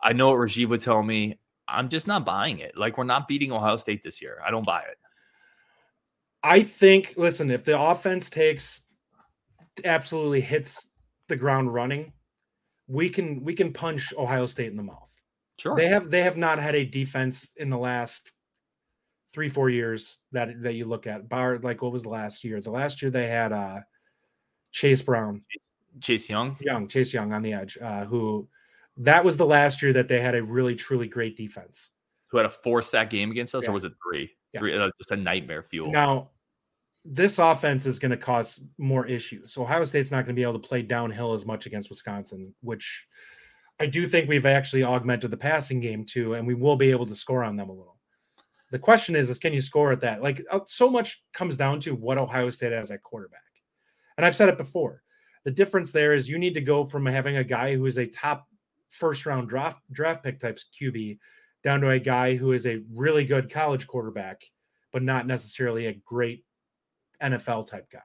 I 0.02 0.14
know 0.14 0.30
what 0.32 0.40
Rajiv 0.40 0.70
would 0.70 0.82
tell 0.82 1.02
me. 1.04 1.40
I'm 1.68 1.90
just 1.90 2.08
not 2.08 2.26
buying 2.26 2.60
it. 2.60 2.78
Like 2.78 2.98
we're 2.98 3.04
not 3.04 3.28
beating 3.28 3.52
Ohio 3.52 3.76
State 3.76 4.04
this 4.04 4.22
year. 4.22 4.40
I 4.46 4.52
don't 4.52 4.66
buy 4.66 4.82
it. 4.82 4.98
I 6.44 6.64
think. 6.64 7.14
Listen, 7.18 7.52
if 7.52 7.64
the 7.64 7.80
offense 7.80 8.30
takes 8.30 8.82
absolutely 9.86 10.42
hits 10.42 10.90
the 11.28 11.36
ground 11.36 11.74
running, 11.74 12.14
we 12.88 13.10
can 13.10 13.44
we 13.44 13.54
can 13.54 13.72
punch 13.72 14.14
Ohio 14.18 14.46
State 14.46 14.72
in 14.72 14.78
the 14.78 14.84
mouth. 14.84 15.12
Sure. 15.58 15.76
They 15.76 15.88
have 15.88 16.10
they 16.10 16.24
have 16.24 16.38
not 16.38 16.60
had 16.60 16.76
a 16.76 16.84
defense 16.84 17.54
in 17.58 17.70
the 17.70 17.78
last 17.78 18.32
three 19.34 19.50
four 19.50 19.70
years 19.70 20.20
that 20.32 20.62
that 20.62 20.74
you 20.74 20.86
look 20.86 21.08
at. 21.08 21.30
Bar 21.30 21.60
like 21.60 21.82
what 21.82 21.92
was 21.92 22.04
the 22.04 22.10
last 22.10 22.44
year? 22.44 22.62
The 22.62 22.72
last 22.72 23.02
year 23.02 23.12
they 23.12 23.28
had 23.28 23.52
uh 23.52 23.80
Chase 24.72 25.02
Brown, 25.02 25.44
Chase 26.00 26.30
Young, 26.30 26.58
Young 26.62 26.88
Chase 26.88 27.14
Young 27.14 27.34
on 27.34 27.42
the 27.42 27.54
edge, 27.54 27.78
uh, 27.82 28.06
who 28.06 28.48
that 28.98 29.24
was 29.24 29.38
the 29.38 29.46
last 29.46 29.82
year 29.82 29.94
that 29.94 30.08
they 30.08 30.22
had 30.22 30.36
a 30.36 30.44
really 30.44 30.76
truly 30.76 31.08
great 31.08 31.36
defense. 31.36 31.90
Who 32.28 32.38
had 32.38 32.46
a 32.46 32.50
four 32.50 32.82
sack 32.82 33.10
game 33.10 33.32
against 33.32 33.54
us, 33.56 33.64
yeah. 33.64 33.70
or 33.70 33.74
was 33.74 33.84
it 33.84 33.94
three? 34.04 34.32
Yeah. 34.54 34.60
Three, 34.60 34.78
uh, 34.78 34.90
just 34.98 35.12
a 35.12 35.18
nightmare 35.18 35.64
fuel. 35.64 35.92
Now, 35.92 36.30
this 37.04 37.40
offense 37.40 37.86
is 37.86 38.00
going 38.00 38.12
to 38.12 38.18
cause 38.18 38.62
more 38.78 39.06
issues. 39.06 39.54
So 39.54 39.64
Ohio 39.64 39.86
State's 39.86 40.12
not 40.12 40.26
going 40.26 40.36
to 40.36 40.40
be 40.40 40.44
able 40.44 40.60
to 40.60 40.68
play 40.68 40.82
downhill 40.82 41.34
as 41.34 41.46
much 41.46 41.66
against 41.66 41.90
Wisconsin, 41.90 42.54
which 42.62 43.08
I 43.80 43.88
do 43.88 44.06
think 44.06 44.30
we've 44.30 44.46
actually 44.46 44.84
augmented 44.84 45.32
the 45.32 45.38
passing 45.38 45.80
game 45.80 46.06
too, 46.06 46.36
and 46.36 46.46
we 46.46 46.54
will 46.54 46.76
be 46.76 46.92
able 46.92 47.06
to 47.08 47.16
score 47.16 47.44
on 47.44 47.56
them 47.56 47.70
a 47.70 47.74
little. 47.74 47.98
The 48.72 48.80
question 48.80 49.16
is, 49.16 49.30
is 49.30 49.38
can 49.38 49.54
you 49.54 49.62
score 49.62 49.92
at 49.92 50.02
that? 50.02 50.24
Like 50.24 50.44
uh, 50.50 50.62
so 50.66 50.90
much 50.90 51.24
comes 51.34 51.58
down 51.58 51.80
to 51.82 51.94
what 51.94 52.18
Ohio 52.18 52.50
State 52.50 52.72
has 52.72 52.90
at 52.90 53.04
quarterback. 53.04 53.42
And 54.18 54.26
I've 54.26 54.36
said 54.36 54.50
it 54.50 54.58
before. 54.58 55.04
The 55.44 55.52
difference 55.52 55.92
there 55.92 56.14
is 56.14 56.30
you 56.30 56.40
need 56.40 56.54
to 56.54 56.62
go 56.62 56.86
from 56.86 57.06
having 57.06 57.38
a 57.38 57.44
guy 57.44 57.76
who 57.76 57.86
is 57.86 57.98
a 57.98 58.06
top 58.06 58.48
first 58.90 59.26
round 59.26 59.50
draft 59.50 59.80
draft 59.92 60.24
pick 60.24 60.40
types 60.40 60.66
QB 60.80 61.18
down 61.64 61.82
to 61.82 61.90
a 61.90 62.00
guy 62.00 62.36
who 62.36 62.54
is 62.54 62.66
a 62.66 62.82
really 62.94 63.26
good 63.26 63.52
college 63.52 63.88
quarterback, 63.88 64.42
but 64.92 65.04
not 65.04 65.28
necessarily 65.28 65.88
a 65.88 66.02
great 66.06 66.46
NFL 67.22 67.68
type 67.68 67.90
guy. 67.92 68.00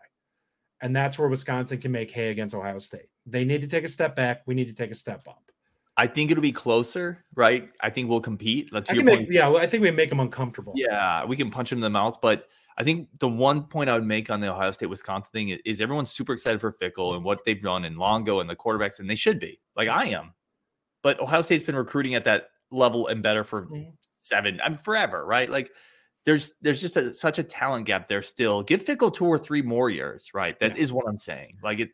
And 0.83 0.95
that's 0.95 1.19
where 1.19 1.29
Wisconsin 1.29 1.79
can 1.79 1.93
make 1.93 2.11
hay 2.11 2.31
against 2.31 2.55
Ohio 2.55 2.79
State. 2.79 3.09
They 3.25 3.45
need 3.45 3.63
to 3.63 3.67
take 3.67 3.85
a 3.85 3.89
step 3.89 4.15
back. 4.15 4.43
We 4.47 4.55
need 4.55 4.69
to 4.69 4.75
take 4.75 4.91
a 4.91 4.97
step 4.97 5.27
up. 5.27 5.51
I 5.97 6.07
think 6.07 6.31
it'll 6.31 6.43
be 6.43 6.53
closer, 6.53 7.25
right? 7.35 7.71
I 7.81 7.89
think 7.89 8.11
we'll 8.11 8.21
compete. 8.21 8.73
Let's 8.73 8.93
make, 8.93 9.29
yeah, 9.31 9.51
I 9.51 9.67
think 9.67 9.83
we 9.83 9.91
make 9.91 10.11
them 10.11 10.21
uncomfortable. 10.21 10.75
Yeah, 10.77 11.25
we 11.25 11.37
can 11.37 11.51
punch 11.51 11.71
them 11.71 11.79
in 11.79 11.83
the 11.83 11.91
mouth. 11.91 12.21
But 12.21 12.49
I 12.77 12.85
think 12.85 13.09
the 13.19 13.29
one 13.29 13.63
point 13.63 13.89
I 13.89 13.95
would 13.95 14.05
make 14.05 14.29
on 14.29 14.41
the 14.41 14.53
Ohio 14.53 14.71
State 14.71 14.87
Wisconsin 14.91 15.31
thing 15.33 15.59
is 15.65 15.81
everyone's 15.81 16.11
super 16.11 16.35
excited 16.35 16.61
for 16.61 16.73
Fickell 16.73 17.15
and 17.15 17.25
what 17.25 17.45
they've 17.47 17.61
done 17.63 17.87
in 17.87 17.97
Longo 17.97 18.41
and 18.41 18.51
the 18.51 18.57
quarterbacks, 18.57 19.01
and 19.01 19.09
they 19.09 19.15
should 19.15 19.39
be. 19.39 19.59
Like 19.75 19.89
I 19.89 20.07
am. 20.07 20.35
But 21.03 21.19
Ohio 21.21 21.41
State's 21.41 21.65
been 21.65 21.77
recruiting 21.77 22.15
at 22.15 22.25
that 22.25 22.51
level 22.71 23.07
and 23.07 23.23
better 23.23 23.45
for 23.45 23.63
mm-hmm. 23.63 23.91
seven, 24.21 24.61
I 24.63 24.71
mean, 24.71 24.79
forever, 24.79 25.25
right? 25.25 25.49
Like 25.49 25.71
there's 26.27 26.55
there's 26.61 26.81
just 26.81 26.97
a, 26.97 27.15
such 27.15 27.39
a 27.39 27.45
talent 27.45 27.87
gap 27.87 28.09
there 28.09 28.23
still. 28.23 28.63
Give 28.63 28.85
Fickell 28.85 29.15
two 29.15 29.25
or 29.25 29.39
three 29.39 29.63
more 29.63 29.89
years, 29.89 30.33
right? 30.35 30.59
That 30.61 30.77
yeah. 30.77 30.83
is 30.83 30.93
what 30.93 31.07
I'm 31.09 31.17
saying. 31.17 31.57
Like 31.63 31.79
it, 31.79 31.91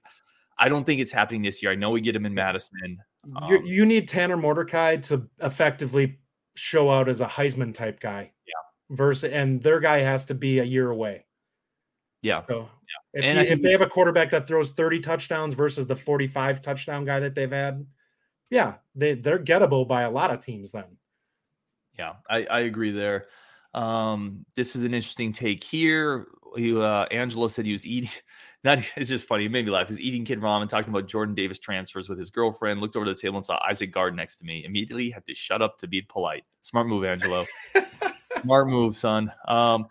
I 0.58 0.68
don't 0.68 0.84
think 0.84 1.00
it's 1.00 1.12
happening 1.12 1.42
this 1.42 1.62
year. 1.62 1.70
I 1.70 1.76
know 1.76 1.90
we 1.90 2.00
get 2.00 2.16
him 2.16 2.26
in 2.26 2.34
Madison. 2.34 2.98
Um, 3.36 3.64
you 3.64 3.86
need 3.86 4.08
Tanner 4.08 4.36
Mordecai 4.36 4.96
to 4.96 5.28
effectively 5.40 6.18
show 6.54 6.90
out 6.90 7.08
as 7.08 7.20
a 7.20 7.26
Heisman 7.26 7.74
type 7.74 8.00
guy. 8.00 8.32
Yeah. 8.46 8.96
Versus, 8.96 9.30
and 9.32 9.62
their 9.62 9.80
guy 9.80 9.98
has 9.98 10.24
to 10.26 10.34
be 10.34 10.58
a 10.58 10.64
year 10.64 10.90
away. 10.90 11.26
Yeah. 12.22 12.42
So 12.46 12.68
yeah. 13.14 13.20
If, 13.20 13.24
he, 13.24 13.52
if 13.52 13.62
they 13.62 13.72
have 13.72 13.82
a 13.82 13.86
quarterback 13.86 14.30
that 14.30 14.46
throws 14.46 14.70
30 14.70 15.00
touchdowns 15.00 15.54
versus 15.54 15.86
the 15.86 15.96
45 15.96 16.62
touchdown 16.62 17.04
guy 17.04 17.20
that 17.20 17.34
they've 17.34 17.50
had, 17.50 17.86
yeah, 18.50 18.74
they, 18.94 19.14
they're 19.14 19.38
gettable 19.38 19.86
by 19.86 20.02
a 20.02 20.10
lot 20.10 20.30
of 20.30 20.40
teams 20.40 20.72
then. 20.72 20.96
Yeah, 21.98 22.14
I, 22.28 22.44
I 22.44 22.60
agree 22.60 22.90
there. 22.90 23.26
Um, 23.74 24.44
this 24.56 24.76
is 24.76 24.82
an 24.82 24.94
interesting 24.94 25.32
take 25.32 25.62
here. 25.62 26.26
You, 26.56 26.82
uh, 26.82 27.06
Angelo 27.10 27.48
said 27.48 27.64
he 27.64 27.72
was 27.72 27.86
eating 27.86 28.10
not 28.64 28.78
it's 28.96 29.08
just 29.10 29.26
funny. 29.26 29.46
It 29.46 29.50
made 29.50 29.64
me 29.64 29.70
laugh. 29.70 29.88
He's 29.88 30.00
eating 30.00 30.24
kid 30.24 30.40
ramen, 30.40 30.62
and 30.62 30.70
talking 30.70 30.90
about 30.90 31.06
Jordan 31.08 31.34
Davis 31.34 31.58
transfers 31.58 32.08
with 32.08 32.18
his 32.18 32.30
girlfriend. 32.30 32.80
Looked 32.80 32.96
over 32.96 33.06
the 33.06 33.14
table 33.14 33.36
and 33.36 33.46
saw 33.46 33.58
Isaac 33.68 33.92
Gard 33.92 34.14
next 34.14 34.36
to 34.38 34.44
me. 34.44 34.64
Immediately 34.64 35.10
had 35.10 35.26
to 35.26 35.34
shut 35.34 35.62
up 35.62 35.78
to 35.78 35.86
be 35.86 36.02
polite. 36.02 36.44
Smart 36.60 36.86
move, 36.86 37.04
Angelo. 37.04 37.44
Smart 38.42 38.68
move, 38.68 38.96
son. 38.96 39.32
Um, 39.46 39.86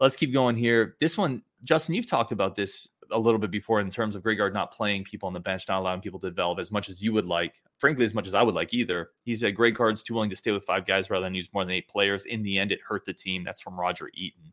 let's 0.00 0.16
keep 0.16 0.32
going 0.32 0.56
here. 0.56 0.96
This 1.00 1.16
one, 1.16 1.42
Justin, 1.64 1.94
you've 1.94 2.08
talked 2.08 2.32
about 2.32 2.54
this 2.54 2.88
a 3.12 3.18
little 3.18 3.38
bit 3.38 3.50
before 3.50 3.80
in 3.80 3.90
terms 3.90 4.16
of 4.16 4.22
Greg 4.22 4.38
Gard 4.38 4.52
not 4.52 4.72
playing 4.72 5.04
people 5.04 5.26
on 5.28 5.32
the 5.32 5.40
bench, 5.40 5.66
not 5.68 5.78
allowing 5.78 6.00
people 6.00 6.18
to 6.20 6.28
develop 6.28 6.58
as 6.58 6.72
much 6.72 6.88
as 6.88 7.00
you 7.02 7.12
would 7.12 7.26
like. 7.26 7.62
Frankly, 7.78 8.04
as 8.04 8.14
much 8.14 8.26
as 8.26 8.34
I 8.34 8.42
would 8.42 8.54
like 8.54 8.74
either. 8.74 9.10
He 9.22 9.34
said 9.34 9.54
Greg 9.54 9.74
Gard's 9.74 10.02
too 10.02 10.14
willing 10.14 10.30
to 10.30 10.36
stay 10.36 10.50
with 10.50 10.64
five 10.64 10.86
guys 10.86 11.10
rather 11.10 11.24
than 11.24 11.34
use 11.34 11.48
more 11.52 11.64
than 11.64 11.74
eight 11.74 11.88
players. 11.88 12.24
In 12.24 12.42
the 12.42 12.58
end, 12.58 12.72
it 12.72 12.80
hurt 12.86 13.04
the 13.04 13.12
team. 13.12 13.44
That's 13.44 13.60
from 13.60 13.78
Roger 13.78 14.10
Eaton. 14.14 14.52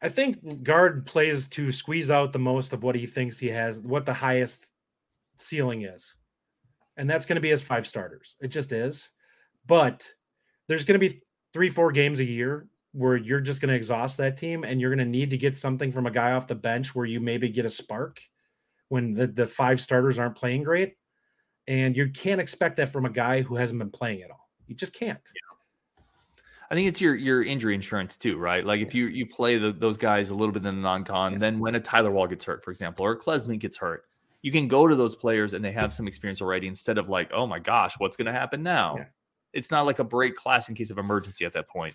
I 0.00 0.08
think 0.08 0.62
Gard 0.62 1.06
plays 1.06 1.48
to 1.48 1.72
squeeze 1.72 2.10
out 2.10 2.32
the 2.32 2.38
most 2.38 2.72
of 2.72 2.82
what 2.82 2.94
he 2.94 3.06
thinks 3.06 3.38
he 3.38 3.48
has, 3.48 3.80
what 3.80 4.06
the 4.06 4.14
highest 4.14 4.68
ceiling 5.36 5.82
is. 5.82 6.14
And 6.96 7.08
that's 7.08 7.26
going 7.26 7.36
to 7.36 7.40
be 7.40 7.50
his 7.50 7.62
five 7.62 7.86
starters. 7.86 8.36
It 8.40 8.48
just 8.48 8.72
is. 8.72 9.08
But 9.66 10.08
there's 10.68 10.84
going 10.84 11.00
to 11.00 11.08
be 11.08 11.22
three, 11.52 11.70
four 11.70 11.92
games 11.92 12.20
a 12.20 12.24
year 12.24 12.68
where 12.92 13.16
you're 13.16 13.40
just 13.40 13.60
going 13.60 13.70
to 13.70 13.76
exhaust 13.76 14.16
that 14.18 14.36
team 14.36 14.64
and 14.64 14.80
you're 14.80 14.94
going 14.94 15.04
to 15.04 15.10
need 15.10 15.30
to 15.30 15.36
get 15.36 15.56
something 15.56 15.92
from 15.92 16.06
a 16.06 16.10
guy 16.10 16.32
off 16.32 16.46
the 16.46 16.54
bench 16.54 16.94
where 16.94 17.06
you 17.06 17.20
maybe 17.20 17.48
get 17.48 17.66
a 17.66 17.70
spark 17.70 18.20
when 18.88 19.14
the, 19.14 19.26
the 19.26 19.46
five 19.46 19.80
starters 19.80 20.18
aren't 20.18 20.36
playing 20.36 20.62
great. 20.62 20.94
And 21.66 21.96
you 21.96 22.10
can't 22.10 22.40
expect 22.40 22.78
that 22.78 22.88
from 22.88 23.04
a 23.04 23.10
guy 23.10 23.42
who 23.42 23.56
hasn't 23.56 23.78
been 23.78 23.90
playing 23.90 24.22
at 24.22 24.30
all. 24.30 24.48
You 24.66 24.74
just 24.74 24.94
can't. 24.94 25.20
Yeah. 25.34 25.47
I 26.70 26.74
think 26.74 26.88
it's 26.88 27.00
your 27.00 27.14
your 27.14 27.42
injury 27.42 27.74
insurance 27.74 28.16
too, 28.16 28.36
right? 28.36 28.64
Like 28.64 28.80
if 28.80 28.94
you 28.94 29.06
you 29.06 29.26
play 29.26 29.56
the, 29.56 29.72
those 29.72 29.96
guys 29.96 30.30
a 30.30 30.34
little 30.34 30.52
bit 30.52 30.66
in 30.66 30.76
the 30.76 30.82
non-con, 30.82 31.32
yeah. 31.32 31.38
then 31.38 31.58
when 31.58 31.74
a 31.74 31.80
Tyler 31.80 32.10
Wahl 32.10 32.26
gets 32.26 32.44
hurt, 32.44 32.62
for 32.62 32.70
example, 32.70 33.04
or 33.04 33.16
Klesmit 33.16 33.60
gets 33.60 33.76
hurt, 33.76 34.04
you 34.42 34.52
can 34.52 34.68
go 34.68 34.86
to 34.86 34.94
those 34.94 35.16
players 35.16 35.54
and 35.54 35.64
they 35.64 35.72
have 35.72 35.92
some 35.92 36.06
experience 36.06 36.42
already 36.42 36.68
instead 36.68 36.98
of 36.98 37.08
like, 37.08 37.30
oh 37.32 37.46
my 37.46 37.58
gosh, 37.58 37.94
what's 37.98 38.16
going 38.16 38.26
to 38.26 38.32
happen 38.32 38.62
now? 38.62 38.96
Yeah. 38.98 39.04
It's 39.54 39.70
not 39.70 39.86
like 39.86 39.98
a 39.98 40.04
break 40.04 40.36
class 40.36 40.68
in 40.68 40.74
case 40.74 40.90
of 40.90 40.98
emergency 40.98 41.44
at 41.44 41.54
that 41.54 41.68
point. 41.68 41.94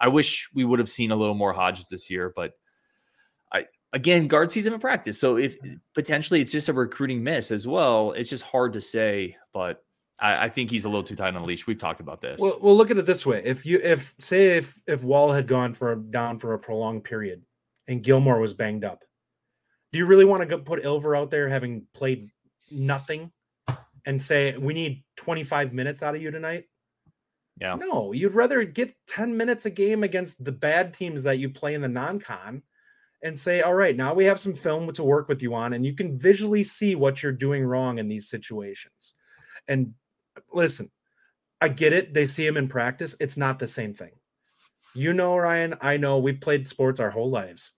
I 0.00 0.08
wish 0.08 0.48
we 0.54 0.64
would 0.64 0.78
have 0.78 0.88
seen 0.88 1.10
a 1.10 1.16
little 1.16 1.34
more 1.34 1.52
Hodges 1.52 1.88
this 1.88 2.08
year, 2.08 2.32
but 2.34 2.52
I 3.52 3.66
again 3.92 4.28
Gard 4.28 4.50
season 4.50 4.72
in 4.72 4.80
practice. 4.80 5.18
So 5.18 5.36
if 5.36 5.56
potentially 5.94 6.40
it's 6.40 6.52
just 6.52 6.68
a 6.68 6.72
recruiting 6.72 7.22
miss 7.22 7.50
as 7.50 7.66
well, 7.66 8.12
it's 8.12 8.30
just 8.30 8.44
hard 8.44 8.72
to 8.74 8.80
say. 8.80 9.36
But 9.52 9.83
I, 10.20 10.44
I, 10.44 10.48
think 10.48 10.70
he's 10.70 10.84
a 10.84 10.88
little 10.88 11.02
too 11.02 11.16
tight 11.16 11.34
on 11.34 11.42
the 11.42 11.46
leash. 11.46 11.66
We've 11.66 11.78
talked 11.78 12.00
about 12.00 12.20
this. 12.20 12.40
Well, 12.40 12.58
well, 12.60 12.76
look 12.76 12.90
at 12.90 12.98
it 12.98 13.06
this 13.06 13.26
way: 13.26 13.42
if 13.44 13.66
you 13.66 13.80
if 13.82 14.14
say 14.20 14.56
if 14.56 14.80
if 14.86 15.02
Wahl 15.02 15.32
had 15.32 15.46
gone 15.46 15.74
for 15.74 15.96
down 15.96 16.38
for 16.38 16.54
a 16.54 16.58
prolonged 16.58 17.04
period 17.04 17.42
and 17.88 18.02
Gilmore 18.02 18.38
was 18.38 18.54
banged 18.54 18.84
up, 18.84 19.02
do 19.92 19.98
you 19.98 20.06
really 20.06 20.24
want 20.24 20.42
to 20.42 20.46
go 20.46 20.58
put 20.58 20.82
Ilver 20.82 21.18
out 21.18 21.30
there 21.30 21.48
having 21.48 21.86
played 21.94 22.30
nothing 22.70 23.32
and 24.06 24.20
say 24.20 24.56
we 24.56 24.74
need 24.74 25.04
25 25.16 25.72
minutes 25.72 26.02
out 26.02 26.14
of 26.14 26.22
you 26.22 26.30
tonight? 26.30 26.64
Yeah. 27.60 27.76
No, 27.76 28.12
you'd 28.12 28.34
rather 28.34 28.64
get 28.64 28.94
10 29.06 29.36
minutes 29.36 29.66
a 29.66 29.70
game 29.70 30.02
against 30.02 30.44
the 30.44 30.52
bad 30.52 30.92
teams 30.92 31.22
that 31.22 31.38
you 31.38 31.48
play 31.48 31.74
in 31.74 31.82
the 31.82 31.88
non-con 31.88 32.62
and 33.22 33.38
say, 33.38 33.62
all 33.62 33.74
right, 33.74 33.96
now 33.96 34.12
we 34.12 34.24
have 34.24 34.40
some 34.40 34.54
film 34.54 34.92
to 34.92 35.02
work 35.02 35.28
with 35.28 35.42
you 35.42 35.54
on, 35.54 35.72
and 35.72 35.86
you 35.86 35.94
can 35.94 36.18
visually 36.18 36.62
see 36.62 36.94
what 36.94 37.22
you're 37.22 37.32
doing 37.32 37.64
wrong 37.64 37.98
in 37.98 38.08
these 38.08 38.28
situations. 38.28 39.14
And 39.68 39.94
listen, 40.52 40.90
I 41.60 41.68
get 41.68 41.92
it. 41.92 42.14
They 42.14 42.26
see 42.26 42.46
him 42.46 42.56
in 42.56 42.68
practice. 42.68 43.16
It's 43.20 43.36
not 43.36 43.58
the 43.58 43.66
same 43.66 43.94
thing. 43.94 44.12
You 44.94 45.12
know, 45.12 45.36
Ryan, 45.36 45.74
I 45.80 45.96
know 45.96 46.18
we've 46.18 46.40
played 46.40 46.68
sports 46.68 47.00
our 47.00 47.10
whole 47.10 47.30
lives. 47.30 47.72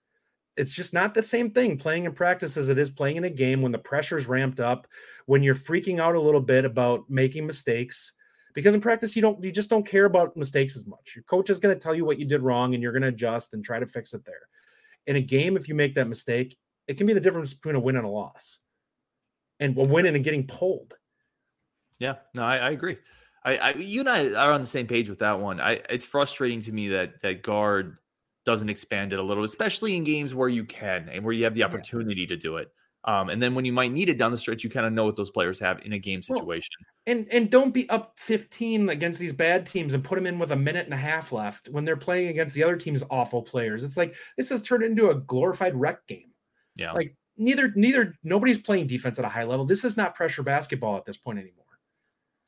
It's 0.56 0.72
just 0.72 0.94
not 0.94 1.14
the 1.14 1.22
same 1.22 1.50
thing 1.50 1.76
playing 1.76 2.04
in 2.04 2.12
practice 2.12 2.56
as 2.56 2.68
it 2.68 2.78
is 2.78 2.90
playing 2.90 3.16
in 3.16 3.24
a 3.24 3.30
game 3.30 3.60
when 3.60 3.72
the 3.72 3.78
pressure's 3.78 4.26
ramped 4.26 4.60
up, 4.60 4.86
when 5.26 5.42
you're 5.42 5.54
freaking 5.54 6.00
out 6.00 6.14
a 6.14 6.20
little 6.20 6.40
bit 6.40 6.64
about 6.64 7.04
making 7.08 7.46
mistakes 7.46 8.12
because 8.56 8.74
in 8.74 8.80
practice 8.80 9.14
you 9.14 9.20
don't 9.20 9.44
you 9.44 9.52
just 9.52 9.68
don't 9.68 9.86
care 9.86 10.06
about 10.06 10.36
mistakes 10.36 10.76
as 10.76 10.86
much. 10.86 11.12
Your 11.14 11.22
coach 11.24 11.50
is 11.50 11.58
going 11.58 11.76
to 11.76 11.80
tell 11.80 11.94
you 11.94 12.06
what 12.06 12.18
you 12.18 12.24
did 12.24 12.42
wrong 12.42 12.72
and 12.72 12.82
you're 12.82 12.90
going 12.90 13.02
to 13.02 13.08
adjust 13.08 13.52
and 13.52 13.62
try 13.62 13.78
to 13.78 13.86
fix 13.86 14.14
it 14.14 14.24
there. 14.24 14.48
In 15.06 15.16
a 15.16 15.20
game, 15.20 15.56
if 15.56 15.68
you 15.68 15.74
make 15.74 15.94
that 15.94 16.08
mistake, 16.08 16.56
it 16.88 16.96
can 16.96 17.06
be 17.06 17.12
the 17.12 17.20
difference 17.20 17.52
between 17.52 17.74
a 17.74 17.80
win 17.80 17.96
and 17.96 18.06
a 18.06 18.08
loss, 18.08 18.58
and 19.60 19.76
a 19.76 19.88
win 19.88 20.06
and 20.06 20.24
getting 20.24 20.46
pulled. 20.46 20.94
Yeah, 21.98 22.16
no, 22.34 22.42
I, 22.42 22.56
I 22.56 22.70
agree. 22.70 22.98
I, 23.44 23.56
I, 23.56 23.70
you 23.74 24.00
and 24.00 24.08
I 24.08 24.32
are 24.32 24.52
on 24.52 24.60
the 24.60 24.66
same 24.66 24.86
page 24.86 25.08
with 25.08 25.20
that 25.20 25.38
one. 25.38 25.60
I, 25.60 25.80
it's 25.88 26.04
frustrating 26.04 26.60
to 26.62 26.72
me 26.72 26.88
that 26.88 27.22
that 27.22 27.42
Gard 27.42 27.96
doesn't 28.44 28.68
expand 28.68 29.12
it 29.12 29.18
a 29.18 29.22
little, 29.22 29.44
especially 29.44 29.96
in 29.96 30.04
games 30.04 30.34
where 30.34 30.48
you 30.48 30.64
can 30.64 31.08
and 31.08 31.24
where 31.24 31.32
you 31.32 31.44
have 31.44 31.54
the 31.54 31.62
opportunity 31.62 32.22
yeah. 32.22 32.28
to 32.28 32.36
do 32.36 32.56
it. 32.56 32.68
Um, 33.04 33.28
and 33.28 33.40
then 33.40 33.54
when 33.54 33.64
you 33.64 33.72
might 33.72 33.92
need 33.92 34.08
it 34.08 34.18
down 34.18 34.32
the 34.32 34.36
stretch, 34.36 34.64
you 34.64 34.70
kind 34.70 34.84
of 34.84 34.92
know 34.92 35.04
what 35.04 35.14
those 35.14 35.30
players 35.30 35.60
have 35.60 35.80
in 35.84 35.92
a 35.92 35.98
game 35.98 36.22
situation. 36.22 36.70
Well, 36.80 37.14
and 37.14 37.28
and 37.30 37.50
don't 37.50 37.72
be 37.72 37.88
up 37.88 38.14
15 38.18 38.88
against 38.88 39.20
these 39.20 39.32
bad 39.32 39.64
teams 39.64 39.94
and 39.94 40.02
put 40.02 40.16
them 40.16 40.26
in 40.26 40.40
with 40.40 40.50
a 40.50 40.56
minute 40.56 40.86
and 40.86 40.94
a 40.94 40.98
half 40.98 41.30
left 41.30 41.68
when 41.68 41.84
they're 41.84 41.96
playing 41.96 42.28
against 42.28 42.56
the 42.56 42.64
other 42.64 42.76
team's 42.76 43.04
awful 43.08 43.42
players. 43.42 43.84
It's 43.84 43.96
like 43.96 44.16
this 44.36 44.48
has 44.48 44.62
turned 44.62 44.82
into 44.82 45.10
a 45.10 45.14
glorified 45.14 45.76
rec 45.76 46.04
game. 46.08 46.32
Yeah. 46.74 46.90
Like 46.92 47.14
neither 47.36 47.72
neither 47.76 48.14
nobody's 48.24 48.58
playing 48.58 48.88
defense 48.88 49.20
at 49.20 49.24
a 49.24 49.28
high 49.28 49.44
level. 49.44 49.64
This 49.64 49.84
is 49.84 49.96
not 49.96 50.16
pressure 50.16 50.42
basketball 50.42 50.96
at 50.96 51.04
this 51.04 51.16
point 51.16 51.38
anymore. 51.38 51.65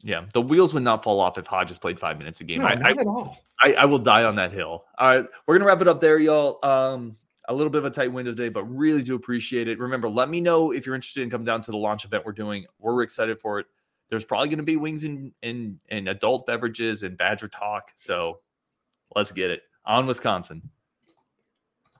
Yeah, 0.02 0.26
the 0.32 0.40
wheels 0.40 0.72
would 0.74 0.84
not 0.84 1.02
fall 1.02 1.20
off 1.20 1.38
if 1.38 1.46
Hodges 1.46 1.78
played 1.78 1.98
five 1.98 2.18
minutes 2.18 2.40
a 2.40 2.44
game. 2.44 2.60
No, 2.60 2.66
I, 2.66 2.74
not 2.76 2.86
I, 2.86 3.00
at 3.00 3.06
all. 3.06 3.44
I, 3.60 3.72
I 3.74 3.84
will 3.84 3.98
die 3.98 4.22
on 4.22 4.36
that 4.36 4.52
hill. 4.52 4.84
All 4.96 5.08
right, 5.08 5.26
we're 5.46 5.58
gonna 5.58 5.66
wrap 5.66 5.80
it 5.80 5.88
up 5.88 6.00
there, 6.00 6.18
y'all. 6.18 6.58
Um, 6.62 7.16
a 7.48 7.54
little 7.54 7.70
bit 7.70 7.78
of 7.78 7.86
a 7.86 7.90
tight 7.90 8.12
window 8.12 8.30
today, 8.32 8.50
but 8.50 8.64
really 8.64 9.02
do 9.02 9.14
appreciate 9.14 9.68
it. 9.68 9.78
Remember, 9.78 10.08
let 10.08 10.28
me 10.28 10.40
know 10.40 10.70
if 10.70 10.86
you're 10.86 10.94
interested 10.94 11.22
in 11.22 11.30
coming 11.30 11.46
down 11.46 11.62
to 11.62 11.70
the 11.70 11.76
launch 11.76 12.04
event 12.04 12.24
we're 12.24 12.32
doing. 12.32 12.66
We're 12.78 13.02
excited 13.02 13.40
for 13.40 13.58
it. 13.58 13.66
There's 14.10 14.24
probably 14.24 14.48
going 14.48 14.58
to 14.58 14.64
be 14.64 14.76
wings 14.76 15.04
and 15.04 15.32
and 15.42 15.78
and 15.88 16.08
adult 16.08 16.46
beverages 16.46 17.02
and 17.02 17.16
Badger 17.16 17.48
talk. 17.48 17.90
So 17.96 18.40
let's 19.16 19.32
get 19.32 19.50
it 19.50 19.62
on 19.84 20.06
Wisconsin. 20.06 20.62